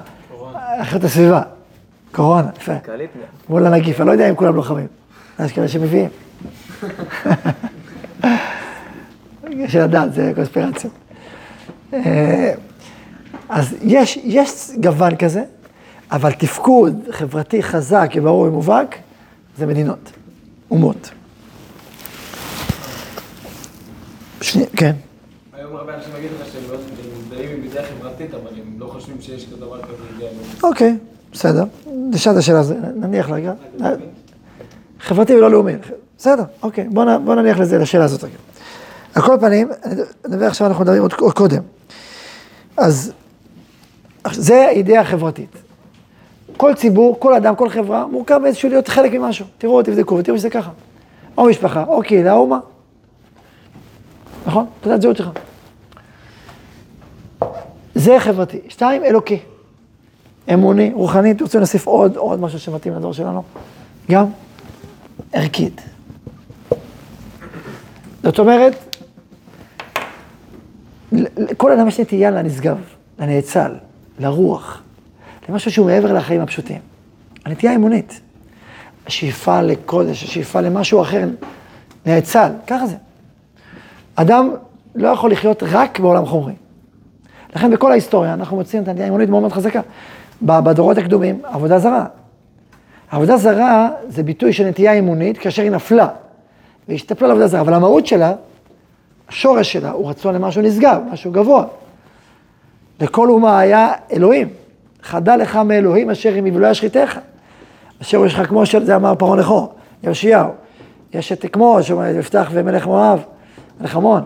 אחרת 0.80 1.04
הסביבה. 1.04 1.42
קורונה, 2.12 2.48
יפה. 2.56 2.72
מול 3.48 3.66
הנגיף, 3.66 4.00
אני 4.00 4.06
לא 4.06 4.12
יודע 4.12 4.30
אם 4.30 4.34
כולם 4.34 4.56
לוחמים. 4.56 4.86
יש 5.44 5.52
כאלה 5.52 5.68
שמביאים. 5.68 6.08
יש 9.50 9.74
לדעת, 9.76 10.14
זה 10.14 10.32
קונספירציה. 10.34 10.90
אה, 11.92 12.54
אז 13.48 13.74
יש, 13.82 14.18
יש 14.24 14.70
גוון 14.80 15.16
כזה, 15.16 15.42
אבל 16.12 16.32
תפקוד 16.32 17.02
חברתי 17.10 17.62
חזק 17.62 18.10
וברור 18.16 18.40
ומובהק, 18.40 18.96
זה 19.58 19.66
מדינות, 19.66 20.12
אומות. 20.72 21.10
שנייה, 24.40 24.68
כן. 24.76 24.92
היום 25.52 25.76
הרבה 25.76 25.94
אנשים 25.94 26.10
יגידו 26.18 26.34
לך 26.40 26.52
שהם 26.52 26.62
לא 26.70 26.78
מזדהים 27.18 27.50
עם 27.56 27.62
אידאה 27.64 27.84
חברתית, 27.84 28.34
אבל 28.34 28.50
הם 28.50 28.74
לא 28.78 28.86
חושבים 28.86 29.16
שיש 29.20 29.46
כזה 29.46 29.56
דבר 29.56 29.82
כזה 29.82 29.92
אידאה. 30.14 30.28
אוקיי, 30.62 30.96
בסדר. 31.32 31.64
נשאל 31.86 32.32
את 32.32 32.36
השאלה 32.36 32.60
הזאת, 32.60 32.76
נניח 32.96 33.30
לה, 33.30 33.52
חברתי 35.00 35.34
ולא 35.34 35.50
לאומי. 35.50 35.72
בסדר, 36.18 36.44
אוקיי, 36.62 36.88
בוא, 36.88 37.34
נניח 37.34 37.58
לזה, 37.58 37.78
לשאלה 37.78 38.04
הזאת 38.04 38.24
רגע. 38.24 38.36
על 39.14 39.22
כל 39.22 39.36
פנים, 39.40 39.68
אני 39.84 39.94
מדבר 40.28 40.46
עכשיו, 40.46 40.66
אנחנו 40.66 40.84
מדברים 40.84 41.02
עוד 41.02 41.32
קודם. 41.32 41.62
אז 42.76 43.12
זה 44.32 44.66
האידאה 44.66 45.00
החברתית. 45.00 45.56
כל 46.62 46.74
ציבור, 46.74 47.16
כל 47.18 47.34
אדם, 47.34 47.56
כל 47.56 47.68
חברה, 47.68 48.06
מורכב 48.06 48.38
באיזשהו 48.42 48.68
להיות 48.68 48.88
חלק 48.88 49.12
ממשהו. 49.12 49.46
תראו, 49.58 49.82
תבדקו 49.82 50.14
ותראו 50.14 50.38
שזה 50.38 50.50
ככה. 50.50 50.70
או 51.38 51.46
משפחה, 51.46 51.84
או 51.84 52.02
קהילה, 52.02 52.32
או 52.32 52.38
אומה. 52.38 52.58
נכון? 54.46 54.66
תעודת 54.80 55.02
זהות 55.02 55.16
שלך. 55.16 55.30
זה 57.94 58.16
חברתי. 58.20 58.60
שתיים, 58.68 59.04
אלוקי. 59.04 59.38
אמוני, 60.54 60.90
רוחני, 60.94 61.34
רוצים 61.40 61.60
להוסיף 61.60 61.86
עוד, 61.86 62.16
עוד 62.16 62.40
משהו 62.40 62.58
שמתאים 62.58 62.94
לדור 62.94 63.12
שלנו? 63.12 63.42
גם 64.10 64.26
ערכית. 65.32 65.80
זאת 68.22 68.38
אומרת, 68.38 68.96
כל 71.56 71.72
אדם 71.72 71.88
יש 71.88 72.00
נטייה 72.00 72.30
לנשגב, 72.30 72.78
לנאצל, 73.18 73.74
לרוח, 74.18 74.82
למשהו 75.48 75.70
שהוא 75.70 75.86
מעבר 75.86 76.12
לחיים 76.12 76.40
הפשוטים. 76.40 76.78
הנטייה 77.44 77.72
האמונית, 77.72 78.20
השאיפה 79.06 79.62
לקודש, 79.62 80.24
השאיפה 80.24 80.60
למשהו 80.60 81.02
אחר, 81.02 81.28
נאצל, 82.06 82.52
ככה 82.66 82.86
זה. 82.86 82.96
אדם 84.14 84.50
לא 84.94 85.08
יכול 85.08 85.32
לחיות 85.32 85.62
רק 85.62 85.98
בעולם 85.98 86.26
חומרי. 86.26 86.52
לכן 87.56 87.70
בכל 87.70 87.90
ההיסטוריה 87.90 88.34
אנחנו 88.34 88.56
מוצאים 88.56 88.82
את 88.82 88.88
הנטייה 88.88 89.06
האמונית 89.06 89.28
מאוד 89.28 89.40
מאוד 89.40 89.52
חזקה. 89.52 89.80
בדורות 90.42 90.98
הקדומים, 90.98 91.40
עבודה 91.44 91.78
זרה. 91.78 92.06
עבודה 93.10 93.36
זרה 93.36 93.88
זה 94.08 94.22
ביטוי 94.22 94.52
של 94.52 94.66
נטייה 94.66 94.92
אמונית 94.92 95.38
כאשר 95.38 95.62
היא 95.62 95.70
נפלה 95.70 96.08
והשתפלה 96.88 97.28
לעבודה 97.28 97.46
זרה, 97.46 97.60
אבל 97.60 97.74
המהות 97.74 98.06
שלה, 98.06 98.34
השורש 99.28 99.72
שלה 99.72 99.90
הוא 99.90 100.10
רצון 100.10 100.34
למשהו 100.34 100.62
נשגב, 100.62 101.02
משהו 101.12 101.30
גבוה. 101.30 101.64
לכל 103.00 103.28
אומה 103.30 103.58
היה 103.58 103.92
אלוהים. 104.12 104.48
חדל 105.02 105.36
לך 105.36 105.56
מאלוהים 105.56 106.10
אשר 106.10 106.38
אם 106.38 106.46
יבלו 106.46 106.66
ישחיתך. 106.66 107.18
אשר 108.02 108.26
יש 108.26 108.34
לך 108.34 108.48
כמו 108.48 108.66
של 108.66 108.84
זה 108.84 108.96
אמר 108.96 109.14
פרעה 109.14 109.36
נכו, 109.36 109.68
יאשיהו. 110.02 110.50
יש 111.14 111.32
את 111.32 111.44
שאומר 111.80 112.06
יפתח 112.06 112.50
ומלך 112.52 112.86
מואב, 112.86 113.22
מלך 113.80 113.96
עמון. 113.96 114.22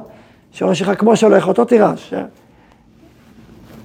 שורש 0.53 0.83
לך 0.83 1.01
כמו 1.01 1.17
שהולך 1.17 1.49
אותו 1.49 1.65
תירש. 1.65 2.15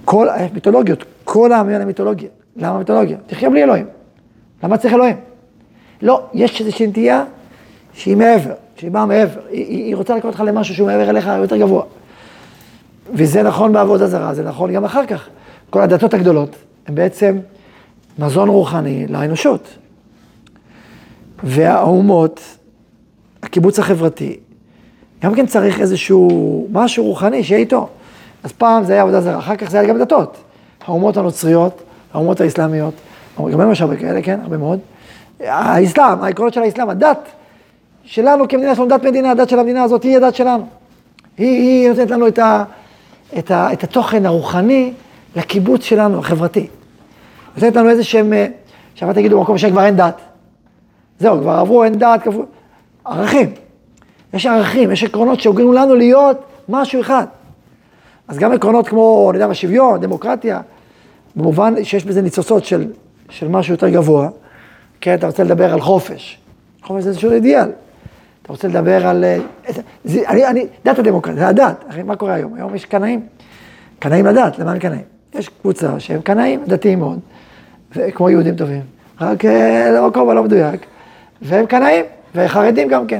כל 0.06 0.30
המיתולוגיות, 0.30 1.04
כל 1.24 1.52
העמים 1.52 1.74
האלה 1.74 1.86
מיתולוגיה. 1.86 2.30
למה 2.56 2.78
מיתולוגיה? 2.78 3.18
תחיה 3.28 3.50
בלי 3.50 3.64
אלוהים. 3.64 3.86
למה 4.64 4.78
צריך 4.78 4.94
אלוהים? 4.94 5.18
לא, 6.02 6.24
יש 6.34 6.62
איזושהי 6.62 6.88
נטייה 6.88 7.24
שהיא 7.94 8.18
מעבר, 8.18 8.54
שהיא 8.76 8.92
באה 8.92 9.06
מעבר. 9.06 9.40
היא, 9.50 9.66
היא 9.66 9.96
רוצה 9.96 10.16
לקרוא 10.16 10.32
אותך 10.32 10.44
למשהו 10.46 10.76
שהוא 10.76 10.88
מעבר 10.88 11.10
אליך 11.10 11.30
יותר 11.38 11.58
גבוה. 11.58 11.84
וזה 13.14 13.44
נכון 13.44 13.74
בעבודה 13.74 14.08
זרה, 14.08 14.34
זה 14.34 14.44
נכון 14.44 14.74
גם 14.74 14.86
אחר 14.86 15.06
כך. 15.06 15.28
כל 15.70 15.82
הדתות 15.82 16.14
הגדולות 16.14 16.56
הן 16.88 16.96
בעצם 16.96 17.40
מזון 18.20 18.50
רוחני 18.50 19.08
לאנושות. 19.08 19.78
והאומות, 21.44 22.42
הקיבוץ 23.44 23.80
החברתי, 23.80 24.40
גם 25.24 25.36
כן 25.36 25.46
צריך 25.46 25.82
איזשהו 25.82 26.68
משהו 26.72 27.04
רוחני 27.04 27.44
שיהיה 27.44 27.60
איתו. 27.60 27.90
אז 28.44 28.52
פעם 28.52 28.84
זה 28.84 28.94
היה 28.94 29.02
עבודה 29.02 29.22
זרה, 29.22 29.40
אחר 29.40 29.56
כך 29.56 29.70
זה 29.70 29.80
היה 29.80 29.90
גם 29.90 29.98
דתות. 29.98 30.38
האומות 30.86 31.18
הנוצריות, 31.18 31.82
האומות 32.14 32.42
האסלאמיות, 32.42 32.94
גם 33.52 33.62
אין 33.62 33.72
יש 33.72 33.82
הרבה 33.82 33.96
כאלה, 33.96 34.22
כן, 34.22 34.40
הרבה 34.44 34.58
מאוד. 34.58 34.80
האסלאם, 35.40 36.24
העקרונות 36.24 36.54
של 36.54 36.62
האסלאם, 36.62 36.90
הדת 36.90 37.30
שלנו 38.04 38.48
כמדינה, 38.48 38.72
יש 38.72 38.80
לנו 38.80 38.88
דת 38.88 39.04
מדינה, 39.04 39.32
הדת 39.32 39.50
של 39.50 39.60
המדינה 39.60 39.84
הזאת 39.84 40.04
היא 40.04 40.18
הדת 40.18 40.36
שלנו. 40.36 40.66
היא, 41.38 41.48
היא 41.48 41.90
נותנת 41.90 42.12
לנו 42.12 42.28
את, 42.28 42.40
ה, 42.40 42.64
את, 43.38 43.52
ה, 43.52 43.74
את 43.74 43.84
התוכן 43.84 44.26
הרוחני 44.26 44.94
לקיבוץ 45.36 45.84
שלנו, 45.84 46.20
החברתי. 46.20 46.68
נותנת 47.56 47.76
לנו 47.76 47.90
איזה 47.90 48.04
שהם, 48.04 48.34
עכשיו 48.94 49.10
אל 49.10 49.14
תגידו 49.14 49.40
במקום 49.40 49.58
שכבר 49.58 49.86
אין 49.86 49.96
דת. 49.96 50.22
זהו, 51.20 51.42
כבר 51.42 51.52
עברו, 51.52 51.84
אין 51.84 51.98
דת, 52.00 52.22
כפו... 52.24 52.46
ערכים. 53.06 53.50
יש 54.34 54.46
ערכים, 54.46 54.92
יש 54.92 55.04
עקרונות 55.04 55.40
שהוגנו 55.40 55.74
לנו 55.74 55.96
להיות 55.96 56.38
משהו 56.70 57.02
אחד. 57.02 57.26
אז 58.28 58.38
גם 58.38 58.52
עקרונות 58.52 58.88
כמו, 58.88 59.28
אני 59.30 59.38
יודע 59.38 59.48
מה, 59.48 59.54
שוויון, 59.54 60.02
דמוקרטיה, 60.02 60.62
במובן 61.36 61.84
שיש 61.84 62.06
בזה 62.06 62.22
ניצוצות 62.22 62.66
של, 62.66 62.92
של 63.30 63.48
משהו 63.48 63.74
יותר 63.74 63.90
גבוה, 63.90 64.30
כן, 65.02 65.16
אתה 65.16 65.28
רוצה 65.28 65.44
לדבר 65.44 65.74
על 65.74 65.82
חופש. 65.82 66.40
חופש 66.84 67.04
זה 67.04 67.10
איזשהו 67.10 67.32
אידיאל. 67.32 67.72
אתה 68.42 68.54
רוצה 68.54 68.68
לדבר 68.68 69.08
על... 69.08 69.26
זה, 70.04 70.30
אני, 70.30 70.48
אני, 70.48 70.66
דת 70.86 71.00
הדמוקרטיה, 71.00 71.40
זה 71.40 71.48
הדת. 71.48 71.84
הרי 71.90 72.04
מה 72.04 72.16
קורה 72.16 72.34
היום? 72.34 72.54
היום 72.54 72.76
יש 72.76 72.86
קנאים. 72.86 73.22
קנאים 74.00 74.26
לדת, 74.26 74.60
הם 74.60 74.80
קנאים? 74.80 75.11
יש 75.36 75.50
קבוצה 75.50 76.00
שהם 76.00 76.22
קנאים, 76.22 76.64
דתיים 76.68 77.00
מאוד, 77.00 77.20
כמו 78.14 78.30
יהודים 78.30 78.56
טובים. 78.56 78.82
רק 79.22 79.46
אה, 79.46 79.92
למקום 79.92 80.30
הלא 80.30 80.44
מדויק, 80.44 80.86
והם 81.42 81.66
קנאים, 81.66 82.06
וחרדים 82.36 82.88
גם 82.88 83.08
כן, 83.08 83.20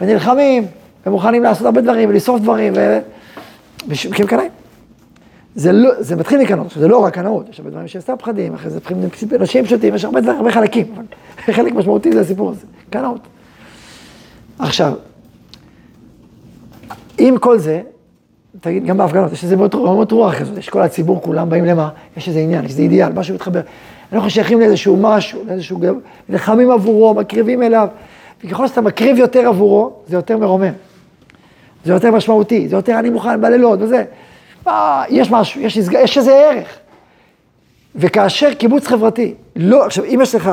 ונלחמים, 0.00 0.66
ומוכנים 1.06 1.42
לעשות 1.42 1.66
הרבה 1.66 1.80
דברים, 1.80 2.08
ולשרוף 2.08 2.40
דברים, 2.40 2.72
ו... 2.76 2.98
כי 4.12 4.22
הם 4.22 4.28
קנאים. 4.28 4.50
זה, 5.54 5.72
לא, 5.72 5.90
זה 5.98 6.16
מתחיל 6.16 6.40
מקנאות, 6.40 6.72
זה 6.76 6.88
לא 6.88 6.98
רק 6.98 7.14
קנאות, 7.14 7.48
יש 7.48 7.58
הרבה 7.58 7.70
דברים 7.70 7.88
שהם 7.88 8.02
סתם 8.02 8.14
פחדים, 8.18 8.54
אחרי 8.54 8.70
זה 8.70 8.80
פחדים 8.80 9.08
אנשים 9.40 9.64
פשוטים, 9.64 9.94
יש 9.94 10.04
הרבה 10.04 10.20
דברים, 10.20 10.36
הרבה 10.36 10.52
חלקים, 10.52 10.86
אבל 10.94 11.04
חלק 11.56 11.72
משמעותי 11.72 12.12
זה 12.12 12.20
הסיפור 12.20 12.50
הזה, 12.50 12.66
קנאות. 12.90 13.20
עכשיו, 14.58 14.92
עם 17.18 17.38
כל 17.38 17.58
זה, 17.58 17.82
תגיד, 18.60 18.86
גם 18.86 18.96
בהפגנות, 18.96 19.32
יש 19.32 19.44
איזה 19.44 19.56
רמות 19.74 20.12
רוח 20.12 20.34
כזאת, 20.38 20.58
יש 20.58 20.68
כל 20.68 20.82
הציבור, 20.82 21.22
כולם 21.22 21.50
באים 21.50 21.64
למה? 21.64 21.88
יש 22.16 22.28
איזה 22.28 22.38
עניין, 22.38 22.64
יש 22.64 22.70
איזה 22.70 22.82
אידיאל, 22.82 23.12
משהו 23.12 23.34
מתחבר. 23.34 23.60
אנחנו 24.12 24.30
שייכים 24.30 24.60
לאיזשהו 24.60 24.96
משהו, 24.96 25.40
לאיזשהו, 25.46 25.78
גב- 25.78 25.94
נלחמים 26.28 26.70
עבורו, 26.70 27.14
מקריבים 27.14 27.62
אליו, 27.62 27.88
וככל 28.44 28.68
שאתה 28.68 28.80
מקריב 28.80 29.18
יותר 29.18 29.48
עבורו, 29.48 29.92
זה 30.08 30.16
יותר 30.16 30.38
מרומם. 30.38 30.72
זה 31.84 31.92
יותר 31.92 32.10
משמעותי, 32.10 32.68
זה 32.68 32.76
יותר 32.76 32.98
אני 32.98 33.10
מוכן 33.10 33.40
בלילות 33.40 33.78
וזה. 33.82 34.04
מה, 34.66 35.04
יש 35.08 35.30
משהו, 35.30 35.60
יש, 35.60 35.76
יש 35.76 36.18
איזה 36.18 36.32
ערך. 36.34 36.68
וכאשר 37.96 38.54
קיבוץ 38.54 38.86
חברתי, 38.86 39.34
לא, 39.56 39.84
עכשיו, 39.86 40.04
אם 40.04 40.18
יש 40.22 40.34
לך, 40.34 40.50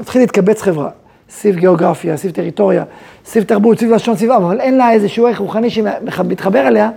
מתחיל 0.00 0.20
להתקבץ 0.22 0.62
חברה, 0.62 0.88
סביב 1.30 1.56
גיאוגרפיה, 1.56 2.16
סביב 2.16 2.32
טריטוריה, 2.32 2.84
סביב 3.24 3.44
תרבות, 3.44 3.78
סביב 3.78 3.90
לשון, 3.92 4.16
סביב 4.16 4.30
עם, 4.30 4.42
אבל 4.44 4.60
אין 4.60 4.76
לה 4.76 4.92
איזשהו 4.92 5.26
ערך 5.26 5.38
רוחני 5.38 5.70
שמתחבר 5.70 6.68
אליה, 6.68 6.90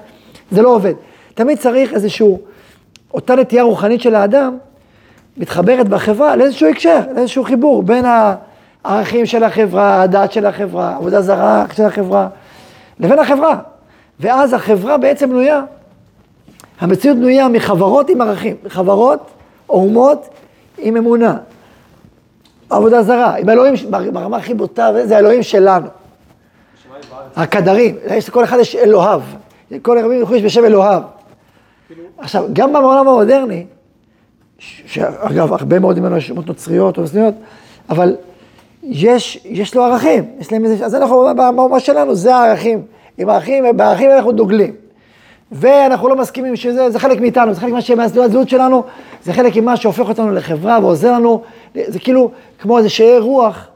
זה 0.54 0.62
לא 0.62 0.70
עובד. 0.70 0.94
תמיד 1.34 1.58
צריך 1.58 1.94
איזשהו, 1.94 2.40
אותה 3.14 3.36
נטייה 3.36 3.64
רוחנית 3.64 4.02
של 4.02 4.16
האדם, 4.16 4.58
מתחברת 5.38 5.90
בחברה 5.90 6.36
לאיזשהו 6.36 6.70
הקשר, 6.70 7.00
לאיזשהו 7.16 7.44
חיבור 7.44 7.84
בין 7.84 8.06
הערכים 8.86 9.26
של 9.26 9.44
החברה, 9.44 10.02
הדת 10.02 10.32
של 10.32 10.46
החברה, 10.46 10.96
עבודה 10.96 11.22
זרה 11.22 11.66
של 11.74 11.86
החברה, 11.86 12.28
לבין 13.00 13.20
החברה. 13.20 13.60
ואז 14.20 14.54
החברה 14.54 14.98
בעצם 14.98 15.30
בנויה, 15.30 15.62
המציאות 16.80 17.18
בנויה 17.18 17.48
מחברות 17.48 18.10
עם 18.10 18.22
ערכים, 18.22 18.56
חברות 18.68 19.20
או 19.70 19.76
אומות 19.76 20.30
עם 20.78 20.98
אמונה. 20.98 21.38
עבודה 22.70 23.04
זרה, 23.04 23.36
עם 23.36 23.50
אלוהים, 23.50 23.74
ברמה 23.90 24.38
הכי 24.38 24.54
בוטה, 24.54 24.92
זה 25.06 25.16
האלוהים 25.16 25.44
שלנו. 25.44 25.88
הקדרים, 27.36 27.96
יש 28.08 28.30
לכל 28.30 28.44
אחד 28.44 28.58
יש 28.60 28.76
אלוהיו, 28.76 29.22
כל 29.82 29.98
הרבים 29.98 30.20
ילכו 30.20 30.36
יש 30.36 30.44
בשם 30.44 30.66
אלוהיו. 30.66 31.02
עכשיו, 32.18 32.46
גם 32.54 32.74
בעולם 32.74 33.08
המודרני, 33.08 33.66
שאגב, 34.58 35.54
הרבה 35.54 35.80
מאוד 35.80 36.00
ממנו 36.00 36.18
יש 36.18 36.32
אומות 36.32 36.48
נוצריות 36.48 36.98
או 36.98 37.02
נוצריות, 37.02 37.34
אבל 37.90 38.16
יש, 38.84 39.40
יש 39.46 39.76
לו 39.76 39.84
ערכים, 39.84 40.24
יש 40.40 40.52
להם 40.52 40.66
איזה, 40.66 40.86
אז 40.86 40.96
אנחנו, 40.96 41.28
באומה 41.56 41.80
שלנו, 41.80 42.16
זה 42.16 42.36
הערכים. 42.36 42.82
עם 43.18 43.30
הערכים, 43.30 43.78
בערכים 43.78 44.12
אנחנו 44.12 44.32
דוגלים. 44.32 44.76
ואנחנו 45.52 46.10
לא 46.10 46.16
מסכימים 46.16 46.56
שזה, 46.56 46.90
זה 46.90 47.00
חלק 47.00 47.22
מאיתנו, 47.22 47.54
זה 47.54 47.62
חלק 47.62 47.74
מהזהות 47.98 48.50
שלנו, 48.50 48.84
זה 49.24 49.34
חלק 49.34 49.56
ממה 49.56 49.78
שהופך 49.78 50.10
אותנו 50.10 50.32
לחברה 50.32 50.80
ועוזר 50.82 51.12
לנו, 51.12 51.42
זה 51.76 52.00
כאילו 52.00 52.32
כמו 52.60 52.78
איזה 52.78 52.90
שאר 52.90 53.20
רוח, 53.22 53.68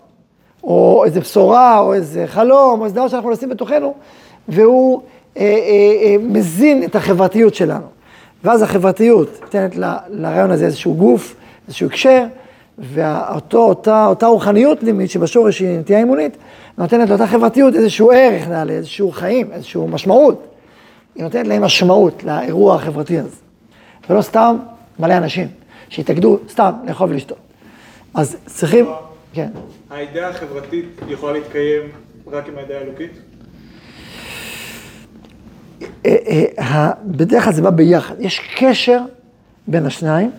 או 0.64 1.04
איזה 1.06 1.20
בשורה, 1.20 1.80
או 1.80 1.94
איזה 1.94 2.28
חלום, 2.28 2.80
או 2.80 2.86
איזה 2.86 2.96
דבר 2.96 3.08
שאנחנו 3.08 3.32
נשים 3.32 3.50
בתוכנו, 3.50 3.94
והוא 4.48 5.02
מזין 6.20 6.84
את 6.84 6.96
החברתיות 6.96 7.56
שלנו. 7.56 7.86
ואז 8.44 8.62
החברתיות 8.62 9.40
נותנת 9.42 9.76
לרעיון 10.10 10.52
הזה 10.52 10.66
איזשהו 10.66 10.96
גוף, 10.96 11.36
איזשהו 11.68 11.88
הקשר, 11.88 12.24
ואותה 12.78 14.26
רוחניות 14.28 14.80
פנימית 14.80 15.12
שבשורש 15.12 15.60
היא 15.60 15.80
נטייה 15.80 16.00
אימונית, 16.00 16.38
נותנת 16.78 17.10
לאותה 17.10 17.28
חברתיות 17.28 17.76
איזשהו 17.76 18.12
ערך, 18.12 18.48
נעלה, 18.48 18.74
איזשהו 18.74 19.12
חיים, 19.12 19.52
איזשהו 19.52 19.88
משמעות. 19.88 20.48
היא 21.16 21.24
נותנת 21.24 21.48
להם 21.48 21.64
משמעות 21.64 22.24
לאירוע 22.24 22.76
החברתי 22.76 23.20
הזה. 23.20 23.36
ולא 24.10 24.22
סתם 24.22 24.58
מלא 25.00 25.18
אנשים 25.18 25.48
שהתאגדו 25.90 26.38
סתם 26.50 26.72
לאכול 26.88 27.10
ולשתות. 27.10 27.38
אז 28.14 28.38
צריכים, 28.46 28.86
כן. 29.34 29.50
האידאה 29.90 30.30
החברתית 30.30 30.86
יכולה 31.08 31.34
להתקיים 31.34 31.82
רק 32.28 32.48
עם 32.48 32.58
האידאה 32.58 32.78
האלוקית? 32.78 33.12
אה, 36.06 36.16
אה, 36.60 36.92
בדרך 37.06 37.44
כלל 37.44 37.54
זה 37.54 37.62
בא 37.62 37.70
ביחד. 37.70 38.16
יש 38.20 38.42
קשר 38.58 39.00
בין 39.68 39.86
השניים, 39.86 40.32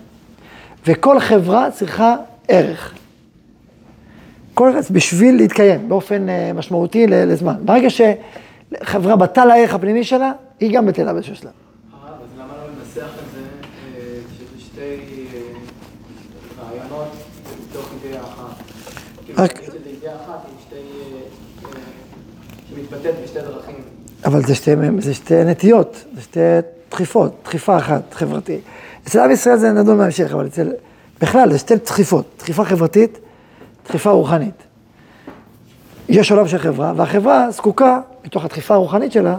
וכל 0.87 1.21
חברה 1.21 1.71
צריכה 1.71 2.17
ערך. 2.49 2.95
כל 4.55 4.71
אחד 4.71 4.93
בשביל 4.95 5.37
להתקיים 5.37 5.89
באופן 5.89 6.29
אה, 6.29 6.53
משמעותי 6.55 7.07
לזמן. 7.07 7.55
ברגע 7.65 7.89
שחברה 7.91 9.17
בטל 9.17 9.51
הערך 9.51 9.75
הפנימי 9.75 10.05
שלה, 10.05 10.33
היא 10.61 10.75
גם 10.77 10.87
בטלה 10.87 11.13
באיזשהו 11.13 11.37
שלב. 11.37 11.51
הרב, 11.93 12.13
אז 12.23 12.39
למה 12.39 12.53
לא 12.57 12.69
לנסח 12.79 13.11
את 13.15 13.33
זה 13.35 13.41
שזה 14.39 14.61
שתי 14.61 15.27
רעיונות 16.61 17.09
אידאה 18.05 18.21
אחת? 18.23 18.63
כאילו, 19.27 19.43
רק- 19.43 19.61
אה, 19.61 19.67
שמתבטאת 22.69 23.15
בשתי 23.25 23.41
דרכים. 23.41 23.98
אבל 24.25 24.43
זה 24.43 24.55
שתי, 24.55 24.71
זה 24.99 25.15
שתי 25.15 25.45
נטיות, 25.45 26.05
זה 26.15 26.23
שתי 26.23 26.41
דחיפות, 26.91 27.33
דחיפה 27.45 27.77
אחת 27.77 28.03
חברתית. 28.15 28.61
אצל 29.07 29.21
עם 29.21 29.31
ישראל 29.31 29.57
זה 29.57 29.73
נדון 29.73 29.99
בהמשך, 29.99 30.33
אבל 30.33 30.47
אצל, 30.47 30.73
בכלל 31.21 31.53
זה 31.53 31.59
שתי 31.59 31.75
דחיפות, 31.77 32.25
דחיפה 32.39 32.65
חברתית, 32.65 33.19
דחיפה 33.89 34.11
רוחנית. 34.11 34.63
יש 36.09 36.31
עולם 36.31 36.49
של 36.49 36.59
חברה, 36.59 36.93
והחברה 36.97 37.51
זקוקה, 37.51 38.01
מתוך 38.25 38.45
הדחיפה 38.45 38.75
הרוחנית 38.75 39.13
שלה, 39.13 39.37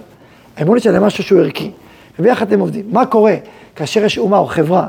האמונית 0.58 0.84
שלה 0.84 1.00
למשהו 1.00 1.24
שהוא 1.24 1.40
ערכי. 1.40 1.72
וביחד 2.20 2.54
הם 2.54 2.60
עובדים. 2.60 2.86
מה 2.92 3.06
קורה 3.06 3.36
כאשר 3.76 4.04
יש 4.06 4.18
אומה 4.18 4.38
או 4.38 4.46
חברה 4.46 4.88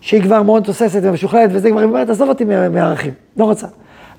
שהיא 0.00 0.22
כבר 0.22 0.42
מאוד 0.42 0.62
תוססת 0.64 1.00
ומשוכללת, 1.02 1.50
וזה 1.52 1.70
כבר, 1.70 1.82
אומרת, 1.84 2.10
עזוב 2.10 2.28
אותי 2.28 2.44
מה- 2.44 2.68
מהערכים, 2.68 3.12
לא 3.36 3.44
רוצה. 3.44 3.66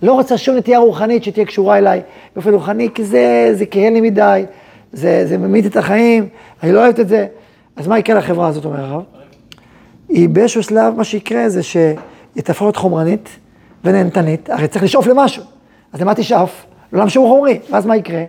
לא 0.03 0.13
רוצה 0.13 0.37
שום 0.37 0.55
נטייה 0.55 0.79
רוחנית 0.79 1.23
שתהיה 1.23 1.45
קשורה 1.45 1.77
אליי 1.77 2.01
באופן 2.35 2.53
רוחני, 2.53 2.89
כי 2.95 3.03
זה, 3.03 3.49
זה 3.53 3.65
כהן 3.71 3.93
לי 3.93 4.01
מדי, 4.01 4.45
זה, 4.93 5.25
זה 5.25 5.37
ממית 5.37 5.65
את 5.65 5.77
החיים, 5.77 6.27
אני 6.63 6.71
לא 6.71 6.83
אוהבת 6.83 6.99
את 6.99 7.07
זה. 7.07 7.27
אז 7.75 7.87
מה 7.87 7.99
יקרה 7.99 8.17
לחברה 8.17 8.47
הזאת, 8.47 8.65
אומר 8.65 8.85
הרב? 8.85 9.03
היא 10.09 10.29
באיזשהו 10.29 10.63
שלב, 10.63 10.93
מה 10.97 11.03
שיקרה 11.03 11.49
זה 11.49 11.63
שהיא 11.63 11.95
תהפוך 12.33 12.61
להיות 12.61 12.75
חומרנית 12.75 13.29
ונהנתנית, 13.83 14.49
הרי 14.49 14.67
צריך 14.67 14.83
לשאוף 14.83 15.07
למשהו. 15.07 15.43
אז 15.93 16.01
למה 16.01 16.15
תשאף? 16.15 16.65
לא 16.93 17.01
למשהו 17.01 17.27
חומרי. 17.27 17.59
ואז 17.71 17.85
מה 17.85 17.95
יקרה? 17.95 18.23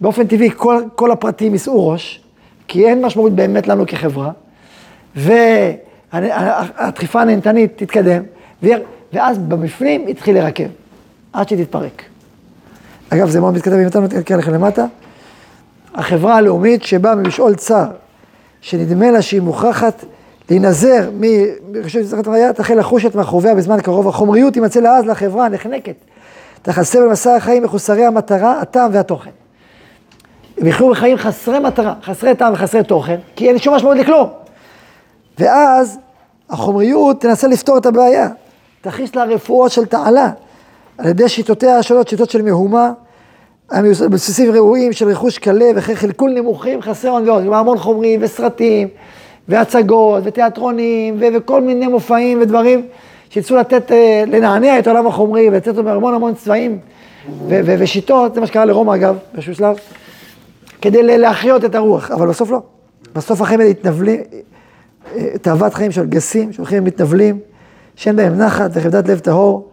באופן 0.00 0.26
טבעי 0.26 0.50
כל, 0.56 0.82
כל 0.94 1.10
הפרטים 1.10 1.52
יישאו 1.52 1.88
ראש, 1.88 2.24
כי 2.68 2.86
אין 2.86 3.04
משמעות 3.04 3.32
באמת 3.32 3.68
לנו 3.68 3.84
כחברה, 3.86 4.30
והדחיפה 6.12 7.22
הנהנתנית 7.22 7.72
תתקדם, 7.76 8.22
ואז 9.12 9.38
במפנים 9.38 10.08
יתחיל 10.08 10.34
לרקב, 10.38 10.64
עד 11.32 11.48
שתתפרק. 11.48 12.02
אגב, 13.08 13.28
זה 13.28 13.40
מאוד 13.40 13.54
מתכתב, 13.54 13.72
אם 13.72 13.86
אתה 13.86 14.00
נותן 14.00 14.38
לכם 14.38 14.54
למטה, 14.54 14.84
החברה 15.94 16.36
הלאומית 16.36 16.82
שבאה 16.82 17.14
ממשעול 17.14 17.54
צר, 17.54 17.86
שנדמה 18.60 19.10
לה 19.10 19.22
שהיא 19.22 19.40
מוכרחת 19.40 20.04
להינזר 20.50 21.10
מרשות 21.68 22.02
יצחק 22.02 22.28
ראייה, 22.28 22.52
תחל 22.52 22.74
לחוש 22.74 23.06
את 23.06 23.14
מאחוריה 23.14 23.54
בזמן 23.54 23.80
קרוב. 23.80 24.08
החומריות 24.08 24.52
תימצא 24.52 24.80
לה 24.80 24.96
אז 24.96 25.06
לחברה 25.06 25.46
הנחנקת. 25.46 25.94
תחת 26.62 26.82
סבל 26.82 27.08
מסע 27.08 27.36
החיים 27.36 27.62
מחוסרי 27.62 28.04
המטרה, 28.04 28.60
הטעם 28.60 28.90
והתוכן. 28.94 29.30
הם 30.58 30.66
יחיו 30.66 30.90
בחיים 30.90 31.16
חסרי 31.16 31.58
מטרה, 31.58 31.94
חסרי 32.02 32.34
טעם 32.34 32.52
וחסרי 32.52 32.84
תוכן, 32.84 33.16
כי 33.36 33.48
אין 33.48 33.58
שום 33.58 33.74
משמעות 33.74 33.96
לכלום. 33.96 34.28
ואז 35.38 35.98
החומריות 36.50 37.20
תנסה 37.20 37.48
לפתור 37.48 37.78
את 37.78 37.86
הבעיה. 37.86 38.28
תכניס 38.80 39.14
לה 39.14 39.24
רפואות 39.24 39.70
של 39.72 39.86
תעלה, 39.86 40.30
על 40.98 41.06
ידי 41.06 41.28
שיטותיה 41.28 41.78
השונות, 41.78 42.08
שיטות 42.08 42.30
של 42.30 42.42
מהומה, 42.42 42.92
בסיסים 44.10 44.52
ראויים 44.52 44.92
של 44.92 45.08
רכוש 45.08 45.38
קלה 45.38 45.70
וכן 45.76 45.94
חלקול 45.94 46.30
נמוכים 46.30 46.80
הון 47.02 47.28
ועוד, 47.28 47.42
כלומר 47.42 47.56
המון 47.56 47.78
חומרים 47.78 48.20
וסרטים 48.22 48.88
והצגות 49.48 50.22
ותיאטרונים 50.26 51.16
ו- 51.20 51.26
וכל 51.34 51.62
מיני 51.62 51.86
מופעים 51.86 52.42
ודברים 52.42 52.82
שיצאו 53.30 53.56
לתת, 53.56 53.92
אה, 53.92 54.24
לנענע 54.26 54.78
את 54.78 54.86
העולם 54.86 55.06
החומרי 55.06 55.48
ולתת 55.48 55.68
אותו 55.68 55.84
בהמון 55.84 56.14
המון 56.14 56.34
צבעים 56.34 56.78
ו- 57.48 57.60
ו- 57.64 57.74
ושיטות, 57.78 58.34
זה 58.34 58.40
מה 58.40 58.46
שקרה 58.46 58.64
לרומא 58.64 58.94
אגב, 58.94 59.16
באיזשהו 59.32 59.54
שלב, 59.54 59.76
כדי 60.82 61.18
להחיות 61.18 61.64
את 61.64 61.74
הרוח, 61.74 62.10
אבל 62.10 62.28
בסוף 62.28 62.50
לא. 62.50 62.62
בסוף 63.14 63.40
החיים 63.40 63.60
האלה 63.60 63.70
התנבלים, 63.70 64.20
אה, 65.16 65.38
תאוות 65.42 65.74
חיים 65.74 65.92
של 65.92 66.06
גסים, 66.06 66.52
שהולכים 66.52 66.82
ומתנבלים, 66.82 67.38
שאין 67.96 68.16
בהם 68.16 68.38
נחת 68.38 68.70
וחמדת 68.74 69.08
לב 69.08 69.18
טהור. 69.18 69.68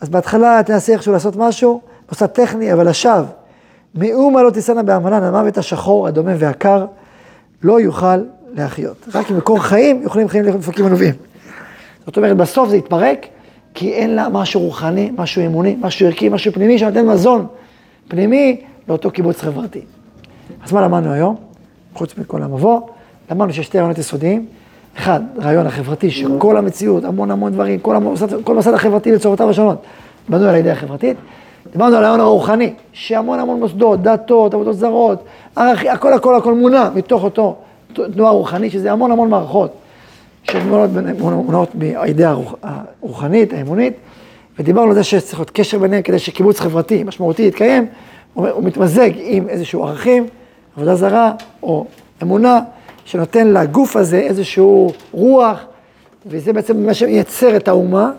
אז 0.00 0.08
בהתחלה 0.08 0.60
תנסה 0.66 0.92
איכשהו 0.92 1.12
לעשות 1.12 1.36
משהו, 1.36 1.80
מוסד 2.08 2.26
טכני, 2.26 2.72
אבל 2.72 2.88
לשווא. 2.88 3.24
מאומה 3.94 4.42
לא 4.42 4.50
תישאנה 4.50 4.82
בעמלן, 4.82 5.22
המוות 5.22 5.58
השחור, 5.58 6.06
הדומם 6.06 6.34
והקר, 6.38 6.86
לא 7.62 7.80
יוכל 7.80 8.16
להחיות. 8.54 9.08
רק 9.14 9.30
עם 9.30 9.36
מקור 9.36 9.62
חיים 9.62 10.02
יכולים 10.02 10.28
חיים 10.28 10.44
להיות 10.44 10.56
מפקים 10.56 10.86
ענובים. 10.86 11.14
זאת 12.06 12.16
אומרת, 12.16 12.36
בסוף 12.36 12.68
זה 12.68 12.76
יתפרק, 12.76 13.26
כי 13.74 13.92
אין 13.92 14.14
לה 14.14 14.28
משהו 14.28 14.60
רוחני, 14.60 15.10
משהו 15.18 15.46
אמוני, 15.46 15.76
משהו 15.80 16.06
ערכי, 16.06 16.28
משהו 16.28 16.52
פנימי 16.52 16.78
שנותן 16.78 17.06
מזון 17.06 17.46
פנימי 18.08 18.60
לאותו 18.88 19.10
קיבוץ 19.10 19.40
חברתי. 19.40 19.80
אז 20.64 20.72
מה 20.72 20.80
למדנו 20.80 21.12
היום? 21.12 21.36
חוץ 21.94 22.18
מכל 22.18 22.42
המבוא, 22.42 22.80
למדנו 23.30 23.52
שיש 23.52 23.66
שתי 23.66 23.78
רעיונות 23.78 23.98
יסודיים. 23.98 24.46
אחד, 24.98 25.20
הרעיון 25.38 25.66
החברתי, 25.66 26.10
שכל 26.10 26.56
המציאות, 26.56 27.04
המון 27.04 27.30
המון 27.30 27.52
דברים, 27.52 27.78
כל 27.78 27.96
המוסד, 27.96 28.42
כל 28.44 28.52
המוסד 28.52 28.74
החברתי 28.74 29.12
בצורותיו 29.12 29.50
השונות, 29.50 29.82
בנוי 30.28 30.48
על 30.48 30.54
הידיעה 30.54 30.74
החברתית. 30.76 31.16
דיברנו 31.74 31.96
על 31.96 32.04
הרעיון 32.04 32.20
הרוחני, 32.20 32.72
שהמון 32.92 33.38
המון 33.38 33.60
מוסדות, 33.60 34.02
דתות, 34.02 34.54
עבודות 34.54 34.76
זרות, 34.76 35.24
ערכי, 35.56 35.88
הכל 35.88 36.12
הכל 36.12 36.36
הכל 36.36 36.54
מונע 36.54 36.88
מתוך 36.94 37.24
אותו 37.24 37.56
תנועה 37.92 38.32
רוחנית, 38.32 38.72
שזה 38.72 38.92
המון 38.92 39.10
המון 39.10 39.30
מערכות 39.30 39.70
שמונעות 40.50 41.74
מהידיעה 41.74 42.36
הרוחנית, 42.62 43.52
האמונית, 43.52 43.94
ודיברנו 44.58 44.88
על 44.88 44.94
זה 44.94 45.04
שצריך 45.04 45.38
להיות 45.38 45.50
קשר 45.50 45.78
ביניהם 45.78 46.02
כדי 46.02 46.18
שקיבוץ 46.18 46.60
חברתי 46.60 47.04
משמעותי 47.04 47.42
יתקיים, 47.42 47.86
הוא 48.34 48.62
מתמזג 48.62 49.10
עם 49.16 49.48
איזשהו 49.48 49.84
ערכים, 49.84 50.26
עבודה 50.76 50.94
זרה 50.94 51.32
או 51.62 51.86
אמונה, 52.22 52.60
שנותן 53.04 53.48
לגוף 53.48 53.96
הזה 53.96 54.18
איזשהו 54.18 54.92
רוח, 55.12 55.60
וזה 56.26 56.52
בעצם 56.52 56.86
מה 56.86 56.94
שמייצר 56.94 57.56
את 57.56 57.68
האומה, 57.68 58.10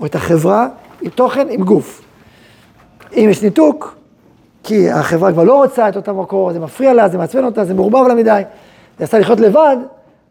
או 0.00 0.06
את 0.06 0.14
החברה, 0.14 0.68
עם 1.02 1.10
תוכן, 1.10 1.46
עם 1.50 1.62
גוף. 1.62 2.04
אם 3.16 3.28
יש 3.30 3.42
ניתוק, 3.42 3.96
כי 4.62 4.90
החברה 4.90 5.32
כבר 5.32 5.44
לא 5.44 5.56
רוצה 5.56 5.88
את 5.88 5.96
אותו 5.96 6.14
מקור, 6.14 6.52
זה 6.52 6.60
מפריע 6.60 6.94
לה, 6.94 7.08
זה 7.08 7.18
מעצבן 7.18 7.44
אותה, 7.44 7.64
זה 7.64 7.74
מעורבב 7.74 8.06
לה 8.08 8.14
מדי, 8.14 8.42
זה 8.98 9.04
עשה 9.04 9.18
לחיות 9.18 9.40
לבד, 9.40 9.76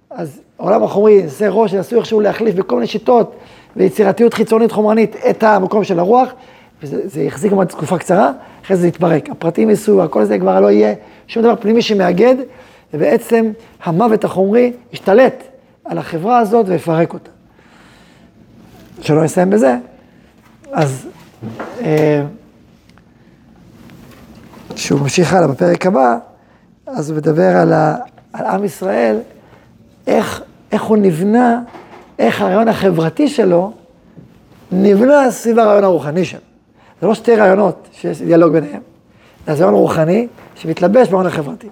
אז 0.10 0.42
העולם 0.60 0.84
החומרי, 0.84 1.28
זה 1.28 1.50
ראש, 1.50 1.74
ינסו 1.74 1.96
איכשהו 1.96 2.20
להחליף 2.20 2.56
בכל 2.56 2.76
מיני 2.76 2.88
שיטות 2.88 3.36
ויצירתיות 3.76 4.34
חיצונית 4.34 4.72
חומרנית 4.72 5.16
את 5.30 5.44
המקום 5.44 5.84
של 5.84 6.00
הרוח, 6.00 6.34
וזה 6.84 7.22
יחזיק 7.22 7.52
גם 7.52 7.64
תקופה 7.66 7.98
קצרה, 7.98 8.32
אחרי 8.66 8.78
זה 8.78 8.88
יתפרק. 8.88 9.30
הפרטים 9.30 9.70
ייסעו, 9.70 10.04
הכל 10.04 10.26
זה 10.26 10.40
כבר 10.40 10.60
לא 10.60 10.72
יהיה 10.72 10.94
שום 11.28 11.44
דבר 11.44 11.56
פנימי 11.56 11.82
שמאגד, 11.82 12.36
ובעצם 12.94 13.52
המוות 13.84 14.24
החומרי 14.24 14.74
ישתלט 14.94 15.44
על 15.86 15.98
החברה 15.98 16.40
הזאת 16.40 16.66
ויפרק 16.70 17.14
אותה. 17.14 17.30
שלא 19.02 19.24
נסיים 19.24 19.50
בזה, 19.50 19.78
אז 20.72 21.08
כשהוא 24.76 25.00
ממשיך 25.00 25.34
הלאה 25.34 25.48
בפרק 25.48 25.86
הבא, 25.86 26.18
אז 26.88 27.10
הוא 27.10 27.18
מדבר 27.18 27.58
על, 27.58 27.74
ה, 27.74 27.96
על 28.34 28.46
עם 28.46 28.64
ישראל, 28.64 29.18
איך, 30.08 30.42
איך 30.72 30.84
הוא 30.84 30.98
נבנה, 30.98 31.62
איך 32.20 32.42
הרעיון 32.42 32.68
החברתי 32.68 33.28
שלו 33.28 33.72
נבנה 34.72 35.32
סביב 35.32 35.60
הרעיון 35.60 35.84
הרוחני 35.84 36.26
שלו. 36.26 36.40
זה 37.02 37.08
לא 37.08 37.14
שתי 37.14 37.36
רעיונות 37.36 37.88
שיש 37.92 38.22
דיאלוג 38.22 38.54
ביניהם, 38.54 38.82
זה 39.48 39.54
רעיון 39.54 39.74
רוחני 39.74 40.28
שמתלבש 40.56 41.08
ברעיון 41.08 41.28
החברתי. 41.28 41.68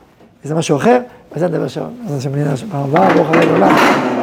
וזה 0.45 0.55
משהו 0.55 0.77
אחר, 0.77 0.99
וזה 1.35 1.47
נדבר 1.47 1.67
שם. 1.67 1.85
אז 2.05 2.27
אני 2.27 2.57
שם 2.57 2.67
בפעם 2.67 2.83
הבאה, 2.83 3.13
ברוך 3.13 3.27
הבא. 3.29 4.20